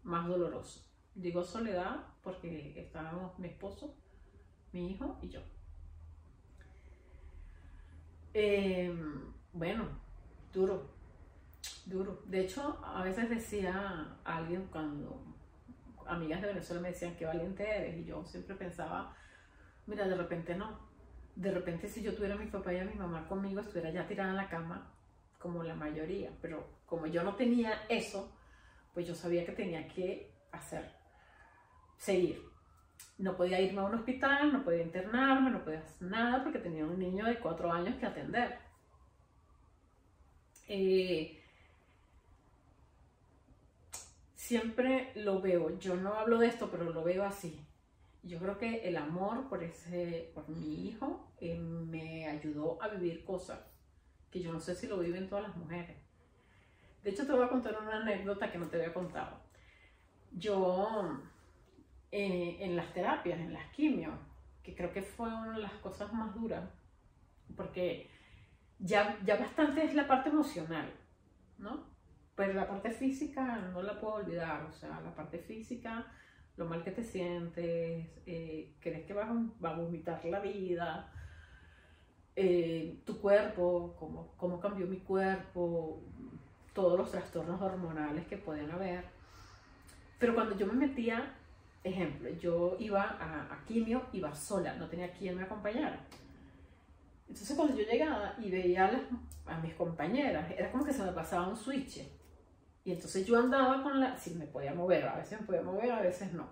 más 0.01 0.27
doloroso. 0.27 0.83
Digo 1.13 1.43
soledad 1.43 2.03
porque 2.23 2.73
estábamos 2.81 3.37
mi 3.37 3.47
esposo, 3.47 3.95
mi 4.71 4.89
hijo 4.89 5.19
y 5.21 5.29
yo. 5.29 5.41
Eh, 8.33 8.91
bueno, 9.53 9.87
duro, 10.51 10.89
duro. 11.85 12.23
De 12.25 12.39
hecho, 12.39 12.83
a 12.83 13.03
veces 13.03 13.29
decía 13.29 14.17
alguien 14.23 14.67
cuando 14.71 15.23
amigas 16.07 16.41
de 16.41 16.47
Venezuela 16.47 16.81
me 16.81 16.89
decían 16.89 17.15
qué 17.15 17.25
valiente 17.27 17.69
eres 17.69 17.97
y 17.99 18.05
yo 18.05 18.25
siempre 18.25 18.55
pensaba, 18.55 19.15
Mira, 19.85 20.07
de 20.07 20.15
repente 20.15 20.55
no. 20.55 20.79
De 21.35 21.51
repente 21.51 21.89
si 21.89 22.01
yo 22.01 22.15
tuviera 22.15 22.35
a 22.35 22.37
mi 22.37 22.47
papá 22.47 22.73
y 22.73 22.79
a 22.79 22.85
mi 22.85 22.95
mamá 22.95 23.27
conmigo, 23.27 23.59
estuviera 23.59 23.91
ya 23.91 24.07
tirada 24.07 24.29
en 24.29 24.37
la 24.37 24.49
cama, 24.49 24.91
como 25.37 25.63
la 25.63 25.75
mayoría. 25.75 26.31
Pero 26.41 26.67
como 26.85 27.07
yo 27.07 27.23
no 27.23 27.35
tenía 27.35 27.83
eso, 27.89 28.31
pues 28.93 29.07
yo 29.07 29.13
sabía 29.13 29.45
que 29.45 29.51
tenía 29.51 29.87
que 29.87 30.31
hacer, 30.51 30.89
seguir. 31.97 32.41
No 33.17 33.35
podía 33.35 33.59
irme 33.59 33.81
a 33.81 33.85
un 33.85 33.95
hospital, 33.95 34.53
no 34.53 34.63
podía 34.63 34.83
internarme, 34.83 35.51
no 35.51 35.63
podía 35.63 35.79
hacer 35.79 36.07
nada 36.07 36.43
porque 36.43 36.59
tenía 36.59 36.85
un 36.85 36.97
niño 36.97 37.25
de 37.25 37.39
cuatro 37.39 37.71
años 37.71 37.95
que 37.97 38.05
atender. 38.05 38.57
Eh, 40.67 41.43
siempre 44.35 45.11
lo 45.15 45.41
veo, 45.41 45.77
yo 45.79 45.95
no 45.95 46.13
hablo 46.13 46.37
de 46.37 46.47
esto, 46.47 46.69
pero 46.69 46.83
lo 46.85 47.03
veo 47.03 47.23
así. 47.23 47.64
Yo 48.25 48.39
creo 48.39 48.57
que 48.57 48.87
el 48.87 48.97
amor 48.97 49.47
por, 49.49 49.63
ese, 49.63 50.31
por 50.33 50.49
mi 50.49 50.87
hijo 50.87 51.31
eh, 51.39 51.59
me 51.59 52.27
ayudó 52.27 52.81
a 52.81 52.87
vivir 52.87 53.23
cosas 53.23 53.59
que 54.31 54.41
yo 54.41 54.51
no 54.51 54.59
sé 54.59 54.73
si 54.73 54.87
lo 54.87 54.97
viven 54.97 55.29
todas 55.29 55.47
las 55.47 55.55
mujeres. 55.55 55.95
De 57.03 57.11
hecho, 57.11 57.27
te 57.27 57.33
voy 57.33 57.45
a 57.45 57.49
contar 57.49 57.79
una 57.79 58.01
anécdota 58.01 58.51
que 58.51 58.57
no 58.57 58.67
te 58.67 58.77
había 58.77 58.93
contado. 58.93 59.39
Yo, 60.31 61.21
eh, 62.11 62.57
en 62.61 62.75
las 62.75 62.91
terapias, 62.93 63.39
en 63.39 63.53
las 63.53 63.71
quimios, 63.71 64.19
que 64.63 64.75
creo 64.75 64.91
que 64.91 65.03
fue 65.03 65.27
una 65.27 65.53
de 65.53 65.61
las 65.61 65.73
cosas 65.73 66.11
más 66.11 66.33
duras, 66.33 66.67
porque 67.55 68.09
ya, 68.79 69.19
ya 69.23 69.37
bastante 69.37 69.85
es 69.85 69.93
la 69.93 70.07
parte 70.07 70.29
emocional, 70.29 70.91
¿no? 71.59 71.85
Pero 72.35 72.53
la 72.53 72.67
parte 72.67 72.89
física 72.89 73.57
no 73.71 73.83
la 73.83 73.99
puedo 73.99 74.15
olvidar, 74.15 74.63
o 74.63 74.73
sea, 74.73 74.99
la 74.99 75.13
parte 75.13 75.37
física, 75.37 76.11
lo 76.57 76.65
mal 76.65 76.83
que 76.83 76.91
te 76.91 77.03
sientes, 77.03 78.07
eh, 78.25 78.73
crees 78.79 79.05
que 79.05 79.13
vas 79.13 79.29
a, 79.29 79.73
vomitar 79.73 80.23
la 80.25 80.39
vida, 80.39 81.11
eh, 82.35 83.01
tu 83.05 83.19
cuerpo, 83.19 83.95
cómo, 83.99 84.33
cómo 84.37 84.59
cambió 84.59 84.87
mi 84.87 84.99
cuerpo, 84.99 86.01
todos 86.73 86.97
los 86.97 87.11
trastornos 87.11 87.61
hormonales 87.61 88.25
que 88.27 88.37
pueden 88.37 88.71
haber. 88.71 89.05
Pero 90.17 90.33
cuando 90.33 90.57
yo 90.57 90.65
me 90.67 90.73
metía, 90.73 91.35
ejemplo, 91.83 92.29
yo 92.39 92.77
iba 92.79 93.03
a, 93.03 93.53
a 93.53 93.65
quimio, 93.65 94.03
iba 94.13 94.33
sola, 94.33 94.75
no 94.75 94.87
tenía 94.87 95.11
quien 95.11 95.35
me 95.35 95.43
acompañara. 95.43 95.99
Entonces 97.27 97.55
cuando 97.55 97.75
yo 97.75 97.83
llegaba 97.83 98.35
y 98.39 98.49
veía 98.49 98.85
a, 98.85 99.53
a, 99.53 99.59
mis 99.59 99.73
compañeras, 99.73 100.49
era 100.51 100.71
como 100.71 100.85
que 100.85 100.93
se 100.93 101.03
me 101.03 101.11
pasaba 101.11 101.47
un 101.47 101.55
switch. 101.55 102.01
Y 102.85 102.91
entonces 102.91 103.25
yo 103.25 103.39
andaba 103.39 103.81
con 103.81 103.99
la, 103.99 104.15
si 104.15 104.35
me 104.35 104.45
podía 104.45 104.73
mover, 104.73 105.05
a 105.07 105.17
veces 105.17 105.41
me 105.41 105.47
podía 105.47 105.63
mover, 105.63 105.91
a 105.91 106.01
veces 106.01 106.31
no. 106.33 106.47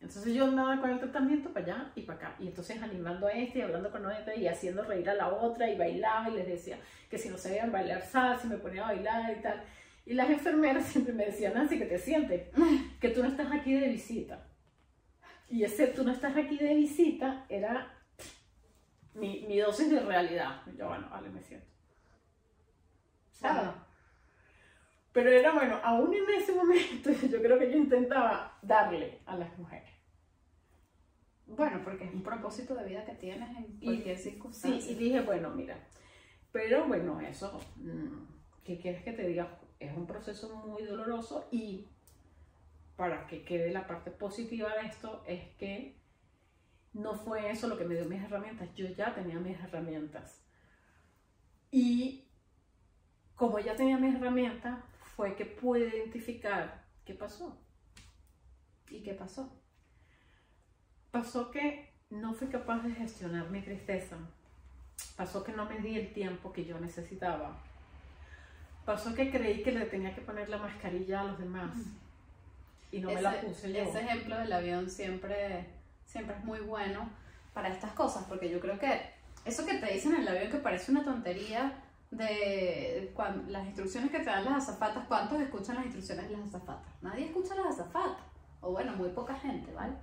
Entonces 0.00 0.32
yo 0.32 0.44
andaba 0.44 0.80
con 0.80 0.90
el 0.90 1.00
tratamiento 1.00 1.52
para 1.52 1.66
allá 1.66 1.92
y 1.96 2.02
para 2.02 2.18
acá. 2.18 2.36
Y 2.38 2.46
entonces 2.46 2.80
animando 2.80 3.26
a 3.26 3.32
este 3.32 3.58
y 3.58 3.62
hablando 3.62 3.90
con 3.90 4.08
este 4.08 4.36
y 4.36 4.46
haciendo 4.46 4.84
reír 4.84 5.10
a 5.10 5.14
la 5.14 5.28
otra 5.28 5.68
y 5.68 5.76
bailaba 5.76 6.30
y 6.30 6.34
les 6.34 6.46
decía 6.46 6.78
que 7.10 7.18
si 7.18 7.28
no 7.28 7.36
sabían 7.36 7.72
bailar 7.72 8.02
salsa 8.02 8.46
me 8.46 8.58
ponía 8.58 8.84
a 8.84 8.92
bailar 8.92 9.36
y 9.36 9.42
tal. 9.42 9.64
Y 10.06 10.14
las 10.14 10.30
enfermeras 10.30 10.84
siempre 10.92 11.12
me 11.12 11.26
decían, 11.26 11.54
Nancy, 11.54 11.76
que 11.76 11.86
te 11.86 11.98
sientes, 11.98 12.50
que 13.00 13.08
tú 13.08 13.22
no 13.22 13.28
estás 13.28 13.50
aquí 13.50 13.74
de 13.74 13.88
visita. 13.88 14.46
Y 15.48 15.64
ese 15.64 15.88
tú 15.88 16.04
no 16.04 16.12
estás 16.12 16.36
aquí 16.36 16.56
de 16.56 16.74
visita 16.74 17.46
era 17.48 17.92
mi, 19.14 19.44
mi 19.48 19.58
dosis 19.58 19.90
de 19.90 19.98
realidad. 20.00 20.62
Yo, 20.78 20.86
bueno, 20.86 21.08
vale, 21.10 21.30
me 21.30 21.42
siento. 21.42 21.66
¿Sabes? 23.32 23.70
Pero 25.14 25.30
era 25.30 25.52
bueno, 25.52 25.78
aún 25.84 26.12
en 26.12 26.28
ese 26.28 26.52
momento 26.52 27.10
yo 27.30 27.40
creo 27.40 27.56
que 27.56 27.70
yo 27.70 27.78
intentaba 27.78 28.58
darle 28.60 29.20
a 29.26 29.36
las 29.36 29.56
mujeres. 29.56 29.88
Bueno, 31.46 31.80
porque 31.84 32.04
es 32.04 32.12
un 32.12 32.24
propósito 32.24 32.74
de 32.74 32.84
vida 32.84 33.04
que 33.04 33.14
tienes 33.14 33.56
en 33.56 33.78
cualquier 33.78 34.18
circunstancia. 34.18 34.80
Sí, 34.80 34.92
y 34.92 34.94
dije, 34.96 35.20
bueno, 35.20 35.50
mira, 35.50 35.78
pero 36.50 36.88
bueno, 36.88 37.20
eso, 37.20 37.60
mm, 37.76 38.64
¿qué 38.64 38.80
quieres 38.80 39.04
que 39.04 39.12
te 39.12 39.24
diga? 39.28 39.60
Es 39.78 39.96
un 39.96 40.06
proceso 40.06 40.52
muy 40.66 40.82
doloroso 40.82 41.46
y 41.52 41.86
para 42.96 43.28
que 43.28 43.44
quede 43.44 43.70
la 43.70 43.86
parte 43.86 44.10
positiva 44.10 44.74
de 44.74 44.88
esto 44.88 45.22
es 45.28 45.44
que 45.58 45.96
no 46.92 47.14
fue 47.14 47.50
eso 47.50 47.68
lo 47.68 47.78
que 47.78 47.84
me 47.84 47.94
dio 47.94 48.06
mis 48.06 48.22
herramientas, 48.22 48.68
yo 48.74 48.88
ya 48.88 49.14
tenía 49.14 49.38
mis 49.38 49.60
herramientas. 49.60 50.44
Y 51.70 52.24
como 53.36 53.60
ya 53.60 53.76
tenía 53.76 53.96
mis 53.98 54.16
herramientas, 54.16 54.80
fue 55.16 55.36
que 55.36 55.44
pude 55.44 55.88
identificar 55.88 56.84
qué 57.04 57.14
pasó. 57.14 57.58
¿Y 58.90 59.02
qué 59.02 59.14
pasó? 59.14 59.50
Pasó 61.10 61.50
que 61.50 61.92
no 62.10 62.34
fui 62.34 62.48
capaz 62.48 62.80
de 62.82 62.92
gestionar 62.92 63.50
mi 63.50 63.60
tristeza. 63.62 64.16
Pasó 65.16 65.44
que 65.44 65.52
no 65.52 65.66
me 65.66 65.78
di 65.78 65.96
el 65.96 66.12
tiempo 66.12 66.52
que 66.52 66.64
yo 66.64 66.78
necesitaba. 66.78 67.56
Pasó 68.84 69.14
que 69.14 69.30
creí 69.30 69.62
que 69.62 69.72
le 69.72 69.86
tenía 69.86 70.14
que 70.14 70.20
poner 70.20 70.48
la 70.48 70.58
mascarilla 70.58 71.20
a 71.20 71.24
los 71.24 71.38
demás. 71.38 71.76
Y 72.90 73.00
no 73.00 73.08
me 73.10 73.22
la 73.22 73.40
puse 73.40 73.72
yo. 73.72 73.82
Ese 73.82 74.00
ejemplo 74.00 74.38
del 74.38 74.52
avión 74.52 74.90
siempre, 74.90 75.66
siempre 76.04 76.36
es 76.36 76.44
muy 76.44 76.60
bueno 76.60 77.08
para 77.52 77.68
estas 77.68 77.92
cosas, 77.92 78.24
porque 78.24 78.50
yo 78.50 78.60
creo 78.60 78.78
que 78.78 79.00
eso 79.44 79.64
que 79.64 79.74
te 79.74 79.92
dicen 79.92 80.14
en 80.14 80.22
el 80.22 80.28
avión 80.28 80.50
que 80.50 80.58
parece 80.58 80.90
una 80.90 81.04
tontería, 81.04 81.83
de 82.16 83.12
las 83.48 83.66
instrucciones 83.66 84.10
que 84.10 84.18
te 84.18 84.24
dan 84.24 84.44
las 84.44 84.68
azafatas, 84.68 85.06
¿cuántos 85.06 85.40
escuchan 85.40 85.76
las 85.76 85.86
instrucciones 85.86 86.28
de 86.28 86.36
las 86.36 86.48
azafatas? 86.48 86.92
Nadie 87.02 87.26
escucha 87.26 87.54
las 87.54 87.78
azafatas, 87.78 88.24
o 88.60 88.72
bueno, 88.72 88.92
muy 88.96 89.08
poca 89.10 89.34
gente, 89.34 89.72
¿vale? 89.72 89.94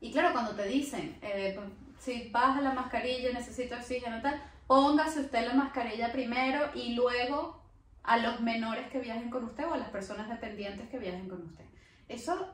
Y 0.00 0.12
claro, 0.12 0.32
cuando 0.32 0.54
te 0.54 0.66
dicen, 0.66 1.18
eh, 1.22 1.58
si 1.98 2.30
baja 2.30 2.60
la 2.60 2.72
mascarilla, 2.72 3.32
necesito 3.32 3.76
oxígeno, 3.76 4.22
tal, 4.22 4.40
póngase 4.66 5.20
usted 5.20 5.46
la 5.46 5.54
mascarilla 5.54 6.12
primero 6.12 6.70
y 6.74 6.94
luego 6.94 7.60
a 8.02 8.16
los 8.16 8.40
menores 8.40 8.88
que 8.90 9.00
viajen 9.00 9.30
con 9.30 9.44
usted 9.44 9.66
o 9.66 9.74
a 9.74 9.78
las 9.78 9.90
personas 9.90 10.28
dependientes 10.28 10.88
que 10.88 10.98
viajen 10.98 11.28
con 11.28 11.42
usted. 11.42 11.64
Eso 12.08 12.48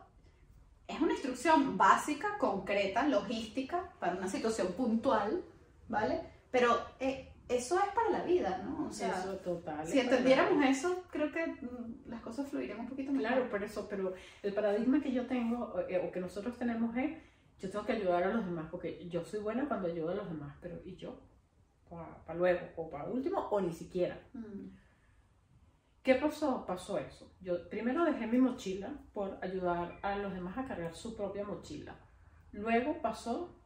es 0.89 1.01
una 1.01 1.13
instrucción 1.13 1.77
básica, 1.77 2.39
concreta, 2.39 3.07
logística, 3.07 3.91
para 4.01 4.17
una 4.17 4.29
situación 4.29 4.73
puntual, 4.73 5.45
¿vale? 5.89 6.23
Pero 6.51 6.79
eh, 7.01 7.33
eso 7.49 7.79
es 7.79 7.95
para 7.95 8.11
la 8.11 8.25
vida, 8.25 8.63
¿no? 8.65 8.87
O 8.89 8.93
sea, 8.93 9.11
eso 9.11 9.37
total. 9.37 9.87
Si 9.87 10.01
entendiéramos 10.01 10.65
eso, 10.65 11.05
creo 11.11 11.31
que 11.31 11.47
mm, 11.47 12.09
las 12.09 12.21
cosas 12.21 12.49
fluirían 12.49 12.81
un 12.81 12.89
poquito 12.89 13.13
mejor. 13.13 13.29
Claro, 13.29 13.51
por 13.51 13.63
eso, 13.63 13.87
pero 13.89 14.15
el 14.43 14.53
paradigma 14.53 15.01
que 15.01 15.13
yo 15.13 15.27
tengo 15.27 15.79
eh, 15.89 16.03
o 16.07 16.11
que 16.11 16.21
nosotros 16.21 16.57
tenemos 16.59 16.97
es, 16.97 17.17
yo 17.59 17.71
tengo 17.71 17.85
que 17.85 17.93
ayudar 17.93 18.25
a 18.25 18.35
los 18.35 18.45
demás, 18.45 18.67
porque 18.71 19.09
yo 19.09 19.25
soy 19.25 19.41
buena 19.41 19.69
cuando 19.69 19.89
ayudo 19.89 20.11
a 20.11 20.15
los 20.17 20.29
demás, 20.29 20.57
pero 20.61 20.81
¿y 20.85 20.97
yo? 20.97 21.21
Para 21.89 22.35
luego, 22.37 22.67
o 22.77 22.91
para 22.91 23.05
último, 23.05 23.49
o 23.49 23.61
ni 23.61 23.73
siquiera. 23.73 24.21
Mm. 24.33 24.67
¿Qué 26.03 26.17
pasó? 26.17 26.65
Pasó 26.67 26.99
eso. 26.99 27.33
Yo 27.41 27.69
primero 27.69 28.05
dejé 28.05 28.27
mi 28.27 28.39
mochila 28.39 28.93
por 29.13 29.39
ayudar 29.41 29.99
a 30.03 30.17
los 30.19 30.33
demás 30.33 30.59
a 30.59 30.67
cargar 30.67 30.95
su 30.95 31.17
propia 31.17 31.45
mochila. 31.45 31.97
Luego 32.53 33.01
pasó 33.03 33.57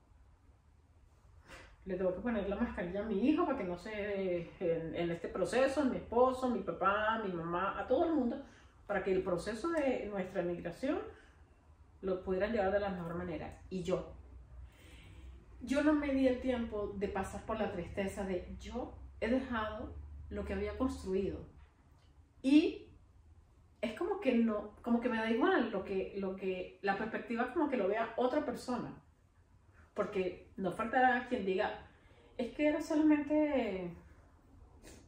le 1.91 1.97
tengo 1.97 2.15
que 2.15 2.21
poner 2.21 2.49
la 2.49 2.57
mascarilla 2.57 3.01
a 3.01 3.05
mi 3.05 3.29
hijo 3.29 3.45
para 3.45 3.59
que 3.59 3.65
no 3.65 3.77
se, 3.77 4.49
en, 4.61 4.95
en, 4.95 5.11
este 5.11 5.29
proceso, 5.29 5.85
mi 5.85 5.97
esposo, 5.97 6.49
mi 6.49 6.61
papá, 6.61 7.21
mi 7.25 7.33
mamá, 7.33 7.79
a 7.79 7.87
todo 7.87 8.07
el 8.07 8.15
mundo, 8.15 8.41
para 8.87 9.03
que 9.03 9.13
el 9.13 9.23
proceso 9.23 9.69
de 9.71 10.07
nuestra 10.07 10.43
migración 10.43 10.99
lo 12.03 12.23
pudieran 12.23 12.53
llevar 12.53 12.73
de 12.73 12.81
la 12.81 12.91
mejor 12.91 13.15
manera. 13.17 13.61
Y 13.71 13.83
yo, 13.83 14.15
yo 15.63 15.83
no 15.83 15.93
me 15.93 16.15
di 16.15 16.29
el 16.29 16.41
tiempo 16.41 16.95
de 16.97 17.09
pasar 17.09 17.45
por 17.45 17.59
la 17.59 17.73
tristeza 17.73 18.25
de 18.25 18.57
yo 18.61 18.95
he 19.21 19.29
dejado 19.29 19.93
lo 20.31 20.45
que 20.45 20.55
había 20.55 20.79
construido. 20.79 21.41
Y 22.43 22.87
es 23.81 23.99
como 23.99 24.21
que 24.21 24.33
no, 24.37 24.77
como 24.83 25.01
que 25.01 25.09
me 25.09 25.17
da 25.17 25.31
igual 25.31 25.71
lo 25.71 25.85
que, 25.85 26.15
lo 26.19 26.37
que, 26.37 26.79
la 26.83 26.97
perspectiva 26.97 27.53
como 27.53 27.69
que 27.69 27.77
lo 27.77 27.89
vea 27.89 28.15
otra 28.17 28.45
persona 28.45 28.95
porque 29.95 30.49
no 30.57 30.73
faltará 30.73 31.27
quien 31.29 31.45
diga, 31.45 31.87
es 32.39 32.55
que 32.55 32.69
era 32.69 32.81
solamente 32.81 33.91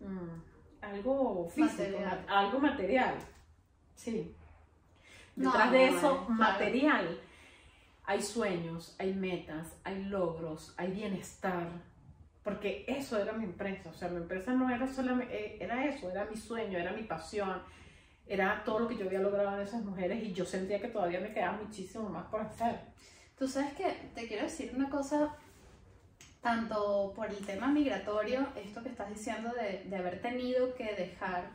mm, 0.00 0.84
algo 0.84 1.48
físico, 1.48 1.98
algo 2.28 2.58
material. 2.58 3.14
Sí. 3.94 4.34
Detrás 5.34 5.72
de 5.72 5.88
eso, 5.88 6.26
material, 6.28 7.20
hay 8.04 8.20
sueños, 8.20 8.94
hay 8.98 9.14
metas, 9.14 9.78
hay 9.84 10.04
logros, 10.04 10.74
hay 10.76 10.90
bienestar. 10.90 11.68
Porque 12.42 12.84
eso 12.88 13.18
era 13.18 13.32
mi 13.32 13.44
empresa. 13.44 13.88
O 13.90 13.94
sea, 13.94 14.08
mi 14.08 14.16
empresa 14.16 14.52
no 14.52 14.68
era 14.68 14.86
solamente, 14.86 15.34
eh, 15.34 15.58
era 15.60 15.86
eso, 15.86 16.10
era 16.10 16.24
mi 16.24 16.36
sueño, 16.36 16.76
era 16.76 16.92
mi 16.92 17.04
pasión, 17.04 17.62
era 18.26 18.62
todo 18.64 18.80
lo 18.80 18.88
que 18.88 18.96
yo 18.96 19.06
había 19.06 19.20
logrado 19.20 19.56
en 19.56 19.62
esas 19.62 19.84
mujeres 19.84 20.22
y 20.22 20.32
yo 20.32 20.44
sentía 20.44 20.80
que 20.80 20.88
todavía 20.88 21.20
me 21.20 21.32
quedaba 21.32 21.58
muchísimo 21.62 22.08
más 22.08 22.26
por 22.26 22.40
hacer. 22.40 22.80
Tú 23.42 23.48
sabes 23.48 23.72
que 23.72 23.90
te 24.14 24.28
quiero 24.28 24.44
decir 24.44 24.70
una 24.72 24.88
cosa, 24.88 25.34
tanto 26.40 27.12
por 27.16 27.28
el 27.28 27.44
tema 27.44 27.66
migratorio, 27.66 28.46
esto 28.54 28.84
que 28.84 28.90
estás 28.90 29.08
diciendo 29.08 29.50
de, 29.52 29.82
de 29.82 29.96
haber 29.96 30.22
tenido 30.22 30.76
que 30.76 30.94
dejar 30.94 31.50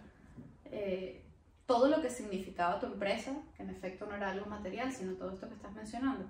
eh, 0.65 1.23
todo 1.65 1.87
lo 1.87 2.01
que 2.01 2.09
significaba 2.09 2.77
tu 2.81 2.87
empresa, 2.87 3.31
que 3.55 3.63
en 3.63 3.69
efecto 3.69 4.05
no 4.05 4.17
era 4.17 4.31
algo 4.31 4.47
material, 4.47 4.91
sino 4.91 5.13
todo 5.13 5.31
esto 5.31 5.47
que 5.47 5.55
estás 5.55 5.71
mencionando. 5.71 6.25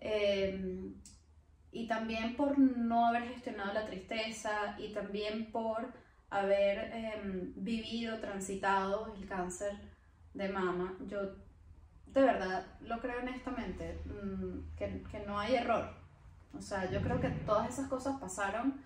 Eh, 0.00 0.94
y 1.72 1.86
también 1.86 2.34
por 2.34 2.58
no 2.58 3.08
haber 3.08 3.24
gestionado 3.24 3.74
la 3.74 3.84
tristeza 3.84 4.76
y 4.78 4.94
también 4.94 5.52
por 5.52 5.92
haber 6.30 6.90
em, 6.94 7.52
vivido, 7.54 8.18
transitado 8.18 9.12
el 9.14 9.28
cáncer 9.28 9.76
de 10.32 10.48
mama, 10.48 10.96
yo 11.06 11.45
de 12.16 12.22
verdad 12.22 12.66
lo 12.80 12.98
creo 13.00 13.20
honestamente, 13.20 14.00
mm, 14.06 14.76
que, 14.76 15.02
que, 15.10 15.20
no 15.26 15.38
hay 15.38 15.56
error. 15.56 15.90
O 16.56 16.60
sea, 16.62 16.90
yo 16.90 17.02
creo 17.02 17.20
que 17.20 17.28
todas 17.28 17.68
esas 17.68 17.88
cosas 17.88 18.18
pasaron, 18.18 18.80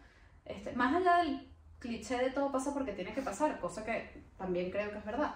este, 0.45 0.73
más 0.73 0.95
allá 0.95 1.19
del 1.19 1.49
cliché 1.79 2.17
de 2.19 2.31
todo 2.31 2.51
pasa 2.51 2.75
porque 2.75 2.93
tiene 2.93 3.15
que 3.15 3.23
pasar, 3.23 3.61
cosa 3.61 3.85
que 3.85 4.25
también 4.37 4.71
creo 4.71 4.91
que 4.91 4.99
es 4.99 5.05
verdad. 5.05 5.35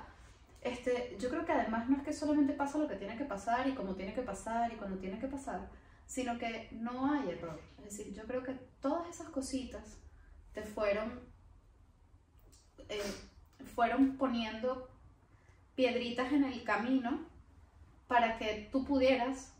Este, 0.61 1.16
yo 1.20 1.28
creo 1.28 1.45
que 1.45 1.53
además 1.53 1.88
no 1.88 1.97
es 1.97 2.03
que 2.03 2.12
solamente 2.12 2.55
pasa 2.55 2.78
lo 2.78 2.88
que 2.88 2.97
tiene 2.97 3.16
que 3.16 3.24
pasar 3.24 3.68
y 3.68 3.74
como 3.74 3.95
tiene 3.95 4.14
que 4.14 4.22
pasar 4.22 4.72
y 4.72 4.76
cuando 4.76 4.99
tiene 4.99 5.18
que 5.18 5.28
pasar, 5.28 5.68
sino 6.07 6.38
que 6.38 6.70
no 6.72 7.12
hay 7.12 7.30
error. 7.30 7.61
Es 7.78 7.84
decir, 7.84 8.12
yo 8.12 8.24
creo 8.24 8.42
que 8.42 8.55
todas 8.80 9.09
esas 9.09 9.28
cositas 9.28 9.99
te 10.53 10.62
fueron, 10.62 11.20
eh, 12.88 13.03
fueron 13.74 14.16
poniendo 14.16 14.90
piedritas 15.76 16.32
en 16.32 16.45
el 16.45 16.64
camino 16.64 17.34
para 18.07 18.38
que 18.38 18.68
tú 18.70 18.84
pudieras 18.84 19.55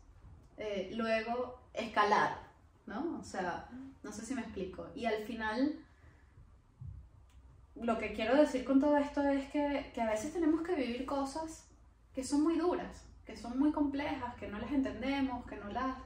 eh, 0.57 0.91
luego 0.93 1.59
escalar, 1.73 2.37
¿no? 2.85 3.19
O 3.19 3.23
sea, 3.23 3.69
no 4.03 4.11
sé 4.11 4.25
si 4.25 4.35
me 4.35 4.41
explico. 4.41 4.87
Y 4.95 5.05
al 5.05 5.23
final, 5.23 5.79
lo 7.75 7.97
que 7.97 8.13
quiero 8.13 8.35
decir 8.35 8.63
con 8.63 8.79
todo 8.79 8.97
esto 8.97 9.21
es 9.23 9.49
que, 9.51 9.91
que 9.93 10.01
a 10.01 10.09
veces 10.09 10.33
tenemos 10.33 10.61
que 10.61 10.75
vivir 10.75 11.05
cosas 11.05 11.67
que 12.13 12.23
son 12.23 12.43
muy 12.43 12.57
duras, 12.57 13.05
que 13.25 13.35
son 13.35 13.59
muy 13.59 13.71
complejas, 13.71 14.35
que 14.35 14.47
no 14.47 14.59
las 14.59 14.71
entendemos, 14.71 15.45
que 15.45 15.57
no 15.57 15.69
las 15.69 15.97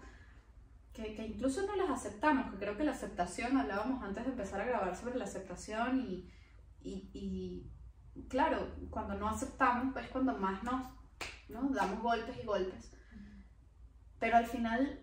que, 0.93 1.25
incluso 1.25 1.65
no 1.65 1.75
las 1.75 1.89
aceptamos, 1.89 2.51
que 2.51 2.57
creo 2.57 2.77
que 2.77 2.83
la 2.83 2.91
aceptación, 2.91 3.57
hablábamos 3.57 4.03
antes 4.03 4.25
de 4.25 4.31
empezar 4.31 4.61
a 4.61 4.65
grabar 4.65 4.95
sobre 4.95 5.17
la 5.17 5.25
aceptación 5.25 5.99
y, 6.01 6.29
y, 6.81 7.69
claro, 8.27 8.75
cuando 8.89 9.15
no 9.15 9.29
aceptamos 9.29 9.95
es 9.97 10.09
cuando 10.09 10.37
más 10.37 10.63
nos 10.63 10.83
¿no? 11.49 11.69
damos 11.69 12.01
golpes 12.01 12.37
y 12.41 12.45
golpes. 12.45 12.91
Pero 14.19 14.37
al 14.37 14.45
final, 14.45 14.99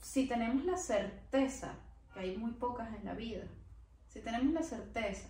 si 0.00 0.26
tenemos 0.26 0.64
la 0.64 0.76
certeza, 0.76 1.74
que 2.12 2.20
hay 2.20 2.36
muy 2.36 2.52
pocas 2.52 2.92
en 2.94 3.04
la 3.04 3.14
vida, 3.14 3.44
si 4.08 4.20
tenemos 4.20 4.52
la 4.52 4.62
certeza 4.62 5.28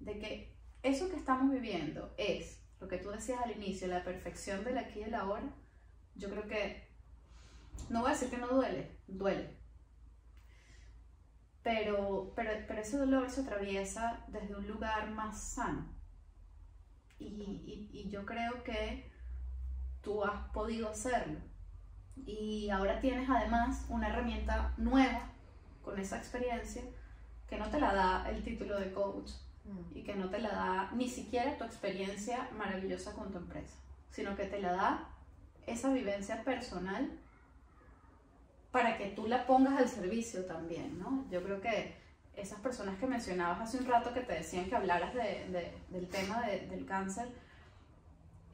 de 0.00 0.18
que 0.18 0.56
eso 0.82 1.10
que 1.10 1.16
estamos 1.16 1.50
viviendo 1.50 2.14
es 2.16 2.62
lo 2.80 2.88
que 2.88 2.98
tú 2.98 3.10
decías 3.10 3.40
al 3.42 3.52
inicio, 3.52 3.88
la 3.88 4.04
perfección 4.04 4.64
del 4.64 4.78
aquí 4.78 5.00
y 5.00 5.04
el 5.04 5.14
ahora, 5.14 5.48
yo 6.14 6.30
creo 6.30 6.46
que 6.46 6.88
no 7.88 8.00
voy 8.00 8.10
a 8.10 8.14
decir 8.14 8.30
que 8.30 8.38
no 8.38 8.48
duele, 8.48 8.98
duele. 9.06 9.56
Pero, 11.62 12.32
pero, 12.36 12.50
pero 12.68 12.80
ese 12.80 12.98
dolor 12.98 13.30
se 13.30 13.40
atraviesa 13.40 14.24
desde 14.28 14.54
un 14.54 14.68
lugar 14.68 15.10
más 15.10 15.42
sano. 15.42 15.88
Y, 17.18 17.26
y, 17.26 17.90
y 17.92 18.10
yo 18.10 18.26
creo 18.26 18.62
que 18.64 19.10
tú 20.04 20.22
has 20.22 20.48
podido 20.52 20.90
hacerlo. 20.90 21.40
Y 22.26 22.70
ahora 22.70 23.00
tienes 23.00 23.28
además 23.28 23.86
una 23.88 24.08
herramienta 24.08 24.72
nueva 24.76 25.30
con 25.82 25.98
esa 25.98 26.18
experiencia 26.18 26.82
que 27.48 27.58
no 27.58 27.68
te 27.68 27.80
la 27.80 27.92
da 27.92 28.30
el 28.30 28.44
título 28.44 28.78
de 28.78 28.92
coach 28.92 29.30
y 29.94 30.02
que 30.02 30.14
no 30.14 30.28
te 30.28 30.38
la 30.38 30.50
da 30.50 30.90
ni 30.94 31.08
siquiera 31.08 31.56
tu 31.56 31.64
experiencia 31.64 32.48
maravillosa 32.56 33.12
con 33.12 33.32
tu 33.32 33.38
empresa, 33.38 33.76
sino 34.10 34.36
que 34.36 34.44
te 34.44 34.60
la 34.60 34.72
da 34.72 35.08
esa 35.66 35.90
vivencia 35.90 36.44
personal 36.44 37.10
para 38.70 38.98
que 38.98 39.06
tú 39.08 39.26
la 39.26 39.46
pongas 39.46 39.78
al 39.78 39.88
servicio 39.88 40.44
también, 40.44 40.98
¿no? 40.98 41.24
Yo 41.30 41.42
creo 41.42 41.60
que 41.60 41.96
esas 42.36 42.60
personas 42.60 42.98
que 42.98 43.06
mencionabas 43.06 43.60
hace 43.60 43.78
un 43.78 43.86
rato 43.86 44.12
que 44.12 44.20
te 44.20 44.34
decían 44.34 44.68
que 44.68 44.74
hablaras 44.74 45.14
de, 45.14 45.72
del 45.88 46.08
tema 46.08 46.42
del 46.42 46.84
cáncer 46.84 47.28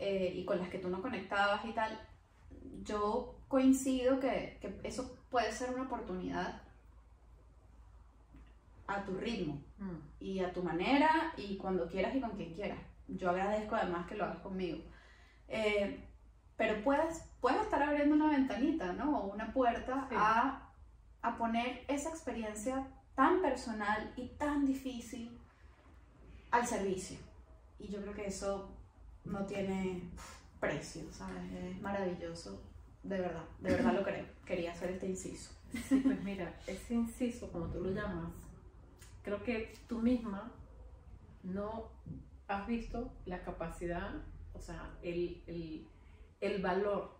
eh, 0.00 0.32
y 0.34 0.44
con 0.46 0.58
las 0.58 0.70
que 0.70 0.78
tú 0.78 0.88
no 0.88 1.02
conectabas 1.02 1.62
y 1.66 1.72
tal, 1.72 2.00
yo 2.82 3.36
coincido 3.48 4.18
que, 4.18 4.58
que 4.60 4.80
eso 4.82 5.16
puede 5.30 5.52
ser 5.52 5.70
una 5.70 5.82
oportunidad 5.82 6.62
a 8.86 9.04
tu 9.04 9.14
ritmo 9.14 9.62
mm. 9.78 9.96
y 10.20 10.40
a 10.40 10.52
tu 10.52 10.62
manera 10.62 11.32
y 11.36 11.56
cuando 11.58 11.86
quieras 11.86 12.14
y 12.14 12.20
con 12.20 12.30
quien 12.30 12.54
quieras. 12.54 12.78
Yo 13.08 13.30
agradezco 13.30 13.76
además 13.76 14.06
que 14.06 14.16
lo 14.16 14.24
hagas 14.24 14.38
conmigo. 14.38 14.78
Eh, 15.48 16.02
pero 16.56 16.82
puedes, 16.82 17.24
puedes 17.40 17.60
estar 17.60 17.82
abriendo 17.82 18.14
una 18.14 18.30
ventanita, 18.30 18.92
¿no? 18.92 19.18
O 19.18 19.32
una 19.32 19.52
puerta 19.52 20.08
a, 20.12 20.70
a 21.22 21.36
poner 21.36 21.84
esa 21.88 22.08
experiencia 22.08 22.86
tan 23.14 23.42
personal 23.42 24.12
y 24.16 24.28
tan 24.28 24.64
difícil 24.64 25.38
al 26.50 26.66
servicio. 26.66 27.18
Y 27.78 27.88
yo 27.88 28.00
creo 28.00 28.14
que 28.14 28.26
eso 28.26 28.79
no 29.24 29.44
tiene 29.46 30.02
precio, 30.58 31.02
¿sabes? 31.12 31.52
Es 31.52 31.80
maravilloso, 31.80 32.62
de 33.02 33.20
verdad, 33.20 33.44
de 33.60 33.70
verdad 33.70 33.94
lo 33.94 34.02
creo. 34.02 34.26
Quería 34.44 34.72
hacer 34.72 34.90
este 34.90 35.06
inciso. 35.06 35.52
Sí, 35.88 36.00
pues 36.00 36.22
mira, 36.22 36.58
ese 36.66 36.94
inciso, 36.94 37.50
como 37.52 37.66
tú 37.66 37.80
lo 37.80 37.90
llamas, 37.90 38.32
creo 39.22 39.42
que 39.42 39.72
tú 39.88 40.00
misma 40.00 40.52
no 41.42 41.88
has 42.48 42.66
visto 42.66 43.12
la 43.24 43.42
capacidad, 43.42 44.12
o 44.52 44.60
sea, 44.60 44.90
el, 45.02 45.42
el 45.46 45.86
el 46.40 46.62
valor 46.62 47.10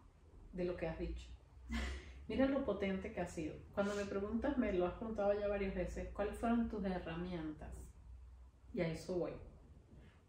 de 0.52 0.64
lo 0.64 0.76
que 0.76 0.88
has 0.88 0.98
dicho. 0.98 1.28
Mira 2.28 2.46
lo 2.46 2.64
potente 2.64 3.12
que 3.12 3.20
ha 3.20 3.26
sido. 3.26 3.54
Cuando 3.74 3.94
me 3.94 4.04
preguntas, 4.04 4.56
me 4.56 4.72
lo 4.72 4.86
has 4.86 4.94
preguntado 4.94 5.38
ya 5.38 5.48
varias 5.48 5.74
veces, 5.74 6.08
¿cuáles 6.14 6.38
fueron 6.38 6.68
tus 6.68 6.84
herramientas? 6.84 7.70
Y 8.72 8.80
a 8.80 8.88
eso 8.88 9.18
voy. 9.18 9.32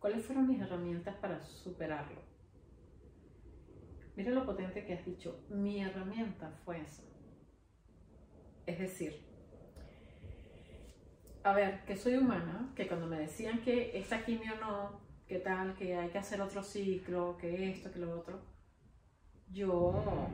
¿Cuáles 0.01 0.25
fueron 0.25 0.47
mis 0.47 0.59
herramientas 0.59 1.15
para 1.17 1.39
superarlo? 1.39 2.19
Mira 4.15 4.31
lo 4.31 4.47
potente 4.47 4.83
que 4.83 4.93
has 4.93 5.05
dicho. 5.05 5.45
Mi 5.49 5.79
herramienta 5.79 6.49
fue 6.65 6.81
esa. 6.81 7.03
Es 8.65 8.79
decir, 8.79 9.23
a 11.43 11.53
ver, 11.53 11.85
que 11.85 11.95
soy 11.95 12.15
humana, 12.15 12.73
que 12.75 12.87
cuando 12.87 13.05
me 13.05 13.19
decían 13.19 13.61
que 13.61 13.95
esta 13.95 14.25
quimio 14.25 14.55
no, 14.59 15.01
que 15.27 15.37
tal, 15.37 15.75
que 15.75 15.95
hay 15.95 16.09
que 16.09 16.17
hacer 16.17 16.41
otro 16.41 16.63
ciclo, 16.63 17.37
que 17.37 17.69
esto, 17.69 17.91
que 17.91 17.99
lo 17.99 18.19
otro, 18.19 18.41
yo, 19.51 20.29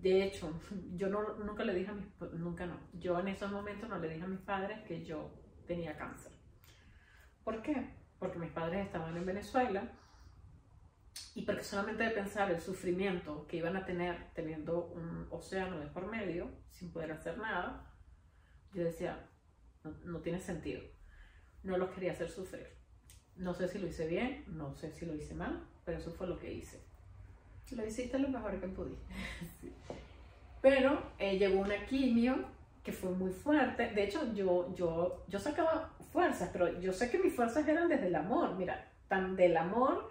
de 0.00 0.24
hecho, 0.24 0.52
yo 0.96 1.08
no, 1.08 1.36
nunca 1.36 1.64
le 1.64 1.72
dije 1.72 1.92
a 1.92 1.94
mis, 1.94 2.06
nunca 2.32 2.66
no, 2.66 2.80
yo 2.94 3.20
en 3.20 3.28
esos 3.28 3.52
momentos 3.52 3.88
no 3.88 3.98
le 4.00 4.08
dije 4.08 4.24
a 4.24 4.28
mis 4.28 4.40
padres 4.40 4.80
que 4.88 5.04
yo 5.04 5.30
tenía 5.68 5.96
cáncer. 5.96 6.32
¿Por 7.44 7.62
qué? 7.62 8.03
Porque 8.18 8.38
mis 8.38 8.50
padres 8.50 8.86
estaban 8.86 9.16
en 9.16 9.26
Venezuela 9.26 9.90
y 11.34 11.42
porque 11.42 11.62
solamente 11.62 12.04
de 12.04 12.10
pensar 12.10 12.50
el 12.50 12.60
sufrimiento 12.60 13.46
que 13.46 13.58
iban 13.58 13.76
a 13.76 13.84
tener 13.84 14.30
teniendo 14.34 14.86
un 14.86 15.26
océano 15.30 15.78
de 15.78 15.86
por 15.86 16.06
medio, 16.06 16.50
sin 16.70 16.92
poder 16.92 17.12
hacer 17.12 17.38
nada, 17.38 17.90
yo 18.72 18.84
decía, 18.84 19.28
no, 19.82 19.92
no 20.04 20.20
tiene 20.20 20.40
sentido. 20.40 20.82
No 21.62 21.78
los 21.78 21.90
quería 21.90 22.12
hacer 22.12 22.30
sufrir. 22.30 22.68
No 23.36 23.54
sé 23.54 23.68
si 23.68 23.78
lo 23.78 23.86
hice 23.86 24.06
bien, 24.06 24.44
no 24.46 24.74
sé 24.74 24.92
si 24.92 25.06
lo 25.06 25.14
hice 25.14 25.34
mal, 25.34 25.66
pero 25.84 25.98
eso 25.98 26.12
fue 26.12 26.26
lo 26.26 26.38
que 26.38 26.52
hice. 26.52 26.80
Lo 27.72 27.84
hiciste 27.84 28.18
lo 28.18 28.28
mejor 28.28 28.60
que 28.60 28.68
pudiste. 28.68 29.14
Pero 30.62 31.02
eh, 31.18 31.38
llegó 31.38 31.60
una 31.60 31.84
quimio 31.86 32.36
que 32.82 32.92
fue 32.92 33.10
muy 33.10 33.32
fuerte. 33.32 33.90
De 33.90 34.04
hecho, 34.04 34.32
yo, 34.34 34.74
yo, 34.74 35.24
yo 35.28 35.38
sacaba 35.38 35.93
fuerzas, 36.14 36.48
pero 36.52 36.80
yo 36.80 36.92
sé 36.92 37.10
que 37.10 37.18
mis 37.18 37.34
fuerzas 37.34 37.66
eran 37.66 37.88
desde 37.88 38.06
el 38.06 38.14
amor. 38.14 38.54
Mira, 38.54 38.88
tan 39.08 39.34
del 39.34 39.56
amor 39.56 40.08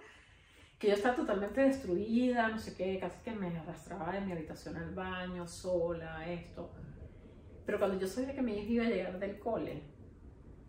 que 0.77 0.89
yo 0.89 0.95
estaba 0.95 1.15
totalmente 1.15 1.61
destruida, 1.61 2.49
no 2.49 2.59
sé 2.59 2.75
qué, 2.75 2.99
casi 2.99 3.21
que 3.23 3.31
me 3.31 3.57
arrastraba 3.57 4.11
de 4.11 4.19
mi 4.19 4.33
habitación 4.33 4.75
al 4.75 4.93
baño, 4.93 5.47
sola, 5.47 6.29
esto. 6.29 6.69
Pero 7.65 7.79
cuando 7.79 7.97
yo 7.97 8.05
sabía 8.05 8.35
que 8.35 8.41
mi 8.41 8.51
hija 8.51 8.71
iba 8.73 8.85
a 8.85 8.89
llegar 8.89 9.17
del 9.17 9.39
cole, 9.39 9.81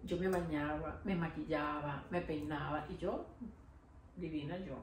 yo 0.04 0.16
me 0.18 0.28
bañaba, 0.28 1.00
me 1.02 1.16
maquillaba, 1.16 2.04
me 2.10 2.20
peinaba 2.20 2.86
y 2.88 2.96
yo, 2.96 3.26
divina 4.14 4.56
yo, 4.58 4.76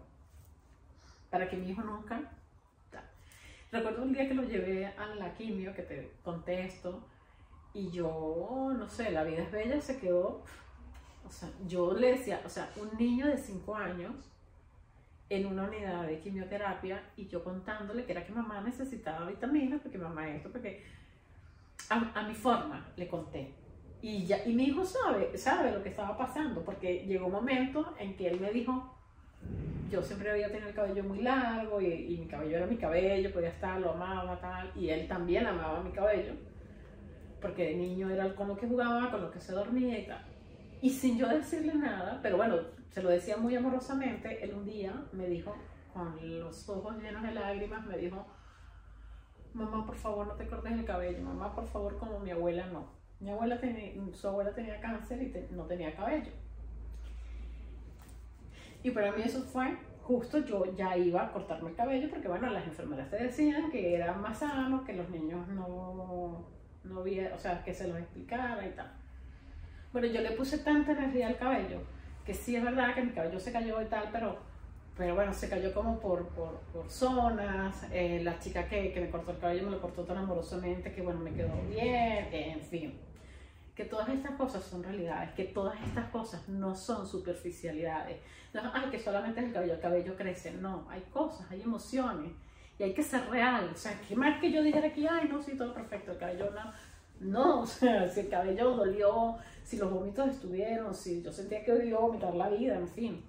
para 1.30 1.50
que 1.50 1.56
mi 1.56 1.70
hijo 1.70 1.82
nunca... 1.82 2.30
Recuerdo 3.72 4.04
un 4.04 4.12
día 4.12 4.28
que 4.28 4.34
lo 4.34 4.44
llevé 4.44 4.86
a 4.86 5.16
la 5.16 5.34
quimio, 5.34 5.74
que 5.74 5.84
te 5.84 6.12
contesto, 6.26 7.08
y 7.74 7.90
yo, 7.92 8.74
no 8.78 8.88
sé, 8.90 9.12
la 9.12 9.24
vida 9.24 9.44
es 9.44 9.52
bella, 9.52 9.80
se 9.82 10.00
quedó, 10.00 10.44
o 11.26 11.30
sea, 11.30 11.50
yo 11.68 11.94
le 11.94 12.14
decía, 12.14 12.42
o 12.46 12.50
sea, 12.50 12.70
un 12.76 12.98
niño 12.98 13.28
de 13.28 13.38
5 13.38 13.76
años 13.76 14.12
en 15.30 15.46
una 15.46 15.64
unidad 15.64 16.06
de 16.06 16.20
quimioterapia 16.20 17.02
y 17.16 17.28
yo 17.28 17.44
contándole 17.44 18.06
que 18.06 18.12
era 18.12 18.26
que 18.26 18.34
mamá 18.34 18.62
necesitaba 18.62 19.28
vitaminas, 19.28 19.82
porque 19.82 19.98
mamá 19.98 20.30
esto, 20.30 20.50
porque 20.52 20.84
a, 21.90 22.20
a 22.20 22.28
mi 22.28 22.36
forma 22.36 22.86
le 22.98 23.08
conté. 23.08 23.54
Y, 24.02 24.26
ya, 24.26 24.44
y 24.46 24.54
mi 24.54 24.66
hijo 24.66 24.84
sabe, 24.84 25.38
sabe 25.38 25.72
lo 25.72 25.84
que 25.84 25.90
estaba 25.90 26.18
pasando, 26.18 26.66
porque 26.66 27.06
llegó 27.06 27.28
un 27.28 27.34
momento 27.34 27.94
en 28.00 28.18
que 28.18 28.28
él 28.28 28.42
me 28.42 28.52
dijo, 28.52 28.94
yo 29.92 30.02
siempre 30.02 30.32
había 30.32 30.48
tenido 30.48 30.70
el 30.70 30.74
cabello 30.74 31.04
muy 31.04 31.22
largo 31.22 31.80
y, 31.82 32.18
mi 32.18 32.28
cabello 32.28 32.58
era 32.58 32.66
mi 32.66 32.78
cabello, 32.78 33.32
podía 33.32 33.50
estar, 33.50 33.80
lo 33.80 33.92
amaba, 33.92 34.40
tal, 34.40 34.72
y 34.76 34.90
él 34.90 35.08
también 35.08 35.46
amaba 35.46 35.84
mi 35.84 35.92
cabello. 35.92 36.34
Porque 37.42 37.68
de 37.70 37.76
niño 37.76 38.10
era 38.10 38.34
con 38.36 38.48
lo 38.48 38.56
que 38.56 38.68
jugaba, 38.68 39.12
con 39.12 39.22
lo 39.22 39.32
que 39.32 39.40
se 39.40 39.54
dormía 39.54 40.00
y 40.00 40.08
tal. 40.08 40.24
Y 40.82 40.90
sin 40.90 41.18
yo 41.18 41.28
decirle 41.28 41.74
nada, 41.76 42.20
pero 42.22 42.38
bueno, 42.38 42.58
se 42.90 43.02
lo 43.02 43.10
decía 43.10 43.38
muy 43.38 43.56
amorosamente, 43.56 44.44
él 44.44 44.54
un 44.54 44.66
día 44.66 44.94
me 45.12 45.28
dijo, 45.28 45.56
con 45.94 46.40
los 46.40 46.68
ojos 46.70 46.98
llenos 47.02 47.24
de 47.24 47.32
lágrimas, 47.34 47.86
me 47.86 47.98
dijo, 47.98 48.26
mamá, 49.54 49.86
por 49.86 49.96
favor, 49.96 50.28
no 50.28 50.34
te 50.34 50.48
cortes 50.48 50.72
el 50.72 50.86
cabello, 50.86 51.22
mamá, 51.22 51.54
por 51.54 51.68
favor, 51.68 51.98
como 51.98 52.20
mi 52.20 52.32
abuela 52.32 52.68
no. 52.68 52.90
Mi 53.20 53.30
abuela 53.30 53.60
tenía, 53.60 53.94
su 54.14 54.28
abuela 54.28 54.54
tenía 54.54 54.80
cáncer 54.80 55.22
y 55.22 55.54
no 55.54 55.66
tenía 55.66 55.96
cabello. 55.96 56.32
Y 58.84 58.90
para 58.92 59.12
mí 59.12 59.22
eso 59.24 59.44
fue 59.44 59.78
justo 60.02 60.40
yo 60.40 60.66
ya 60.76 60.98
iba 60.98 61.24
a 61.24 61.32
cortarme 61.32 61.70
el 61.70 61.76
cabello 61.76 62.10
porque 62.10 62.28
bueno, 62.28 62.50
las 62.50 62.66
enfermeras 62.66 63.10
te 63.10 63.24
decían 63.24 63.72
que 63.72 63.96
era 63.96 64.14
más 64.14 64.40
sano, 64.40 64.84
que 64.84 64.94
los 64.94 65.10
niños 65.10 65.48
no, 65.50 66.46
no 66.84 67.00
había, 67.00 67.34
o 67.36 67.40
sea, 67.40 67.64
que 67.64 67.74
se 67.74 67.88
los 67.88 67.98
explicara 67.98 68.66
y 68.66 68.72
tal. 68.72 68.92
Bueno, 69.94 70.08
yo 70.08 70.22
le 70.22 70.32
puse 70.32 70.60
tanta 70.60 70.92
energía 70.94 71.28
al 71.28 71.38
cabello 71.38 71.80
que 72.26 72.34
sí 72.34 72.56
es 72.56 72.64
verdad 72.64 72.94
que 72.94 73.02
mi 73.02 73.12
cabello 73.12 73.40
se 73.40 73.52
cayó 73.52 73.82
y 73.82 73.86
tal, 73.86 74.10
pero, 74.12 74.38
pero 74.96 75.16
bueno, 75.16 75.34
se 75.34 75.50
cayó 75.50 75.74
como 75.74 76.00
por, 76.00 76.28
por, 76.30 76.60
por 76.72 76.90
zonas. 76.90 77.88
Eh, 77.92 78.22
la 78.24 78.38
chica 78.40 78.68
que, 78.68 78.94
que 78.94 79.02
me 79.02 79.10
cortó 79.10 79.32
el 79.32 79.40
cabello 79.40 79.64
me 79.64 79.72
lo 79.72 79.82
cortó 79.82 80.04
tan 80.04 80.18
amorosamente 80.18 80.92
que 80.94 81.02
bueno, 81.02 81.20
me 81.20 81.34
quedó 81.34 81.54
bien, 81.70 82.28
en 82.32 82.62
fin 82.62 83.00
que 83.76 83.86
todas 83.86 84.10
estas 84.10 84.32
cosas 84.32 84.64
son 84.64 84.84
realidades, 84.84 85.32
que 85.32 85.46
todas 85.46 85.82
estas 85.82 86.10
cosas 86.10 86.48
no 86.50 86.76
son 86.76 87.08
superficialidades. 87.08 88.18
No, 88.54 88.62
ay, 88.74 88.90
que 88.92 89.00
solamente 89.00 89.40
es 89.40 89.48
el 89.48 89.54
cabello, 89.54 89.74
el 89.74 89.80
cabello 89.80 90.16
crece. 90.16 90.52
No, 90.52 90.86
hay 90.90 91.02
cosas, 91.12 91.50
hay 91.50 91.62
emociones 91.62 92.32
y 92.82 92.84
hay 92.84 92.94
que 92.96 93.04
ser 93.04 93.30
real. 93.30 93.70
O 93.72 93.78
sea, 93.78 94.02
que 94.02 94.16
más 94.16 94.42
que 94.42 94.52
yo 94.52 94.64
dijera 94.64 94.88
aquí, 94.88 95.06
ay, 95.06 95.30
no, 95.32 95.40
sí, 95.40 95.56
todo 95.56 95.72
perfecto, 95.72 96.14
el 96.14 96.18
cabello 96.18 96.50
no. 96.50 96.74
No, 97.20 97.62
o 97.62 97.66
sea, 97.68 98.10
si 98.10 98.22
el 98.22 98.30
cabello 98.30 98.72
dolió, 98.72 99.38
si 99.64 99.78
los 99.78 99.92
vómitos 99.92 100.32
estuvieron, 100.32 100.96
si 100.96 101.22
yo 101.22 101.32
sentía 101.32 101.64
que 101.64 101.72
a 101.72 102.00
vomitar 102.00 102.34
la 102.34 102.50
vida, 102.50 102.76
en 102.76 102.88
fin. 102.88 103.24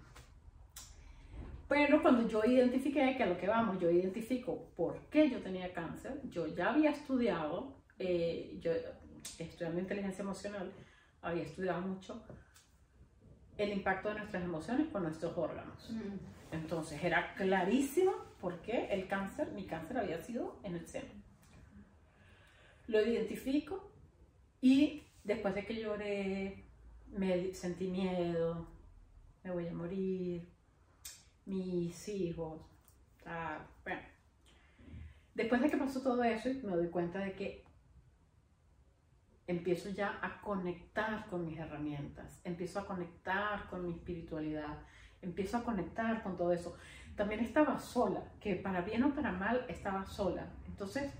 Pero 1.68 2.00
cuando 2.00 2.26
yo 2.26 2.42
identifiqué 2.44 3.14
que 3.14 3.22
a 3.22 3.26
lo 3.26 3.36
que 3.36 3.46
vamos, 3.46 3.78
yo 3.78 3.90
identifico 3.90 4.68
por 4.74 4.98
qué 5.10 5.28
yo 5.28 5.42
tenía 5.42 5.70
cáncer, 5.74 6.18
yo 6.30 6.46
ya 6.46 6.70
había 6.70 6.90
estudiado, 6.90 7.76
eh, 7.98 8.58
yo 8.58 8.72
estudiando 9.38 9.80
inteligencia 9.80 10.22
emocional, 10.22 10.72
había 11.20 11.42
estudiado 11.42 11.82
mucho 11.82 12.22
el 13.58 13.70
impacto 13.70 14.08
de 14.08 14.14
nuestras 14.14 14.44
emociones 14.44 14.88
con 14.88 15.02
nuestros 15.02 15.36
órganos. 15.36 15.90
Entonces 16.50 17.04
era 17.04 17.34
clarísimo 17.34 18.31
por 18.42 18.60
qué 18.60 18.88
el 18.90 19.06
cáncer, 19.06 19.52
mi 19.52 19.66
cáncer 19.66 19.98
había 19.98 20.20
sido 20.20 20.58
en 20.64 20.74
el 20.74 20.86
seno. 20.86 21.14
Lo 22.88 23.00
identifico 23.00 23.92
y 24.60 25.04
después 25.22 25.54
de 25.54 25.64
que 25.64 25.80
lloré, 25.80 26.64
me 27.06 27.54
sentí 27.54 27.86
miedo, 27.86 28.66
me 29.44 29.52
voy 29.52 29.68
a 29.68 29.72
morir, 29.72 30.48
mis 31.46 32.08
hijos, 32.08 32.60
ah, 33.24 33.64
bueno. 33.84 34.02
Después 35.34 35.62
de 35.62 35.70
que 35.70 35.76
pasó 35.76 36.02
todo 36.02 36.22
eso, 36.24 36.48
me 36.64 36.76
doy 36.76 36.90
cuenta 36.90 37.20
de 37.20 37.34
que 37.34 37.64
empiezo 39.46 39.88
ya 39.90 40.18
a 40.20 40.40
conectar 40.40 41.26
con 41.28 41.46
mis 41.46 41.58
herramientas, 41.58 42.40
empiezo 42.42 42.80
a 42.80 42.86
conectar 42.86 43.68
con 43.70 43.86
mi 43.86 43.92
espiritualidad, 43.92 44.84
empiezo 45.20 45.58
a 45.58 45.64
conectar 45.64 46.22
con 46.24 46.36
todo 46.36 46.52
eso. 46.52 46.76
También 47.16 47.40
estaba 47.40 47.78
sola, 47.78 48.22
que 48.40 48.56
para 48.56 48.80
bien 48.80 49.04
o 49.04 49.14
para 49.14 49.32
mal 49.32 49.64
estaba 49.68 50.04
sola. 50.06 50.46
Entonces, 50.66 51.12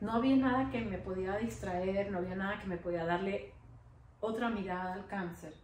no 0.00 0.12
había 0.12 0.36
nada 0.36 0.70
que 0.70 0.80
me 0.80 0.98
podía 0.98 1.36
distraer, 1.36 2.10
no 2.10 2.18
había 2.18 2.36
nada 2.36 2.58
que 2.60 2.66
me 2.66 2.76
podía 2.76 3.04
darle 3.04 3.52
otra 4.20 4.48
mirada 4.50 4.94
al 4.94 5.06
cáncer. 5.06 5.54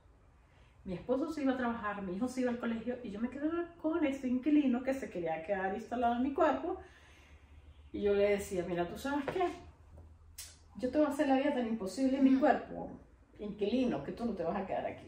Mi 0.85 0.95
esposo 0.95 1.31
se 1.33 1.43
iba 1.43 1.53
a 1.53 1.57
trabajar, 1.57 2.03
mi 2.03 2.15
hijo 2.17 2.29
se 2.29 2.41
iba 2.41 2.51
al 2.51 2.59
colegio 2.59 2.97
y 3.03 3.11
yo 3.11 3.21
me 3.21 3.29
quedaba 3.29 3.67
con 3.83 4.05
este 4.05 4.29
inquilino 4.29 4.83
que 4.83 4.95
se 4.95 5.11
quería 5.11 5.45
quedar 5.45 5.75
instalado 5.75 6.17
en 6.17 6.23
mi 6.23 6.33
cuerpo. 6.33 6.81
Y 7.93 8.03
yo 8.03 8.15
le 8.15 8.31
decía, 8.31 8.65
mira, 8.67 8.89
¿tú 8.89 8.99
sabes 8.99 9.25
qué? 9.27 9.69
yo 10.79 10.91
te 10.91 10.99
voy 10.99 11.07
a 11.07 11.11
hacer 11.11 11.29
la 11.29 11.37
vida 11.37 11.55
tan 11.55 11.67
imposible 11.67 12.19
en 12.19 12.25
mi 12.25 12.39
cuerpo, 12.39 12.91
inquilino, 13.39 14.05
que 14.05 14.13
tú 14.13 14.25
no 14.25 14.35
te 14.35 14.45
vas 14.45 14.57
a 14.57 14.67
quedar 14.67 14.87
aquí. 14.87 15.07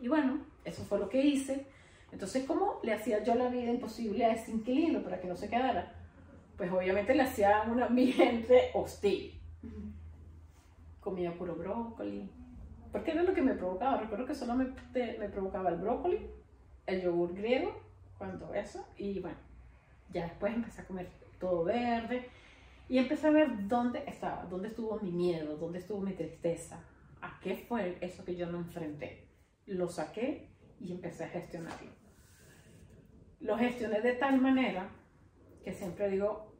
Y 0.00 0.08
bueno, 0.08 0.40
eso 0.64 0.82
fue 0.84 0.98
lo 0.98 1.08
que 1.08 1.20
hice. 1.20 1.66
Entonces, 2.12 2.44
¿cómo 2.46 2.80
le 2.82 2.92
hacía 2.92 3.22
yo 3.22 3.34
la 3.34 3.48
vida 3.48 3.70
imposible 3.70 4.24
a 4.24 4.32
ese 4.32 4.50
inquilino 4.50 5.02
para 5.02 5.20
que 5.20 5.28
no 5.28 5.36
se 5.36 5.48
quedara? 5.48 5.94
Pues 6.56 6.72
obviamente 6.72 7.14
le 7.14 7.22
hacía 7.22 7.62
un 7.70 7.82
ambiente 7.82 8.70
hostil. 8.74 9.40
Comía 11.00 11.32
puro 11.34 11.54
brócoli. 11.54 12.30
Porque 12.90 13.12
era 13.12 13.22
lo 13.22 13.34
que 13.34 13.42
me 13.42 13.54
provocaba. 13.54 13.98
Recuerdo 13.98 14.26
que 14.26 14.34
solo 14.34 14.54
me, 14.54 14.72
me 14.94 15.28
provocaba 15.28 15.70
el 15.70 15.76
brócoli, 15.76 16.26
el 16.86 17.02
yogur 17.02 17.34
griego, 17.34 17.88
cuando 18.18 18.52
eso, 18.52 18.84
y 18.96 19.20
bueno, 19.20 19.38
ya 20.12 20.24
después 20.24 20.52
empecé 20.52 20.82
a 20.82 20.86
comer 20.86 21.08
todo 21.38 21.64
verde 21.64 22.28
y 22.88 22.98
empecé 22.98 23.28
a 23.28 23.30
ver 23.30 23.68
dónde 23.68 24.02
estaba, 24.06 24.44
dónde 24.46 24.68
estuvo 24.68 24.98
mi 25.00 25.12
miedo, 25.12 25.56
dónde 25.56 25.78
estuvo 25.78 26.00
mi 26.00 26.12
tristeza, 26.12 26.82
a 27.20 27.38
qué 27.40 27.56
fue 27.68 27.96
eso 28.00 28.24
que 28.24 28.34
yo 28.34 28.46
no 28.46 28.58
enfrenté. 28.58 29.28
Lo 29.66 29.88
saqué 29.88 30.48
y 30.80 30.92
empecé 30.92 31.24
a 31.24 31.28
gestionarlo. 31.28 31.90
Lo 33.40 33.56
gestioné 33.56 34.00
de 34.00 34.14
tal 34.14 34.40
manera 34.40 34.90
que 35.62 35.72
siempre 35.72 36.08
digo 36.08 36.52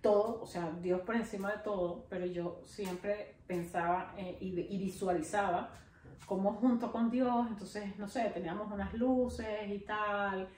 todo, 0.00 0.42
o 0.42 0.46
sea, 0.46 0.70
Dios 0.80 1.00
por 1.02 1.16
encima 1.16 1.52
de 1.52 1.58
todo, 1.58 2.06
pero 2.08 2.26
yo 2.26 2.60
siempre 2.64 3.36
pensaba 3.46 4.14
eh, 4.18 4.38
y, 4.40 4.60
y 4.60 4.78
visualizaba 4.78 5.72
como 6.26 6.54
junto 6.54 6.90
con 6.90 7.10
Dios, 7.10 7.46
entonces, 7.48 7.96
no 7.98 8.08
sé, 8.08 8.30
teníamos 8.30 8.70
unas 8.72 8.92
luces 8.94 9.68
y 9.68 9.78
tal, 9.80 10.48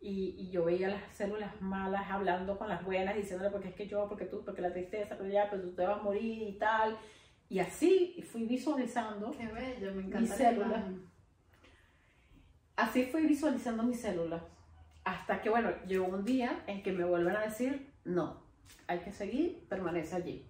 y, 0.00 0.34
y, 0.38 0.50
yo 0.50 0.64
veía 0.64 0.88
las 0.88 1.14
células 1.14 1.60
malas 1.60 2.10
hablando 2.10 2.56
con 2.56 2.68
las 2.68 2.82
buenas, 2.84 3.14
diciéndole 3.14 3.50
porque 3.50 3.68
es 3.68 3.74
que 3.74 3.86
yo, 3.86 4.08
porque 4.08 4.24
tú, 4.24 4.42
porque 4.44 4.62
la 4.62 4.72
tristeza, 4.72 5.14
pero 5.16 5.28
ya, 5.28 5.48
pues 5.50 5.60
tú 5.60 5.74
te 5.74 5.84
vas 5.84 6.00
a 6.00 6.02
morir 6.02 6.48
y 6.48 6.58
tal. 6.58 6.96
Y 7.50 7.58
así 7.58 8.24
fui 8.30 8.44
visualizando 8.44 9.30
Qué 9.32 9.46
bello, 9.46 9.94
me 9.94 10.02
encanta 10.02 10.20
mis 10.20 10.30
células. 10.30 10.84
Así 12.80 13.04
fui 13.04 13.26
visualizando 13.26 13.82
mis 13.82 14.00
células. 14.00 14.40
Hasta 15.04 15.42
que, 15.42 15.50
bueno, 15.50 15.70
llegó 15.86 16.06
un 16.06 16.24
día 16.24 16.64
en 16.66 16.82
que 16.82 16.92
me 16.92 17.04
vuelven 17.04 17.36
a 17.36 17.42
decir, 17.42 17.90
no, 18.06 18.38
hay 18.86 19.00
que 19.00 19.12
seguir, 19.12 19.66
permanece 19.68 20.16
allí. 20.16 20.46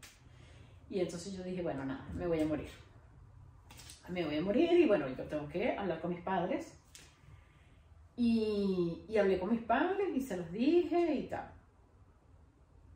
Y 0.89 1.01
entonces 1.01 1.33
yo 1.33 1.43
dije, 1.43 1.61
bueno, 1.62 1.85
nada, 1.85 2.07
me 2.14 2.28
voy 2.28 2.41
a 2.41 2.47
morir. 2.47 2.68
Me 4.09 4.24
voy 4.24 4.37
a 4.37 4.43
morir 4.43 4.72
y 4.72 4.87
bueno, 4.87 5.09
yo 5.09 5.24
tengo 5.24 5.49
que 5.49 5.76
hablar 5.76 6.01
con 6.01 6.11
mis 6.11 6.20
padres 6.20 6.72
y, 8.16 9.03
y, 9.09 9.16
hablé 9.18 9.41
con 9.41 9.51
mis 9.51 9.62
padres 9.62 10.09
y 10.14 10.20
se 10.20 10.37
los 10.37 10.53
dije 10.53 11.12
y 11.12 11.26
tal. 11.26 11.51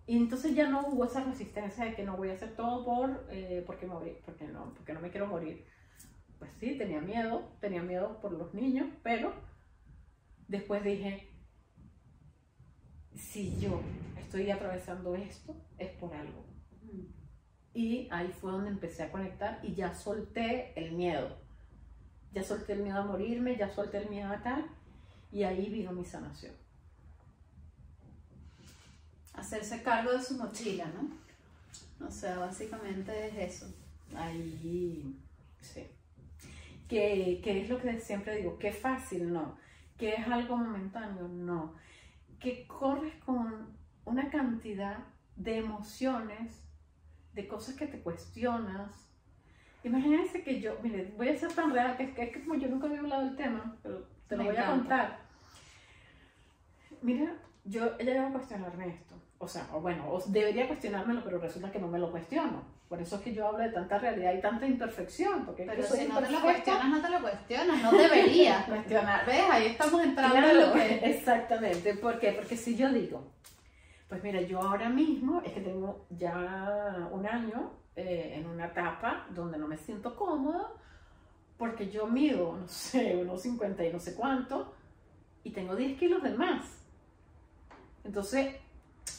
Y 0.07 0.17
entonces 0.17 0.55
ya 0.55 0.69
no 0.69 0.87
hubo 0.87 1.07
esa 1.07 1.25
resistencia 1.25 1.87
de 1.87 1.95
que 1.97 2.05
no 2.05 2.17
voy 2.17 2.31
a 2.31 2.35
hacer 2.35 2.55
todo 2.55 2.85
por, 2.85 3.27
eh, 3.31 3.65
porque, 3.67 3.87
morir, 3.87 4.17
porque, 4.25 4.47
no, 4.47 4.73
porque 4.75 4.93
no 4.93 5.01
me 5.01 5.11
quiero 5.11 5.27
morir. 5.27 5.65
Pues 6.45 6.57
sí, 6.61 6.79
tenía 6.79 7.01
miedo, 7.01 7.49
tenía 7.61 7.83
miedo 7.83 8.21
por 8.21 8.33
los 8.33 8.53
niños, 8.53 8.87
pero 9.03 9.33
después 10.47 10.85
dije, 10.85 11.31
si 13.15 13.59
yo 13.59 13.81
estoy 14.19 14.51
atravesando 14.51 15.15
esto, 15.15 15.57
es 15.79 15.91
por 15.93 16.15
algo. 16.15 16.45
Y 17.73 18.09
ahí 18.11 18.29
fue 18.41 18.53
donde 18.53 18.71
empecé 18.71 19.05
a 19.05 19.11
conectar 19.11 19.59
y 19.63 19.75
ya 19.75 19.95
solté 19.95 20.79
el 20.79 20.93
miedo. 20.93 21.39
Ya 22.33 22.43
solté 22.43 22.75
el 22.75 22.83
miedo 22.83 22.99
a 22.99 23.07
morirme, 23.07 23.57
ya 23.57 23.71
solté 23.71 23.99
el 23.99 24.11
miedo 24.11 24.31
a 24.31 24.43
tal 24.43 24.67
y 25.33 25.45
ahí 25.45 25.71
vino 25.71 25.93
mi 25.93 26.05
sanación. 26.05 26.55
Hacerse 29.33 29.83
cargo 29.83 30.13
de 30.13 30.23
su 30.23 30.37
mochila, 30.37 30.87
¿no? 30.87 32.07
O 32.07 32.11
sea, 32.11 32.39
básicamente 32.39 33.29
es 33.29 33.55
eso. 33.55 33.75
Ahí, 34.15 35.19
sí. 35.61 35.85
¿Qué, 37.43 37.63
es 37.63 37.69
lo 37.69 37.81
que 37.81 37.99
siempre 37.99 38.37
digo? 38.37 38.59
¿Qué 38.59 38.73
fácil? 38.73 39.33
No. 39.33 39.57
¿Que 39.99 40.15
es 40.15 40.27
algo 40.29 40.57
momentáneo? 40.57 41.29
No. 41.29 41.75
Que 42.39 42.67
corres 42.67 43.15
con 43.25 43.77
una 44.05 44.31
cantidad 44.31 44.99
de 45.37 45.59
emociones, 45.59 46.65
de 47.33 47.49
cosas 47.49 47.75
que 47.75 47.87
te 47.87 48.01
cuestionas. 48.01 49.09
Imagínense 49.83 50.43
que 50.43 50.61
yo, 50.61 50.79
mire, 50.83 51.13
voy 51.17 51.29
a 51.29 51.37
ser 51.37 51.53
tan 51.53 51.73
real 51.73 51.97
que, 51.97 52.15
que 52.15 52.23
es 52.23 52.31
que 52.31 52.43
como 52.43 52.55
yo 52.55 52.69
nunca 52.69 52.87
había 52.87 53.01
hablado 53.01 53.25
del 53.25 53.37
tema, 53.37 53.77
pero 53.83 54.09
te 54.29 54.37
lo 54.37 54.45
voy 54.45 54.57
a 54.57 54.67
contar 54.67 55.25
mira, 57.05 57.37
yo 57.65 57.93
he 57.99 58.05
llegado 58.05 58.29
a 58.29 58.33
cuestionarme 58.33 58.89
esto. 58.89 59.15
O 59.39 59.47
sea, 59.47 59.69
o 59.73 59.81
bueno, 59.81 60.19
debería 60.29 60.67
cuestionármelo, 60.67 61.23
pero 61.23 61.39
resulta 61.39 61.71
que 61.71 61.79
no 61.79 61.87
me 61.87 61.99
lo 61.99 62.11
cuestiono. 62.11 62.63
Por 62.89 63.01
eso 63.01 63.17
es 63.17 63.23
que 63.23 63.35
yo 63.35 63.47
hablo 63.49 63.59
de 63.59 63.71
tanta 63.71 63.99
realidad 63.99 64.35
y 64.35 64.41
tanta 64.41 64.67
imperfección. 64.67 65.45
Porque 65.47 65.65
pero 65.65 65.83
si 65.83 66.07
no 66.07 66.21
te 66.21 66.31
lo 66.31 66.41
cuestionas, 66.41 66.89
no 66.89 67.01
te 67.03 67.09
lo 67.09 67.21
cuestionas, 67.21 67.83
no 67.83 67.93
deberías 67.93 68.65
cuestionar. 68.69 69.27
¿Ves? 69.27 69.43
Ahí 69.51 69.67
estamos 69.67 70.03
entrando 70.03 70.37
en 70.37 70.61
lo 70.61 70.73
que... 70.73 70.97
Exactamente. 71.03 71.95
¿Por 71.95 72.19
qué? 72.21 72.33
Porque 72.33 72.57
si 72.57 72.77
yo 72.77 72.93
digo, 72.93 73.33
Pues 74.09 74.23
mira, 74.23 74.41
yo 74.43 74.61
ahora 74.61 74.89
mismo 74.89 75.43
es 75.45 75.53
que 75.53 75.61
tengo 75.61 76.07
ya 76.11 77.09
un 77.11 77.27
año 77.27 77.73
eh, 77.97 78.35
en 78.37 78.47
una 78.47 78.67
etapa 78.67 79.27
donde 79.31 79.59
no 79.59 79.67
me 79.67 79.77
siento 79.77 80.15
cómoda 80.15 80.69
porque 81.57 81.89
yo 81.89 82.07
mido, 82.07 82.57
no 82.57 82.69
sé, 82.69 83.17
unos 83.17 83.43
50 83.43 83.85
y 83.85 83.93
no 83.93 83.99
sé 83.99 84.15
cuánto 84.15 84.75
y 85.45 85.51
tengo 85.51 85.77
10 85.77 85.99
kilos 85.99 86.23
de 86.23 86.31
más. 86.31 86.65
Entonces, 88.03 88.57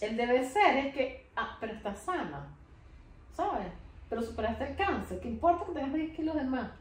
el 0.01 0.17
debe 0.17 0.43
ser 0.47 0.77
es 0.77 0.93
que, 0.93 1.29
ah, 1.35 1.57
pero 1.59 1.73
estás 1.73 1.99
sana, 1.99 2.55
¿sabes? 3.35 3.67
Pero 4.09 4.21
superaste 4.21 4.69
el 4.69 4.75
cáncer, 4.75 5.19
¿qué 5.19 5.27
importa 5.27 5.65
que 5.65 5.73
tengas 5.73 5.93
10 5.93 6.15
kilos 6.15 6.35
de 6.35 6.43
más? 6.43 6.71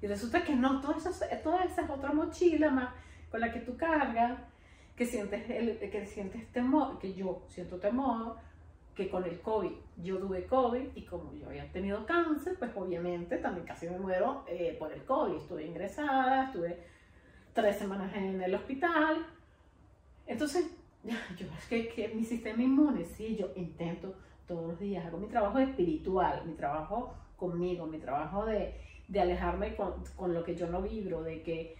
Y 0.00 0.06
resulta 0.06 0.42
que 0.42 0.54
no, 0.54 0.80
toda 0.80 0.96
esa, 0.96 1.42
toda 1.42 1.64
esa 1.64 1.82
es 1.82 1.90
otra 1.90 2.12
mochila 2.12 2.70
más 2.70 2.94
con 3.30 3.40
la 3.40 3.52
que 3.52 3.60
tú 3.60 3.76
cargas, 3.76 4.38
que 4.96 5.06
sientes, 5.06 5.48
el, 5.48 5.78
que 5.78 6.06
sientes 6.06 6.50
temor, 6.52 6.98
que 6.98 7.14
yo 7.14 7.42
siento 7.48 7.78
temor, 7.78 8.36
que 8.94 9.08
con 9.08 9.24
el 9.24 9.40
COVID, 9.40 9.72
yo 10.02 10.18
tuve 10.18 10.44
COVID 10.44 10.88
y 10.94 11.02
como 11.06 11.32
yo 11.32 11.46
había 11.46 11.70
tenido 11.72 12.04
cáncer, 12.04 12.56
pues 12.58 12.70
obviamente 12.76 13.38
también 13.38 13.66
casi 13.66 13.88
me 13.88 13.98
muero 13.98 14.44
eh, 14.46 14.76
por 14.78 14.92
el 14.92 15.02
COVID. 15.04 15.36
Estuve 15.36 15.64
ingresada, 15.64 16.46
estuve 16.46 16.78
tres 17.54 17.76
semanas 17.76 18.14
en 18.14 18.42
el 18.42 18.54
hospital. 18.54 19.24
Entonces, 20.26 20.66
yo 21.04 21.46
es 21.58 21.66
que, 21.68 21.88
que 21.88 22.08
mi 22.08 22.24
sistema 22.24 22.62
inmune, 22.62 23.04
sí, 23.04 23.36
yo 23.36 23.50
intento 23.56 24.14
todos 24.46 24.68
los 24.68 24.80
días, 24.80 25.04
hago 25.06 25.18
mi 25.18 25.28
trabajo 25.28 25.58
espiritual, 25.58 26.42
mi 26.46 26.54
trabajo 26.54 27.14
conmigo, 27.36 27.86
mi 27.86 27.98
trabajo 27.98 28.46
de, 28.46 28.74
de 29.08 29.20
alejarme 29.20 29.74
con, 29.74 30.04
con, 30.16 30.32
lo 30.34 30.44
que 30.44 30.54
yo 30.54 30.68
no 30.68 30.82
vibro, 30.82 31.22
de 31.22 31.42
que 31.42 31.76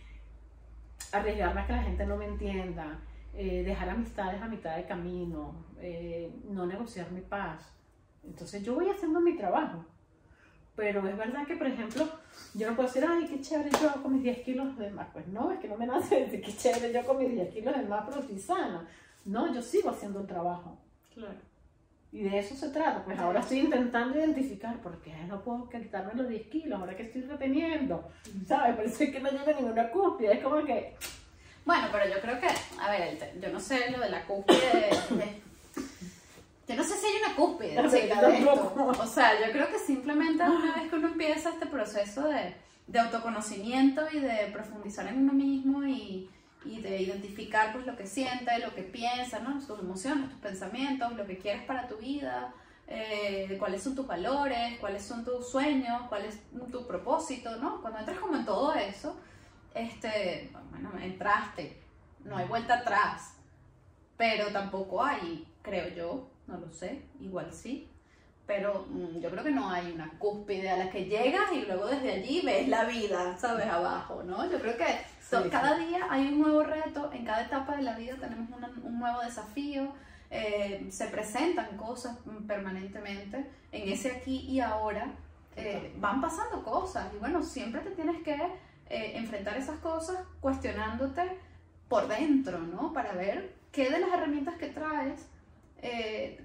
arriesgarme 1.12 1.60
a 1.60 1.66
que 1.66 1.72
la 1.72 1.82
gente 1.82 2.06
no 2.06 2.16
me 2.16 2.26
entienda, 2.26 3.00
eh, 3.34 3.62
dejar 3.64 3.88
amistades 3.88 4.40
a 4.42 4.48
mitad 4.48 4.76
de 4.76 4.86
camino, 4.86 5.64
eh, 5.80 6.30
no 6.48 6.66
negociar 6.66 7.10
mi 7.12 7.20
paz. 7.20 7.72
Entonces 8.24 8.62
yo 8.62 8.74
voy 8.74 8.90
haciendo 8.90 9.20
mi 9.20 9.36
trabajo. 9.36 9.84
Pero 10.74 11.06
es 11.06 11.16
verdad 11.16 11.46
que, 11.46 11.56
por 11.56 11.66
ejemplo, 11.66 12.08
yo 12.54 12.68
no 12.68 12.76
puedo 12.76 12.88
decir, 12.88 13.04
ay, 13.06 13.26
qué 13.26 13.40
chévere 13.40 13.70
yo 13.70 14.02
con 14.02 14.14
mis 14.14 14.22
10 14.22 14.38
kilos 14.38 14.78
de 14.78 14.90
más. 14.90 15.08
Pues 15.12 15.26
no, 15.28 15.50
es 15.52 15.60
que 15.60 15.68
no 15.68 15.76
me 15.76 15.86
nace 15.86 16.20
decir 16.20 16.40
qué 16.40 16.52
chévere 16.52 16.92
yo 16.92 17.06
con 17.06 17.18
mis 17.18 17.30
10 17.30 17.52
kilos 17.52 17.76
de 17.76 17.84
más, 17.84 18.04
pero 18.08 18.38
sana. 18.38 18.88
No, 19.24 19.52
yo 19.54 19.60
sigo 19.60 19.90
haciendo 19.90 20.20
el 20.20 20.26
trabajo. 20.26 20.78
Claro. 21.14 21.38
Y 22.12 22.24
de 22.24 22.38
eso 22.38 22.54
se 22.54 22.68
trata. 22.68 23.02
Pues 23.04 23.18
ahora 23.18 23.40
estoy 23.40 23.60
intentando 23.60 24.18
identificar 24.18 24.76
por 24.82 25.00
qué 25.00 25.14
no 25.26 25.42
puedo 25.42 25.68
quitarme 25.70 26.12
los 26.14 26.28
10 26.28 26.46
kilos, 26.48 26.78
ahora 26.78 26.94
que 26.94 27.04
estoy 27.04 27.22
reteniendo. 27.22 28.06
¿Sabes? 28.46 28.76
Parece 28.76 29.10
que 29.10 29.18
no 29.18 29.30
llega 29.30 29.58
ninguna 29.58 29.90
cúspide. 29.90 30.34
Es 30.34 30.42
como 30.42 30.62
que. 30.62 30.94
Bueno, 31.64 31.86
pero 31.90 32.12
yo 32.12 32.20
creo 32.20 32.38
que, 32.38 32.48
a 32.78 32.90
ver, 32.90 33.40
yo 33.40 33.50
no 33.50 33.58
sé 33.58 33.90
lo 33.90 34.00
de 34.00 34.10
la 34.10 34.26
cúspide. 34.26 34.90
yo 36.68 36.76
no 36.76 36.84
sé 36.84 36.96
si 36.96 37.06
hay 37.06 37.22
una 37.24 37.34
cúspide 37.34 37.78
O 37.78 39.06
sea, 39.06 39.46
yo 39.46 39.52
creo 39.52 39.68
que 39.70 39.78
simplemente 39.78 40.42
una 40.42 40.74
vez 40.74 40.90
que 40.90 40.96
uno 40.96 41.08
empieza 41.08 41.50
este 41.50 41.66
proceso 41.66 42.28
de, 42.28 42.54
de 42.88 42.98
autoconocimiento 42.98 44.02
y 44.12 44.20
de 44.20 44.50
profundizar 44.52 45.06
en 45.06 45.18
uno 45.18 45.32
mismo 45.32 45.82
y 45.84 46.28
y 46.64 46.80
de 46.80 47.02
identificar 47.02 47.72
pues 47.72 47.86
lo 47.86 47.96
que 47.96 48.06
siente, 48.06 48.58
lo 48.58 48.74
que 48.74 48.82
piensa, 48.82 49.40
¿no? 49.40 49.58
tus 49.64 49.78
emociones, 49.78 50.30
tus 50.30 50.38
pensamientos, 50.40 51.12
lo 51.14 51.26
que 51.26 51.38
quieres 51.38 51.64
para 51.64 51.88
tu 51.88 51.96
vida, 51.96 52.54
eh, 52.86 53.56
cuáles 53.58 53.82
son 53.82 53.94
tus 53.94 54.06
valores, 54.06 54.78
cuáles 54.78 55.04
son 55.04 55.24
tus 55.24 55.50
sueños, 55.50 56.02
cuál 56.08 56.24
es 56.24 56.40
tu 56.70 56.86
propósito, 56.86 57.56
¿no? 57.56 57.80
Cuando 57.80 58.00
entras 58.00 58.18
como 58.18 58.36
en 58.36 58.44
todo 58.44 58.74
eso, 58.74 59.18
este, 59.74 60.50
bueno, 60.70 60.92
entraste, 61.00 61.80
no 62.24 62.36
hay 62.36 62.46
vuelta 62.46 62.78
atrás, 62.78 63.36
pero 64.16 64.48
tampoco 64.52 65.02
hay, 65.02 65.46
creo 65.62 65.88
yo, 65.94 66.30
no 66.46 66.58
lo 66.58 66.70
sé, 66.70 67.02
igual 67.20 67.52
sí, 67.52 67.91
pero 68.46 68.86
mm, 68.88 69.20
yo 69.20 69.30
creo 69.30 69.44
que 69.44 69.50
no 69.50 69.70
hay 69.70 69.92
una 69.92 70.10
cúspide 70.18 70.70
a 70.70 70.76
la 70.76 70.90
que 70.90 71.04
llegas 71.04 71.52
y 71.52 71.62
luego 71.62 71.86
desde 71.86 72.12
allí 72.12 72.42
ves 72.44 72.68
la 72.68 72.84
vida, 72.84 73.36
¿sabes? 73.38 73.66
Abajo, 73.66 74.22
¿no? 74.24 74.50
Yo 74.50 74.60
creo 74.60 74.76
que 74.76 74.84
cada 75.50 75.78
día 75.78 76.06
hay 76.10 76.28
un 76.28 76.40
nuevo 76.40 76.62
reto, 76.62 77.10
en 77.12 77.24
cada 77.24 77.42
etapa 77.42 77.76
de 77.76 77.82
la 77.82 77.96
vida 77.96 78.16
tenemos 78.16 78.48
un 78.82 78.98
nuevo 78.98 79.20
desafío, 79.20 79.92
eh, 80.30 80.86
se 80.90 81.06
presentan 81.06 81.76
cosas 81.76 82.18
permanentemente 82.46 83.50
en 83.70 83.92
ese 83.92 84.12
aquí 84.12 84.46
y 84.48 84.60
ahora, 84.60 85.06
eh, 85.56 85.94
van 85.98 86.20
pasando 86.20 86.62
cosas 86.64 87.12
y 87.14 87.18
bueno, 87.18 87.42
siempre 87.42 87.82
te 87.82 87.90
tienes 87.90 88.22
que 88.22 88.34
eh, 88.34 89.12
enfrentar 89.16 89.56
esas 89.56 89.78
cosas 89.80 90.18
cuestionándote 90.40 91.38
por 91.88 92.08
dentro, 92.08 92.58
¿no? 92.58 92.92
Para 92.92 93.12
ver 93.12 93.54
qué 93.70 93.90
de 93.90 94.00
las 94.00 94.12
herramientas 94.12 94.56
que 94.56 94.68
traes, 94.68 95.28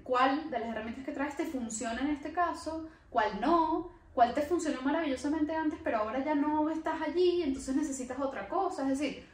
cuál 0.02 0.50
de 0.50 0.58
las 0.58 0.68
herramientas 0.68 1.04
que 1.04 1.12
traes 1.12 1.36
te 1.36 1.46
funciona 1.46 2.00
en 2.00 2.08
este 2.08 2.32
caso, 2.32 2.88
cuál 3.10 3.40
no, 3.40 3.90
cuál 4.14 4.34
te 4.34 4.42
funcionó 4.42 4.82
maravillosamente 4.82 5.54
antes, 5.54 5.78
pero 5.84 5.98
ahora 5.98 6.24
ya 6.24 6.34
no 6.34 6.68
estás 6.70 7.00
allí, 7.02 7.42
entonces 7.42 7.76
necesitas 7.76 8.18
otra 8.18 8.48
cosa. 8.48 8.82
Es 8.82 8.98
decir, 8.98 9.24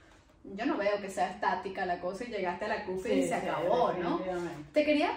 yo 0.44 0.66
no 0.66 0.76
veo 0.76 1.00
que 1.00 1.08
sea 1.08 1.30
estática 1.30 1.86
la 1.86 2.00
cosa 2.00 2.24
y 2.24 2.28
llegaste 2.28 2.66
a 2.66 2.68
la 2.68 2.84
cúspide 2.84 3.16
y 3.16 3.22
se 3.26 3.34
acabó, 3.34 3.94
¿no? 3.94 4.20
Te 4.72 4.84
quería 4.84 5.10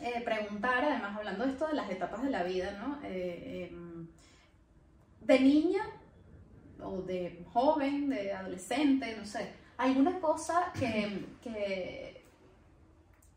eh, 0.00 0.22
preguntar, 0.24 0.84
además, 0.84 1.16
hablando 1.16 1.44
de 1.44 1.52
esto 1.52 1.66
de 1.66 1.74
las 1.74 1.90
etapas 1.90 2.22
de 2.22 2.30
la 2.30 2.42
vida, 2.42 2.72
¿no? 2.72 2.98
Eh, 3.04 3.68
em, 3.70 4.06
de 5.20 5.40
niña 5.40 5.82
o 6.82 7.02
de 7.02 7.44
joven, 7.52 8.08
de 8.08 8.32
adolescente, 8.32 9.14
no 9.16 9.24
sé, 9.24 9.52
¿alguna 9.76 10.20
cosa 10.20 10.72
que, 10.78 11.26
que, 11.42 12.15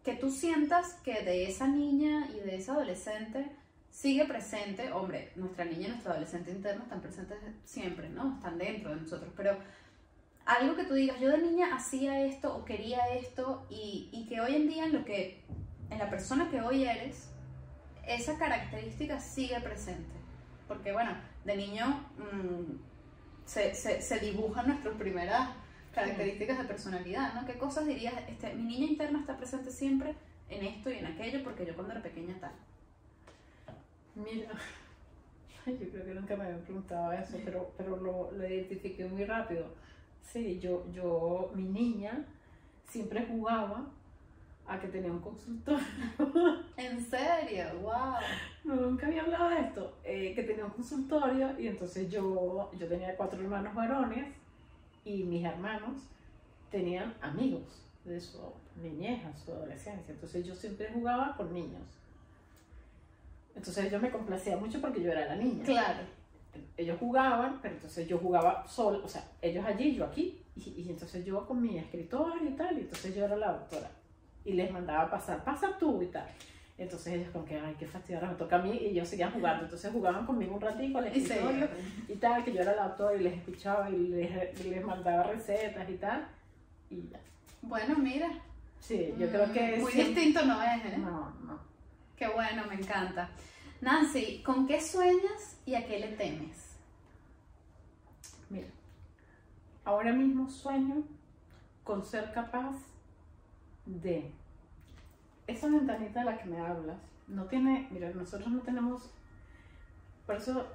que 0.09 0.15
tú 0.15 0.31
sientas 0.31 0.95
que 1.03 1.21
de 1.21 1.47
esa 1.47 1.67
niña 1.67 2.27
y 2.33 2.39
de 2.39 2.55
esa 2.55 2.73
adolescente 2.73 3.45
sigue 3.91 4.25
presente, 4.25 4.91
hombre, 4.91 5.31
nuestra 5.35 5.65
niña 5.65 5.87
y 5.87 5.89
nuestro 5.89 6.13
adolescente 6.13 6.49
interno 6.49 6.81
están 6.83 6.99
presentes 6.99 7.37
siempre, 7.63 8.09
¿no? 8.09 8.35
Están 8.37 8.57
dentro 8.57 8.95
de 8.95 9.01
nosotros, 9.01 9.31
pero 9.37 9.59
algo 10.47 10.75
que 10.75 10.85
tú 10.85 10.95
digas, 10.95 11.19
yo 11.19 11.29
de 11.29 11.37
niña 11.37 11.75
hacía 11.75 12.25
esto 12.25 12.55
o 12.55 12.65
quería 12.65 13.07
esto 13.13 13.67
y, 13.69 14.09
y 14.11 14.25
que 14.27 14.41
hoy 14.41 14.55
en 14.55 14.67
día 14.67 14.85
en 14.85 14.93
lo 14.93 15.05
que, 15.05 15.43
en 15.91 15.99
la 15.99 16.09
persona 16.09 16.49
que 16.49 16.59
hoy 16.61 16.85
eres, 16.85 17.29
esa 18.07 18.35
característica 18.39 19.19
sigue 19.19 19.59
presente. 19.61 20.17
Porque 20.67 20.91
bueno, 20.91 21.11
de 21.45 21.55
niño 21.55 21.85
mmm, 22.17 22.77
se, 23.45 23.75
se, 23.75 24.01
se, 24.01 24.19
dibujan 24.19 24.69
nuestras 24.69 24.95
primeras 24.95 25.49
características 25.93 26.57
de 26.57 26.63
personalidad, 26.65 27.33
¿no? 27.33 27.45
¿Qué 27.45 27.57
cosas 27.57 27.85
dirías? 27.85 28.13
Este, 28.27 28.53
mi 28.55 28.63
niña 28.63 28.91
interna 28.91 29.19
está 29.19 29.37
presente 29.37 29.71
siempre 29.71 30.15
en 30.49 30.65
esto 30.65 30.89
y 30.89 30.97
en 30.97 31.05
aquello 31.05 31.43
porque 31.43 31.65
yo 31.65 31.75
cuando 31.75 31.93
era 31.93 32.01
pequeña 32.01 32.35
tal. 32.39 32.51
Mira, 34.15 34.49
yo 35.65 35.89
creo 35.89 36.05
que 36.05 36.13
nunca 36.13 36.35
me 36.35 36.45
habían 36.45 36.61
preguntado 36.61 37.11
eso, 37.13 37.37
pero, 37.43 37.71
pero 37.77 37.97
lo, 37.97 38.31
lo 38.31 38.47
identifiqué 38.47 39.05
muy 39.05 39.25
rápido. 39.25 39.65
Sí, 40.21 40.59
yo, 40.59 40.85
yo, 40.91 41.51
mi 41.55 41.63
niña 41.63 42.25
siempre 42.87 43.25
jugaba 43.25 43.87
a 44.67 44.79
que 44.79 44.87
tenía 44.87 45.11
un 45.11 45.19
consultorio. 45.19 45.83
¿En 46.77 47.03
serio? 47.03 47.65
¡Wow! 47.81 48.15
nunca 48.63 49.07
había 49.07 49.23
hablado 49.23 49.49
de 49.49 49.61
esto. 49.61 49.97
Eh, 50.03 50.33
que 50.35 50.43
tenía 50.43 50.65
un 50.65 50.71
consultorio 50.71 51.59
y 51.59 51.67
entonces 51.67 52.09
yo, 52.09 52.71
yo 52.77 52.87
tenía 52.87 53.15
cuatro 53.15 53.41
hermanos 53.41 53.73
varones 53.73 54.27
y 55.05 55.23
mis 55.23 55.45
hermanos 55.45 55.97
tenían 56.71 57.15
amigos 57.21 57.83
de 58.05 58.19
su 58.19 58.39
niñez, 58.81 59.21
su 59.43 59.51
adolescencia. 59.51 60.13
Entonces 60.13 60.45
yo 60.45 60.55
siempre 60.55 60.91
jugaba 60.93 61.35
con 61.35 61.53
niños. 61.53 61.81
Entonces 63.55 63.91
yo 63.91 63.99
me 63.99 64.11
complacía 64.11 64.57
mucho 64.57 64.79
porque 64.79 65.01
yo 65.01 65.11
era 65.11 65.25
la 65.25 65.35
niña. 65.35 65.63
Claro. 65.63 65.99
Ellos 66.77 66.97
jugaban, 66.99 67.59
pero 67.61 67.75
entonces 67.75 68.07
yo 68.07 68.17
jugaba 68.17 68.67
solo, 68.67 69.03
o 69.03 69.07
sea, 69.07 69.23
ellos 69.41 69.65
allí, 69.65 69.95
yo 69.95 70.05
aquí, 70.05 70.41
y, 70.55 70.81
y 70.81 70.89
entonces 70.89 71.25
yo 71.25 71.45
con 71.45 71.61
mi 71.61 71.77
escritorio 71.77 72.49
y 72.49 72.53
tal, 72.53 72.77
y 72.77 72.81
entonces 72.81 73.15
yo 73.15 73.25
era 73.25 73.35
la 73.35 73.51
doctora. 73.53 73.91
Y 74.45 74.53
les 74.53 74.71
mandaba 74.71 75.11
pasar, 75.11 75.43
pasa 75.43 75.77
tú 75.77 76.01
y 76.01 76.07
tal. 76.07 76.27
Entonces 76.79 77.13
ellos 77.13 77.29
como 77.33 77.43
que, 77.43 77.59
ay, 77.59 77.75
qué 77.77 77.85
fastidio, 77.85 78.21
me 78.21 78.35
toca 78.35 78.55
a 78.55 78.61
mí, 78.61 78.71
y 78.71 78.93
yo 78.93 79.05
seguía 79.05 79.29
jugando. 79.29 79.65
Entonces 79.65 79.91
jugaban 79.91 80.25
conmigo 80.25 80.55
un 80.55 80.61
ratito 80.61 80.97
al 80.97 81.07
escritorio 81.07 81.67
y, 82.07 82.15
tal, 82.15 82.43
que 82.43 82.53
yo 82.53 82.61
era 82.61 82.73
la 82.73 82.87
doctora 82.87 83.15
y 83.15 83.23
les 83.23 83.37
escuchaba 83.37 83.89
y 83.89 83.97
les, 84.07 84.65
les 84.65 84.85
mandaba 84.85 85.23
recetas 85.23 85.89
y 85.89 85.95
tal, 85.95 86.25
y 86.89 87.09
ya. 87.09 87.19
Bueno, 87.61 87.95
mira. 87.97 88.29
Sí, 88.79 89.13
yo 89.19 89.27
creo 89.27 89.51
que... 89.51 89.77
Muy 89.77 89.91
distinto 89.91 90.45
no 90.45 90.63
es, 90.63 90.85
¿eh? 90.85 90.97
No, 90.97 91.35
no. 91.45 91.59
Qué 92.15 92.29
bueno, 92.29 92.63
me 92.65 92.75
encanta. 92.75 93.29
Nancy, 93.81 94.41
¿con 94.41 94.65
qué 94.65 94.79
sueñas 94.79 95.59
y 95.65 95.75
a 95.75 95.85
qué 95.85 95.99
le 95.99 96.07
temes? 96.09 96.77
Mira, 98.49 98.67
ahora 99.83 100.13
mismo 100.13 100.49
sueño 100.49 101.03
con 101.83 102.05
ser 102.05 102.31
capaz 102.31 102.75
de 103.85 104.31
esa 105.49 105.67
ventanita 105.67 106.19
de 106.19 106.25
la 106.25 106.37
que 106.37 106.45
me 106.45 106.59
hablas. 106.59 106.97
No 107.27 107.45
tiene, 107.45 107.87
mira, 107.91 108.09
nosotros 108.11 108.49
no 108.49 108.61
tenemos, 108.61 109.09
por 110.25 110.35
eso 110.35 110.67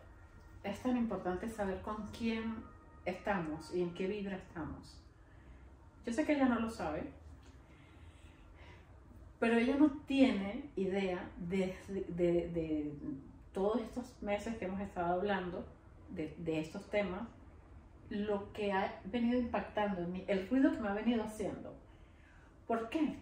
es 0.62 0.80
tan 0.80 0.96
importante 0.96 1.48
saber 1.48 1.80
con 1.82 2.08
quién 2.16 2.56
estamos 3.04 3.74
y 3.74 3.82
en 3.82 3.94
qué 3.94 4.06
vibra 4.06 4.36
estamos. 4.36 5.00
Yo 6.04 6.12
sé 6.12 6.24
que 6.24 6.34
ella 6.34 6.46
no 6.46 6.60
lo 6.60 6.70
sabe, 6.70 7.04
Pero 9.40 9.58
ella 9.58 9.76
no 9.76 9.90
tiene 10.06 10.70
idea 10.74 11.28
de, 11.36 11.76
de, 11.88 12.92
todos 13.52 13.80
estos 13.82 14.22
meses 14.22 14.56
que 14.56 14.64
hemos 14.64 14.80
estado 14.80 15.14
hablando 15.14 15.66
de, 16.10 16.34
de, 16.38 16.60
estos 16.60 16.88
temas, 16.88 17.28
lo 18.08 18.52
que 18.52 18.72
ha 18.72 19.00
venido 19.04 19.38
impactando 19.38 20.00
en 20.02 20.12
mí, 20.12 20.24
el 20.28 20.48
ruido 20.48 20.72
que 20.72 20.80
me 20.80 20.88
ha 20.88 20.94
venido 20.94 21.22
haciendo. 21.22 21.74
¿Por 22.66 22.88
qué? 22.88 23.18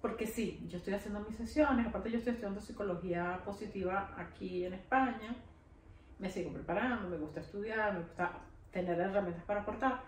Porque 0.00 0.26
sí, 0.26 0.66
yo 0.68 0.78
estoy 0.78 0.94
haciendo 0.94 1.20
mis 1.20 1.36
sesiones, 1.36 1.86
aparte 1.86 2.10
yo 2.10 2.18
estoy 2.18 2.32
estudiando 2.32 2.60
psicología 2.60 3.42
positiva 3.44 4.14
aquí 4.16 4.64
en 4.64 4.72
España, 4.72 5.36
me 6.18 6.30
sigo 6.30 6.52
preparando, 6.52 7.08
me 7.08 7.18
gusta 7.18 7.40
estudiar, 7.40 7.92
me 7.92 8.00
gusta 8.00 8.32
tener 8.70 8.98
herramientas 8.98 9.44
para 9.44 9.60
aportar, 9.60 10.02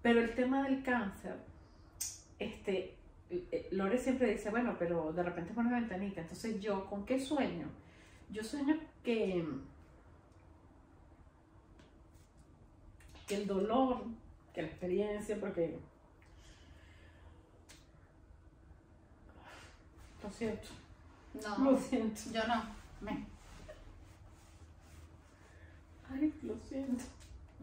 pero 0.00 0.20
el 0.20 0.34
tema 0.34 0.62
del 0.62 0.82
cáncer, 0.82 1.36
este, 2.38 2.94
eh, 3.30 3.68
Lore 3.72 3.98
siempre 3.98 4.30
dice, 4.30 4.48
bueno, 4.48 4.76
pero 4.78 5.12
de 5.12 5.22
repente 5.22 5.52
es 5.52 5.58
una 5.58 5.78
ventanita, 5.78 6.22
entonces 6.22 6.58
yo, 6.60 6.86
¿con 6.86 7.04
qué 7.04 7.20
sueño? 7.20 7.68
Yo 8.30 8.42
sueño 8.42 8.78
que, 9.02 9.44
que 13.26 13.34
el 13.34 13.46
dolor, 13.46 14.04
que 14.54 14.62
la 14.62 14.68
experiencia, 14.68 15.36
porque 15.38 15.78
Lo 20.22 20.30
siento. 20.30 20.68
No. 21.42 21.72
Lo 21.72 21.78
siento. 21.78 22.20
Yo 22.32 22.46
no. 22.46 22.62
Me. 23.00 23.26
Ay, 26.10 26.34
lo 26.42 26.56
siento. 26.68 27.04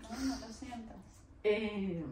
No, 0.02 0.10
no 0.10 0.40
lo 0.40 0.48
sientas. 0.48 0.98
Eh, 1.44 2.04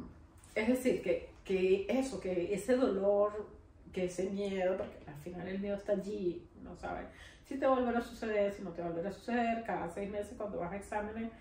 es 0.55 0.67
decir, 0.67 1.01
que, 1.01 1.29
que 1.43 1.85
eso, 1.89 2.19
que 2.19 2.53
ese 2.53 2.75
dolor, 2.75 3.49
que 3.91 4.05
ese 4.05 4.29
miedo, 4.29 4.77
porque 4.77 4.97
al 5.07 5.19
final 5.21 5.47
el 5.47 5.59
miedo 5.59 5.75
está 5.75 5.93
allí, 5.93 6.47
no 6.63 6.75
sabes 6.75 7.07
si 7.45 7.59
te 7.59 7.67
volverá 7.67 7.99
a 7.99 8.01
suceder, 8.01 8.53
si 8.53 8.63
no 8.63 8.71
te 8.71 8.81
volverá 8.81 9.09
a 9.09 9.13
suceder, 9.13 9.63
cada 9.63 9.89
seis 9.89 10.09
meses 10.09 10.33
cuando 10.37 10.59
vas 10.59 10.71
a 10.71 10.77
exámenes, 10.77 11.31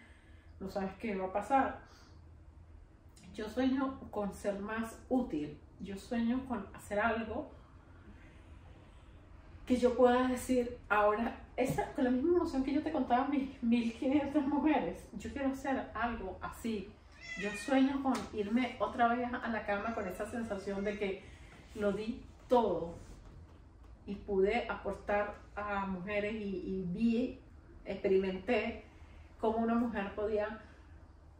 no 0.60 0.68
sabes 0.68 0.92
qué 0.98 1.14
va 1.16 1.26
a 1.26 1.32
pasar. 1.32 1.80
Yo 3.34 3.48
sueño 3.48 3.98
con 4.10 4.34
ser 4.34 4.58
más 4.58 4.98
útil, 5.08 5.58
yo 5.80 5.96
sueño 5.96 6.44
con 6.46 6.66
hacer 6.74 6.98
algo 6.98 7.50
que 9.66 9.76
yo 9.76 9.94
pueda 9.94 10.28
decir 10.28 10.78
ahora, 10.88 11.38
esa, 11.56 11.92
con 11.92 12.04
la 12.04 12.10
misma 12.10 12.38
emoción 12.38 12.64
que 12.64 12.72
yo 12.72 12.82
te 12.82 12.92
contaba 12.92 13.28
mis 13.28 13.62
1500 13.62 14.46
mujeres, 14.46 15.06
yo 15.18 15.32
quiero 15.32 15.48
hacer 15.50 15.90
algo 15.94 16.38
así. 16.40 16.90
Yo 17.40 17.50
sueño 17.50 18.02
con 18.02 18.14
irme 18.32 18.76
otra 18.78 19.08
vez 19.08 19.26
a 19.32 19.48
la 19.48 19.64
cama 19.64 19.94
con 19.94 20.06
esa 20.06 20.26
sensación 20.26 20.84
de 20.84 20.98
que 20.98 21.22
lo 21.74 21.92
di 21.92 22.22
todo 22.48 22.94
y 24.06 24.16
pude 24.16 24.68
aportar 24.68 25.36
a 25.54 25.86
mujeres 25.86 26.34
y, 26.34 26.62
y 26.66 26.84
vi, 26.88 27.40
experimenté 27.84 28.84
cómo 29.40 29.58
una 29.58 29.74
mujer 29.74 30.14
podía 30.14 30.60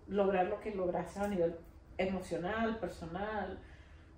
lograr 0.09 0.47
lo 0.47 0.61
que 0.61 0.75
lograse 0.75 1.20
a 1.20 1.29
nivel 1.29 1.57
emocional, 1.99 2.79
personal, 2.79 3.59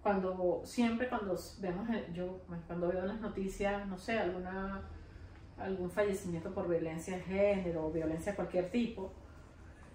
cuando 0.05 0.61
siempre 0.65 1.09
cuando 1.09 1.35
vemos 1.61 1.89
yo 2.13 2.43
cuando 2.69 2.89
veo 2.89 3.01
en 3.01 3.09
las 3.09 3.21
noticias 3.23 3.87
no 3.89 3.97
sé 3.97 4.19
alguna 4.19 4.83
algún 5.57 5.91
fallecimiento 5.91 6.53
por 6.53 6.69
violencia 6.69 7.17
de 7.17 7.23
género 7.23 7.87
o 7.87 7.91
violencia 7.91 8.33
de 8.33 8.37
cualquier 8.37 8.71
tipo 8.71 9.15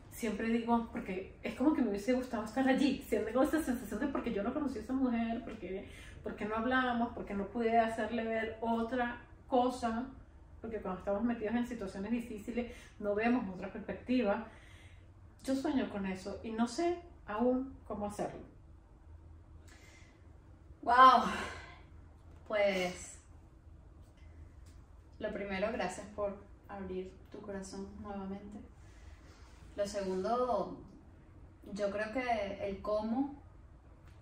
siempre 0.09 0.49
digo 0.49 0.89
porque 0.91 1.37
es 1.43 1.53
como 1.53 1.75
que 1.75 1.83
me 1.83 1.89
hubiese 1.89 2.13
gustado 2.13 2.43
estar 2.43 2.67
allí. 2.67 3.03
Siempre 3.07 3.31
tengo 3.31 3.43
esa 3.43 3.61
sensación 3.61 3.99
de 3.99 4.07
porque 4.07 4.33
yo 4.33 4.41
no 4.41 4.51
conocí 4.51 4.79
a 4.79 4.81
esa 4.81 4.93
mujer 4.93 5.43
porque 5.45 5.87
porque 6.23 6.45
no 6.45 6.55
hablamos 6.55 7.13
porque 7.13 7.35
no 7.35 7.45
pude 7.47 7.77
hacerle 7.77 8.23
ver 8.25 8.57
otra 8.61 9.21
cosa 9.47 10.07
porque 10.59 10.81
cuando 10.81 10.99
estamos 11.01 11.23
metidos 11.23 11.53
en 11.53 11.67
situaciones 11.67 12.11
difíciles 12.11 12.73
no 12.99 13.13
vemos 13.13 13.47
otra 13.53 13.71
perspectiva. 13.71 14.47
Yo 15.43 15.55
sueño 15.55 15.87
con 15.91 16.07
eso 16.07 16.39
y 16.43 16.51
no 16.51 16.67
sé 16.67 16.97
aún 17.27 17.75
cómo 17.85 18.07
hacerlo 18.07 18.58
Wow. 20.81 21.23
Pues 22.47 23.19
lo 25.19 25.31
primero, 25.33 25.71
gracias 25.71 26.07
por 26.15 26.37
abrir 26.67 27.11
tu 27.31 27.41
corazón 27.41 27.87
nuevamente. 28.01 28.59
Lo 29.75 29.85
segundo, 29.85 30.77
yo 31.73 31.91
creo 31.91 32.11
que 32.11 32.67
el 32.67 32.81
cómo 32.81 33.35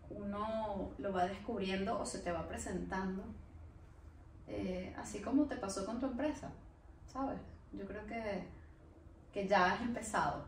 uno 0.09 0.91
lo 0.97 1.13
va 1.13 1.25
descubriendo 1.25 1.99
o 1.99 2.05
se 2.05 2.19
te 2.19 2.31
va 2.31 2.47
presentando, 2.47 3.23
eh, 4.47 4.93
así 4.97 5.21
como 5.21 5.45
te 5.45 5.57
pasó 5.57 5.85
con 5.85 5.99
tu 5.99 6.07
empresa, 6.07 6.51
¿sabes? 7.11 7.39
Yo 7.73 7.85
creo 7.85 8.05
que, 8.07 8.47
que 9.33 9.47
ya 9.47 9.73
has 9.73 9.81
empezado, 9.81 10.45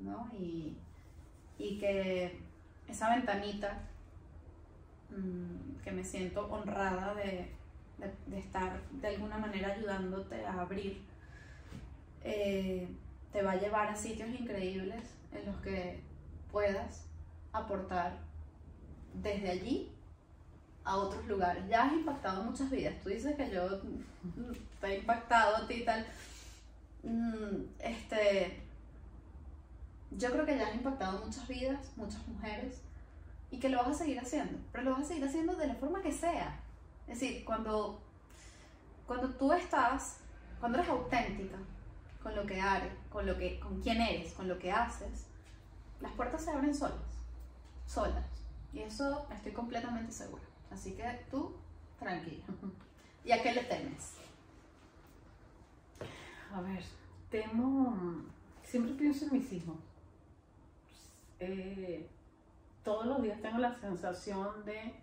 ¿no? 0.00 0.28
Y, 0.32 0.76
y 1.58 1.78
que 1.78 2.40
esa 2.88 3.14
ventanita 3.14 3.88
Mm, 5.10 5.82
que 5.82 5.92
me 5.92 6.04
siento 6.04 6.46
honrada 6.50 7.14
de, 7.14 7.50
de, 8.26 8.38
estar 8.38 8.80
de 8.90 9.08
alguna 9.08 9.38
manera 9.38 9.72
ayudándote 9.72 10.44
a 10.44 10.60
abrir, 10.60 11.02
eh, 12.22 12.88
te 13.32 13.42
va 13.42 13.52
a 13.52 13.60
llevar 13.60 13.88
a 13.88 13.96
sitios 13.96 14.28
increíbles 14.30 15.04
en 15.32 15.46
los 15.46 15.56
que 15.56 16.00
puedas 16.50 17.06
aportar 17.52 18.18
desde 19.14 19.50
allí 19.50 19.92
a 20.84 20.96
otros 20.96 21.26
lugares. 21.26 21.64
Ya 21.68 21.84
has 21.84 21.92
impactado 21.92 22.42
muchas 22.42 22.70
vidas. 22.70 22.94
Tú 23.02 23.08
dices 23.10 23.36
que 23.36 23.50
yo 23.50 23.80
te 24.80 24.86
he 24.86 24.98
impactado 24.98 25.56
a 25.56 25.66
ti 25.68 25.84
tal. 25.84 26.06
Mm, 27.02 27.66
este, 27.80 28.62
yo 30.12 30.30
creo 30.30 30.46
que 30.46 30.56
ya 30.56 30.68
has 30.68 30.74
impactado 30.74 31.24
muchas 31.24 31.46
vidas, 31.46 31.92
muchas 31.96 32.26
mujeres 32.26 32.83
y 33.54 33.60
que 33.60 33.68
lo 33.68 33.78
vas 33.78 33.88
a 33.88 33.94
seguir 33.94 34.18
haciendo, 34.18 34.58
pero 34.72 34.82
lo 34.82 34.90
vas 34.90 35.02
a 35.02 35.04
seguir 35.04 35.24
haciendo 35.24 35.54
de 35.54 35.68
la 35.68 35.76
forma 35.76 36.02
que 36.02 36.10
sea. 36.10 36.60
Es 37.06 37.20
decir, 37.20 37.44
cuando, 37.44 38.00
cuando 39.06 39.30
tú 39.30 39.52
estás, 39.52 40.18
cuando 40.58 40.78
eres 40.78 40.90
auténtica 40.90 41.56
con 42.20 42.34
lo 42.34 42.44
que 42.44 42.60
haces, 42.60 42.90
con, 43.10 43.26
lo 43.26 43.38
que, 43.38 43.60
con 43.60 43.80
quién 43.80 44.00
eres, 44.00 44.32
con 44.32 44.48
lo 44.48 44.58
que 44.58 44.72
haces, 44.72 45.26
las 46.00 46.10
puertas 46.14 46.42
se 46.42 46.50
abren 46.50 46.74
solas, 46.74 46.98
solas. 47.86 48.26
Y 48.72 48.80
eso 48.80 49.24
estoy 49.30 49.52
completamente 49.52 50.10
segura. 50.10 50.42
Así 50.72 50.94
que 50.94 51.04
tú, 51.30 51.54
tranquila. 52.00 52.44
¿Y 53.24 53.30
a 53.30 53.40
qué 53.40 53.52
le 53.52 53.62
temes? 53.62 54.14
A 56.52 56.60
ver, 56.60 56.82
temo, 57.30 58.24
siempre 58.64 58.94
pienso 58.94 59.26
en 59.26 59.32
mis 59.32 59.52
hijos. 59.52 59.76
Eh, 61.38 62.08
todos 62.84 63.06
los 63.06 63.22
días 63.22 63.40
tengo 63.40 63.58
la 63.58 63.74
sensación 63.74 64.64
de 64.64 64.94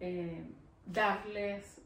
eh, 0.00 0.50
darles, 0.86 1.80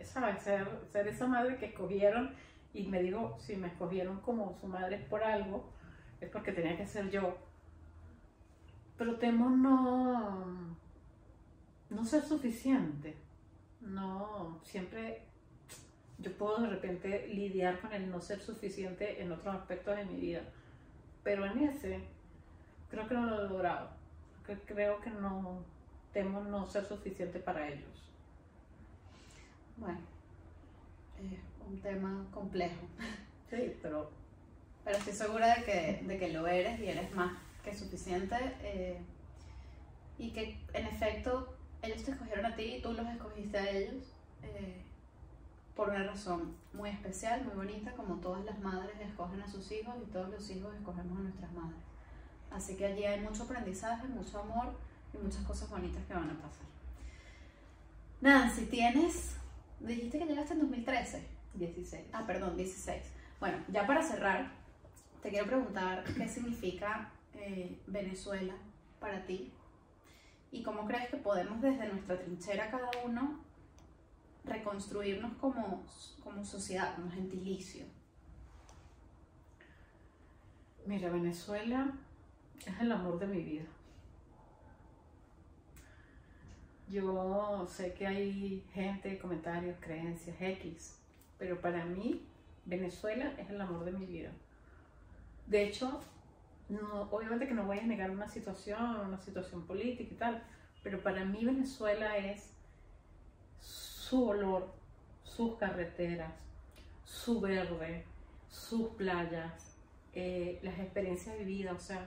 ¿sabes? 0.00 0.42
Ser, 0.42 0.66
ser 0.90 1.08
esa 1.08 1.26
madre 1.26 1.58
que 1.58 1.66
escogieron 1.66 2.34
y 2.72 2.86
me 2.86 3.02
digo, 3.02 3.36
si 3.40 3.56
me 3.56 3.66
escogieron 3.66 4.20
como 4.20 4.56
su 4.60 4.68
madre 4.68 4.98
por 5.10 5.24
algo, 5.24 5.68
es 6.20 6.30
porque 6.30 6.52
tenía 6.52 6.76
que 6.76 6.86
ser 6.86 7.10
yo. 7.10 7.36
Pero 8.96 9.16
temo 9.16 9.50
no, 9.50 10.76
no 11.90 12.04
ser 12.04 12.22
suficiente. 12.22 13.16
No, 13.80 14.60
siempre 14.62 15.22
yo 16.18 16.32
puedo 16.32 16.60
de 16.60 16.68
repente 16.68 17.28
lidiar 17.28 17.80
con 17.80 17.92
el 17.92 18.10
no 18.10 18.20
ser 18.20 18.40
suficiente 18.40 19.22
en 19.22 19.32
otros 19.32 19.54
aspectos 19.54 19.96
de 19.96 20.04
mi 20.04 20.16
vida 20.16 20.42
pero 21.28 21.44
en 21.44 21.58
ese 21.58 22.00
creo 22.90 23.06
que 23.06 23.12
no 23.12 23.26
lo 23.26 23.44
he 23.44 23.48
logrado. 23.50 23.90
Creo 24.64 24.98
que 24.98 25.10
no 25.10 25.62
temo 26.10 26.40
no 26.40 26.66
ser 26.66 26.86
suficiente 26.86 27.38
para 27.38 27.68
ellos. 27.68 28.10
Bueno, 29.76 30.00
es 31.18 31.38
un 31.68 31.78
tema 31.82 32.24
complejo. 32.32 32.80
Sí, 33.50 33.76
pero... 33.82 34.10
Pero 34.84 34.96
estoy 34.96 35.12
segura 35.12 35.54
de 35.54 35.64
que, 35.64 36.02
de 36.06 36.18
que 36.18 36.32
lo 36.32 36.46
eres 36.46 36.80
y 36.80 36.88
eres 36.88 37.14
más 37.14 37.32
que 37.62 37.76
suficiente. 37.76 38.36
Eh, 38.62 38.98
y 40.18 40.30
que 40.30 40.58
en 40.72 40.86
efecto 40.86 41.54
ellos 41.82 42.04
te 42.04 42.12
escogieron 42.12 42.46
a 42.46 42.56
ti 42.56 42.76
y 42.76 42.80
tú 42.80 42.94
los 42.94 43.06
escogiste 43.06 43.58
a 43.58 43.70
ellos. 43.70 44.02
Eh, 44.42 44.82
por 45.78 45.90
una 45.90 46.02
razón 46.02 46.56
muy 46.72 46.90
especial, 46.90 47.44
muy 47.44 47.54
bonita, 47.54 47.92
como 47.92 48.16
todas 48.16 48.44
las 48.44 48.58
madres 48.58 49.00
escogen 49.00 49.40
a 49.40 49.46
sus 49.46 49.70
hijos 49.70 49.94
y 50.02 50.10
todos 50.10 50.28
los 50.28 50.50
hijos 50.50 50.74
escogemos 50.74 51.16
a 51.16 51.22
nuestras 51.22 51.52
madres. 51.52 51.78
Así 52.50 52.74
que 52.76 52.86
allí 52.86 53.04
hay 53.04 53.20
mucho 53.20 53.44
aprendizaje, 53.44 54.08
mucho 54.08 54.40
amor 54.40 54.72
y 55.14 55.18
muchas 55.18 55.44
cosas 55.44 55.70
bonitas 55.70 56.04
que 56.04 56.14
van 56.14 56.30
a 56.30 56.42
pasar. 56.42 56.66
Nancy, 58.20 58.66
tienes, 58.66 59.36
dijiste 59.78 60.18
que 60.18 60.26
llegaste 60.26 60.54
en 60.54 60.60
2013. 60.62 61.28
16. 61.54 62.06
Ah, 62.12 62.24
perdón, 62.26 62.56
16. 62.56 63.00
Bueno, 63.38 63.58
ya 63.68 63.86
para 63.86 64.02
cerrar, 64.02 64.50
te 65.22 65.30
quiero 65.30 65.46
preguntar 65.46 66.02
qué 66.02 66.26
significa 66.26 67.12
eh, 67.34 67.80
Venezuela 67.86 68.54
para 68.98 69.24
ti 69.26 69.52
¿Y 70.50 70.62
cómo 70.62 70.86
crees 70.86 71.10
que 71.10 71.18
podemos 71.18 71.60
desde 71.60 71.88
nuestra 71.88 72.18
trinchera 72.18 72.70
cada 72.70 72.90
uno 73.04 73.38
reconstruirnos 74.48 75.32
como, 75.34 75.84
como 76.22 76.44
sociedad, 76.44 76.94
como 76.96 77.10
gentilicio? 77.10 77.84
Mira, 80.86 81.10
Venezuela 81.10 81.92
es 82.66 82.80
el 82.80 82.90
amor 82.92 83.18
de 83.18 83.26
mi 83.26 83.42
vida. 83.42 83.64
Yo 86.88 87.66
sé 87.68 87.92
que 87.92 88.06
hay 88.06 88.64
gente, 88.72 89.18
comentarios, 89.18 89.76
creencias, 89.80 90.36
X, 90.40 90.98
pero 91.38 91.60
para 91.60 91.84
mí 91.84 92.26
Venezuela 92.64 93.34
es 93.36 93.50
el 93.50 93.60
amor 93.60 93.84
de 93.84 93.92
mi 93.92 94.06
vida. 94.06 94.30
De 95.46 95.64
hecho, 95.64 96.00
no, 96.68 97.02
obviamente 97.10 97.46
que 97.46 97.54
no 97.54 97.64
voy 97.64 97.78
a 97.78 97.82
negar 97.82 98.10
una 98.10 98.28
situación, 98.28 99.00
una 99.00 99.18
situación 99.18 99.66
política 99.66 100.14
y 100.14 100.16
tal, 100.16 100.42
pero 100.82 101.02
para 101.02 101.24
mí 101.24 101.44
Venezuela 101.44 102.16
es 102.16 102.54
su 104.08 104.26
olor, 104.26 104.72
sus 105.22 105.56
carreteras, 105.56 106.32
su 107.04 107.40
verde, 107.40 108.04
sus 108.48 108.88
playas, 108.94 109.76
eh, 110.14 110.58
las 110.62 110.78
experiencias 110.78 111.36
vividas, 111.38 111.76
o 111.76 111.80
sea, 111.80 112.06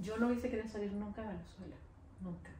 yo 0.00 0.16
no 0.16 0.26
hubiese 0.26 0.50
querido 0.50 0.68
salir 0.68 0.92
nunca 0.92 1.22
de 1.22 1.28
Venezuela, 1.28 1.76
nunca. 2.20 2.50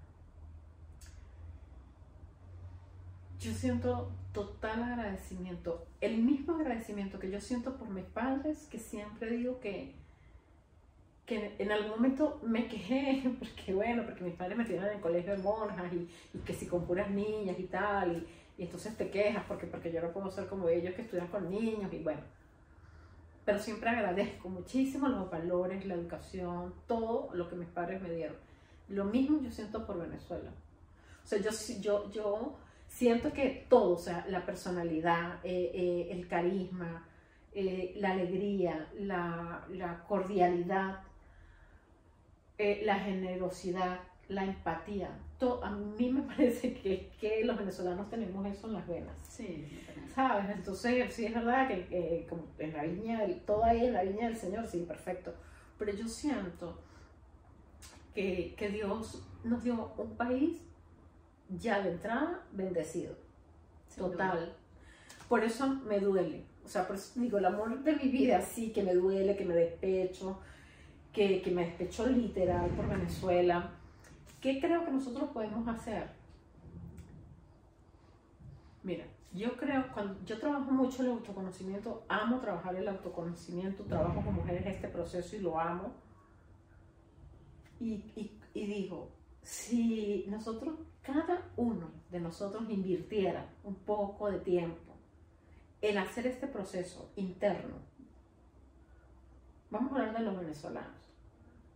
Yo 3.40 3.52
siento 3.52 4.12
total 4.32 4.82
agradecimiento, 4.84 5.84
el 6.00 6.18
mismo 6.18 6.54
agradecimiento 6.54 7.18
que 7.18 7.30
yo 7.30 7.40
siento 7.40 7.76
por 7.76 7.88
mis 7.88 8.04
padres, 8.04 8.68
que 8.70 8.78
siempre 8.78 9.30
digo 9.36 9.58
que, 9.58 9.96
que 11.26 11.56
en 11.58 11.72
algún 11.72 11.90
momento 11.90 12.40
me 12.42 12.66
quejé, 12.68 13.22
porque 13.38 13.74
bueno, 13.74 14.04
porque 14.04 14.24
mis 14.24 14.34
padres 14.34 14.56
me 14.56 14.64
tiraron 14.64 14.90
en 14.90 14.96
el 14.96 15.02
colegio 15.02 15.36
de 15.36 15.42
monjas 15.42 15.92
y, 15.92 16.08
y, 16.34 16.38
que 16.40 16.54
si 16.54 16.66
con 16.66 16.86
puras 16.86 17.10
niñas 17.10 17.58
y 17.58 17.64
tal, 17.64 18.12
y, 18.12 18.60
y, 18.60 18.64
entonces 18.64 18.96
te 18.96 19.10
quejas 19.10 19.44
porque, 19.48 19.66
porque 19.66 19.92
yo 19.92 20.02
no 20.02 20.12
puedo 20.12 20.30
ser 20.30 20.46
como 20.46 20.68
ellos 20.68 20.94
que 20.94 21.02
estudian 21.02 21.28
con 21.28 21.50
niños 21.50 21.92
y 21.92 21.98
bueno. 21.98 22.22
Pero 23.44 23.58
siempre 23.58 23.90
agradezco 23.90 24.48
muchísimo 24.48 25.08
los 25.08 25.30
valores, 25.30 25.84
la 25.84 25.94
educación, 25.94 26.74
todo 26.86 27.30
lo 27.34 27.48
que 27.48 27.56
mis 27.56 27.68
padres 27.68 28.00
me 28.00 28.10
dieron. 28.10 28.36
Lo 28.88 29.04
mismo 29.04 29.40
yo 29.40 29.50
siento 29.50 29.86
por 29.86 29.98
Venezuela. 29.98 30.50
O 31.22 31.26
sea, 31.26 31.38
yo, 31.40 31.50
yo, 31.80 32.10
yo 32.10 32.56
siento 32.88 33.32
que 33.32 33.66
todo, 33.68 33.94
o 33.94 33.98
sea, 33.98 34.24
la 34.28 34.44
personalidad, 34.46 35.40
eh, 35.42 35.70
eh, 35.74 36.08
el 36.10 36.26
carisma, 36.26 37.06
eh, 37.52 37.94
la 37.96 38.12
alegría, 38.12 38.88
la, 38.98 39.66
la 39.70 40.04
cordialidad, 40.04 41.00
la 42.58 42.98
generosidad, 43.00 44.00
la 44.28 44.44
empatía, 44.44 45.10
todo, 45.38 45.64
a 45.64 45.70
mí 45.70 46.10
me 46.10 46.22
parece 46.34 46.74
que, 46.74 47.10
que, 47.20 47.44
los 47.44 47.58
venezolanos 47.58 48.08
tenemos 48.08 48.46
eso 48.46 48.68
en 48.68 48.72
las 48.74 48.86
venas. 48.86 49.16
Sí, 49.28 49.66
¿sabes? 50.14 50.50
Entonces, 50.50 51.12
sí 51.12 51.26
es 51.26 51.34
verdad 51.34 51.68
que 51.68 52.26
como 52.28 52.44
en 52.58 52.72
la 52.72 52.84
viña, 52.84 53.20
del, 53.20 53.40
todo 53.40 53.64
ahí 53.64 53.86
en 53.86 53.92
la 53.92 54.04
viña 54.04 54.28
del 54.28 54.36
Señor, 54.36 54.66
sí, 54.66 54.84
perfecto. 54.86 55.34
Pero 55.78 55.92
yo 55.92 56.06
siento 56.06 56.78
que, 58.14 58.54
que 58.56 58.68
Dios 58.68 59.26
nos 59.42 59.62
dio 59.64 59.92
un 59.98 60.16
país 60.16 60.60
ya 61.48 61.82
de 61.82 61.90
entrada 61.90 62.42
bendecido. 62.52 63.16
Total. 63.96 64.54
Por 65.28 65.44
eso 65.44 65.66
me 65.86 66.00
duele. 66.00 66.44
O 66.64 66.68
sea, 66.68 66.86
por 66.86 66.96
eso 66.96 67.12
digo, 67.20 67.38
el 67.38 67.44
amor 67.44 67.82
de 67.82 67.96
mi 67.96 68.08
vida 68.08 68.40
sí 68.40 68.72
que 68.72 68.82
me 68.82 68.94
duele, 68.94 69.36
que 69.36 69.44
me 69.44 69.54
despecho, 69.54 70.40
que, 71.14 71.50
me 71.54 71.64
despecho 71.64 72.06
literal 72.06 72.68
por 72.70 72.88
Venezuela. 72.88 73.70
¿Qué 74.40 74.60
creo 74.60 74.84
que 74.84 74.90
nosotros 74.90 75.30
podemos 75.30 75.66
hacer? 75.68 76.10
Mira, 78.82 79.06
yo 79.32 79.56
creo, 79.56 79.86
cuando 79.94 80.22
yo 80.26 80.38
trabajo 80.38 80.70
mucho 80.70 81.02
el 81.02 81.10
autoconocimiento, 81.10 82.04
amo 82.08 82.40
trabajar 82.40 82.74
el 82.76 82.88
autoconocimiento, 82.88 83.84
trabajo 83.84 84.20
con 84.20 84.34
mujeres 84.34 84.66
este 84.66 84.88
proceso 84.88 85.36
y 85.36 85.38
lo 85.38 85.58
amo. 85.58 85.94
Y, 87.80 87.92
y, 88.16 88.38
y 88.52 88.66
digo, 88.66 89.08
si 89.42 90.26
nosotros, 90.28 90.74
cada 91.02 91.50
uno 91.56 91.90
de 92.10 92.20
nosotros 92.20 92.68
invirtiera 92.68 93.48
un 93.62 93.76
poco 93.76 94.30
de 94.30 94.40
tiempo 94.40 94.92
en 95.80 95.98
hacer 95.98 96.26
este 96.26 96.48
proceso 96.48 97.10
interno, 97.16 97.76
vamos 99.70 99.92
a 99.92 99.96
hablar 99.96 100.18
de 100.18 100.24
los 100.24 100.36
venezolanos, 100.36 101.03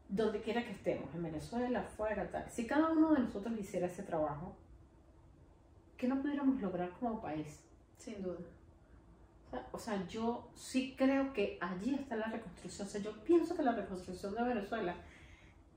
donde 0.08 0.40
quiera 0.40 0.64
que 0.64 0.72
estemos, 0.72 1.14
en 1.14 1.22
Venezuela, 1.22 1.80
afuera, 1.80 2.30
tal, 2.30 2.50
si 2.50 2.66
cada 2.66 2.90
uno 2.90 3.12
de 3.12 3.20
nosotros 3.20 3.58
hiciera 3.58 3.86
ese 3.86 4.02
trabajo, 4.02 4.56
¿qué 5.96 6.08
no 6.08 6.22
pudiéramos 6.22 6.60
lograr 6.62 6.90
como 6.98 7.20
país? 7.20 7.60
Sin 7.98 8.22
duda. 8.22 8.38
O 9.72 9.78
sea, 9.78 10.06
yo 10.06 10.50
sí 10.54 10.94
creo 10.96 11.32
que 11.32 11.58
allí 11.60 11.94
está 11.94 12.16
la 12.16 12.26
reconstrucción. 12.26 12.86
O 12.86 12.90
sea, 12.90 13.00
yo 13.00 13.12
pienso 13.24 13.56
que 13.56 13.62
la 13.62 13.72
reconstrucción 13.72 14.34
de 14.34 14.42
Venezuela 14.42 14.94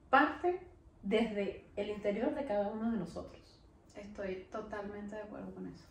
parte 0.10 0.60
desde 1.04 1.66
el 1.76 1.90
interior 1.90 2.36
de 2.36 2.46
cada 2.46 2.68
uno 2.68 2.92
de 2.92 2.98
nosotros. 2.98 3.42
Estoy 3.96 4.48
totalmente 4.52 5.16
de 5.16 5.22
acuerdo 5.22 5.54
con 5.54 5.68
eso. 5.68 5.86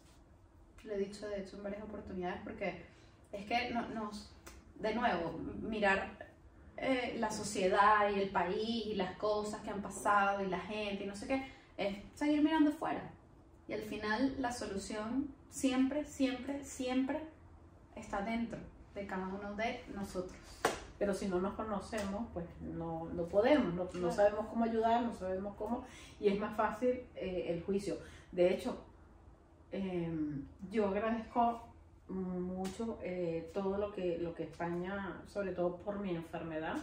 Lo 0.84 0.92
he 0.94 0.98
dicho 0.98 1.28
de 1.28 1.40
hecho 1.40 1.56
en 1.56 1.62
varias 1.62 1.82
oportunidades 1.82 2.40
porque 2.42 2.84
es 3.32 3.46
que 3.46 3.70
no, 3.70 3.88
nos, 3.90 4.32
de 4.78 4.94
nuevo, 4.94 5.38
mirar 5.62 6.29
eh, 6.80 7.16
la 7.18 7.30
sociedad 7.30 8.10
y 8.14 8.20
el 8.20 8.30
país 8.30 8.86
y 8.86 8.94
las 8.94 9.16
cosas 9.16 9.60
que 9.62 9.70
han 9.70 9.82
pasado 9.82 10.44
y 10.44 10.48
la 10.48 10.60
gente 10.60 11.04
y 11.04 11.06
no 11.06 11.14
sé 11.14 11.26
qué, 11.26 11.46
es 11.76 11.96
seguir 12.14 12.42
mirando 12.42 12.72
fuera. 12.72 13.10
Y 13.68 13.72
al 13.72 13.82
final 13.82 14.34
la 14.38 14.52
solución 14.52 15.28
siempre, 15.50 16.04
siempre, 16.04 16.64
siempre 16.64 17.20
está 17.94 18.22
dentro 18.22 18.58
de 18.94 19.06
cada 19.06 19.28
uno 19.28 19.54
de 19.54 19.84
nosotros 19.94 20.36
pero 21.00 21.14
si 21.14 21.28
no 21.28 21.40
nos 21.40 21.54
conocemos, 21.54 22.26
pues 22.34 22.44
no, 22.60 23.08
no 23.14 23.24
podemos, 23.24 23.72
no, 23.72 23.88
no, 23.90 24.12
sabemos 24.12 24.44
cómo 24.48 24.66
ayudar, 24.66 25.02
no 25.02 25.14
sabemos 25.14 25.56
cómo, 25.56 25.86
y 26.20 26.28
es 26.28 26.38
más 26.38 26.54
fácil 26.54 26.90
eh, 27.16 27.46
el 27.48 27.62
juicio. 27.62 27.96
De 28.30 28.52
hecho, 28.52 28.76
eh, 29.72 30.12
yo 30.70 30.88
agradezco 30.88 31.62
mucho 32.10 32.98
eh, 33.02 33.50
todo 33.54 33.78
lo 33.78 33.92
que, 33.92 34.18
lo 34.18 34.34
que 34.34 34.44
España, 34.44 35.22
sobre 35.26 35.52
todo 35.52 35.76
por 35.76 36.00
mi 36.00 36.14
enfermedad, 36.14 36.76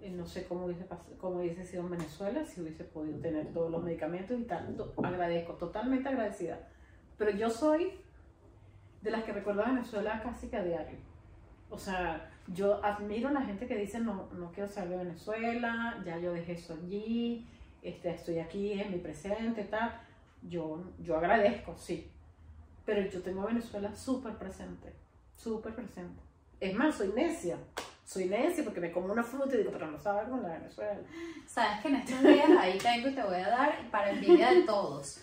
eh, 0.00 0.10
no 0.10 0.26
sé 0.26 0.44
cómo 0.46 0.66
hubiese, 0.66 0.86
cómo 1.18 1.40
hubiese 1.40 1.64
sido 1.64 1.84
en 1.84 1.90
Venezuela, 1.90 2.44
si 2.44 2.60
hubiese 2.60 2.84
podido 2.84 3.18
tener 3.18 3.52
todos 3.52 3.70
los 3.70 3.82
medicamentos 3.82 4.38
y 4.38 4.44
tal, 4.44 4.76
agradezco, 5.02 5.54
totalmente 5.54 6.08
agradecida. 6.08 6.68
Pero 7.16 7.30
yo 7.30 7.48
soy 7.48 7.92
de 9.02 9.10
las 9.10 9.24
que 9.24 9.32
recuerdo 9.32 9.64
a 9.64 9.70
Venezuela 9.70 10.20
casi 10.22 10.48
que 10.48 10.56
a 10.56 10.64
diario. 10.64 10.98
O 11.70 11.78
sea, 11.78 12.30
yo 12.48 12.84
admiro 12.84 13.28
a 13.28 13.32
la 13.32 13.42
gente 13.42 13.66
que 13.66 13.76
dice, 13.76 14.00
no, 14.00 14.28
no 14.32 14.52
quiero 14.52 14.68
salir 14.68 14.98
de 14.98 15.04
Venezuela, 15.04 16.02
ya 16.04 16.18
yo 16.18 16.32
dejé 16.32 16.52
eso 16.52 16.74
allí, 16.74 17.46
este, 17.82 18.10
estoy 18.10 18.38
aquí 18.38 18.72
en 18.72 18.92
mi 18.92 18.98
presente, 18.98 19.64
tal. 19.64 20.00
Yo, 20.42 20.84
yo 21.00 21.16
agradezco, 21.16 21.76
sí. 21.76 22.10
Pero 22.86 23.02
yo 23.10 23.20
tengo 23.20 23.42
a 23.42 23.46
Venezuela 23.46 23.94
súper 23.94 24.34
presente, 24.38 24.94
súper 25.34 25.74
presente. 25.74 26.22
Es 26.60 26.74
más, 26.74 26.94
soy 26.94 27.08
necia. 27.08 27.58
Soy 28.04 28.26
necia 28.26 28.62
porque 28.62 28.80
me 28.80 28.92
como 28.92 29.12
una 29.12 29.24
fruta 29.24 29.56
y 29.56 29.58
digo, 29.58 29.72
pero 29.72 29.90
no 29.90 29.98
sabes 29.98 30.28
con 30.28 30.40
la 30.42 30.50
Venezuela. 30.50 31.00
Sabes 31.46 31.82
que 31.82 31.88
en 31.88 31.96
estos 31.96 32.22
días 32.22 32.48
ahí 32.58 32.78
tengo 32.78 33.08
y 33.08 33.14
te 33.14 33.22
voy 33.22 33.34
a 33.34 33.48
dar 33.48 33.90
para 33.90 34.12
envidia 34.12 34.52
de 34.52 34.62
todos. 34.62 35.20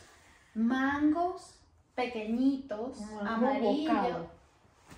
Mangos 0.54 1.58
pequeñitos, 1.96 3.02
amarillos. 3.22 4.28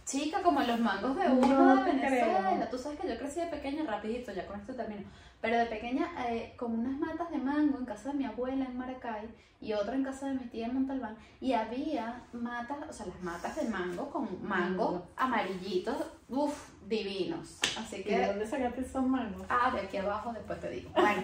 Chica, 0.06 0.44
como 0.44 0.62
los 0.62 0.80
mangos 0.80 1.16
de 1.16 1.28
uno 1.28 1.78
de 1.78 1.92
Venezuela. 1.92 2.70
Tú 2.70 2.78
sabes 2.78 3.00
que 3.00 3.10
yo 3.10 3.18
crecí 3.18 3.40
de 3.40 3.48
pequeña, 3.48 3.84
rapidito, 3.86 4.32
ya 4.32 4.46
con 4.46 4.60
esto 4.60 4.76
termino. 4.76 5.02
Pero 5.42 5.58
de 5.58 5.66
pequeña, 5.66 6.12
eh, 6.30 6.54
con 6.56 6.80
unas 6.80 6.98
matas 7.00 7.32
de 7.32 7.40
mango 7.40 7.80
en 7.80 7.86
casa 7.86 8.10
de 8.10 8.16
mi 8.16 8.26
abuela 8.26 8.66
en 8.66 8.78
Maracay 8.78 9.28
y 9.60 9.74
otra 9.74 9.96
en 9.96 10.04
casa 10.04 10.28
de 10.28 10.36
mi 10.36 10.46
tía 10.46 10.68
en 10.68 10.76
Montalbán. 10.76 11.18
Y 11.42 11.54
había 11.54 12.22
matas, 12.34 12.78
o 12.88 12.94
sea, 12.94 13.08
las 13.08 13.20
matas 13.24 13.56
de 13.56 13.68
mango 13.68 14.12
con 14.12 14.48
mango 14.48 15.08
amarillitos, 15.18 15.98
uff, 16.30 16.70
divinos. 16.88 17.60
Así 17.76 18.04
que... 18.04 18.16
¿De 18.16 18.28
dónde 18.28 18.46
sacaste 18.46 18.82
esos 18.82 19.04
mangos? 19.04 19.42
Ah, 19.50 19.72
de 19.74 19.82
aquí 19.82 19.98
abajo, 19.98 20.32
después 20.34 20.60
te 20.60 20.70
digo. 20.70 20.92
Bueno, 20.94 21.24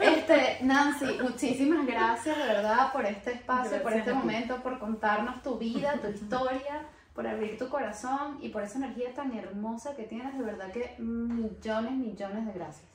este, 0.00 0.58
Nancy, 0.62 1.18
muchísimas 1.20 1.86
gracias 1.86 2.38
de 2.38 2.44
verdad 2.44 2.92
por 2.94 3.04
este 3.04 3.32
espacio, 3.32 3.82
por 3.82 3.92
este 3.92 4.14
momento, 4.14 4.56
por 4.62 4.78
contarnos 4.78 5.42
tu 5.42 5.58
vida, 5.58 5.98
tu 6.00 6.08
historia 6.14 6.86
por 7.14 7.26
abrir 7.26 7.58
tu 7.58 7.68
corazón 7.68 8.38
y 8.40 8.48
por 8.48 8.62
esa 8.62 8.78
energía 8.78 9.14
tan 9.14 9.36
hermosa 9.36 9.94
que 9.96 10.04
tienes. 10.04 10.36
De 10.36 10.44
verdad 10.44 10.72
que 10.72 10.96
millones, 10.98 11.92
millones 11.92 12.46
de 12.46 12.52
gracias. 12.52 12.88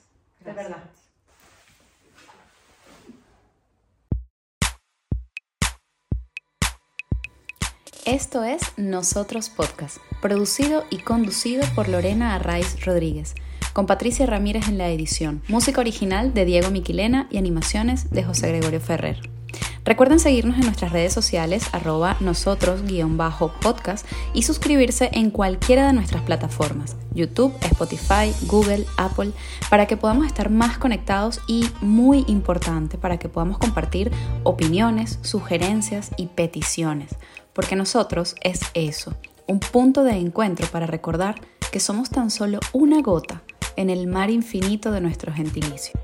De 0.44 0.54
verdad. 0.54 0.84
Esto 8.06 8.46
es 8.46 8.62
Nosotros 8.78 9.50
Podcast, 9.50 9.98
producido 10.22 10.86
y 10.90 11.00
conducido 11.00 11.66
por 11.76 11.90
Lorena 11.90 12.36
Arraiz 12.36 12.86
Rodríguez 12.86 13.36
con 13.78 13.86
Patricia 13.86 14.26
Ramírez 14.26 14.70
en 14.70 14.80
la 14.80 14.90
edición, 14.90 15.44
música 15.48 15.82
original 15.82 16.34
de 16.34 16.46
Diego 16.46 16.72
Miquilena 16.72 17.28
y 17.30 17.38
animaciones 17.38 18.10
de 18.10 18.24
José 18.24 18.48
Gregorio 18.48 18.80
Ferrer. 18.80 19.37
Recuerden 19.88 20.20
seguirnos 20.20 20.58
en 20.58 20.66
nuestras 20.66 20.92
redes 20.92 21.14
sociales 21.14 21.64
arroba 21.72 22.18
nosotros-podcast 22.20 24.06
y 24.34 24.44
suscribirse 24.44 25.10
en 25.14 25.32
cualquiera 25.32 25.88
de 25.88 25.94
nuestras 25.94 26.24
plataformas, 26.24 26.98
YouTube, 27.14 27.54
Spotify, 27.62 28.34
Google, 28.48 28.86
Apple, 28.98 29.32
para 29.70 29.86
que 29.86 29.96
podamos 29.96 30.28
estar 30.28 30.50
más 30.50 30.78
conectados 30.78 31.40
y, 31.48 31.70
muy 31.80 32.26
importante, 32.28 32.98
para 32.98 33.18
que 33.18 33.30
podamos 33.30 33.60
compartir 33.60 34.12
opiniones, 34.44 35.20
sugerencias 35.22 36.12
y 36.18 36.26
peticiones, 36.26 37.16
porque 37.54 37.78
nosotros 37.78 38.36
es 38.42 38.60
eso, 38.74 39.16
un 39.48 39.62
punto 39.62 40.04
de 40.04 40.18
encuentro 40.18 40.68
para 40.68 40.86
recordar 40.86 41.40
que 41.72 41.80
somos 41.80 42.10
tan 42.10 42.30
solo 42.30 42.60
una 42.74 43.02
gota 43.02 43.42
en 43.78 43.90
el 43.90 44.08
mar 44.08 44.32
infinito 44.32 44.92
de 44.92 45.00
nuestro 45.00 45.32
gentilicio. 45.32 45.98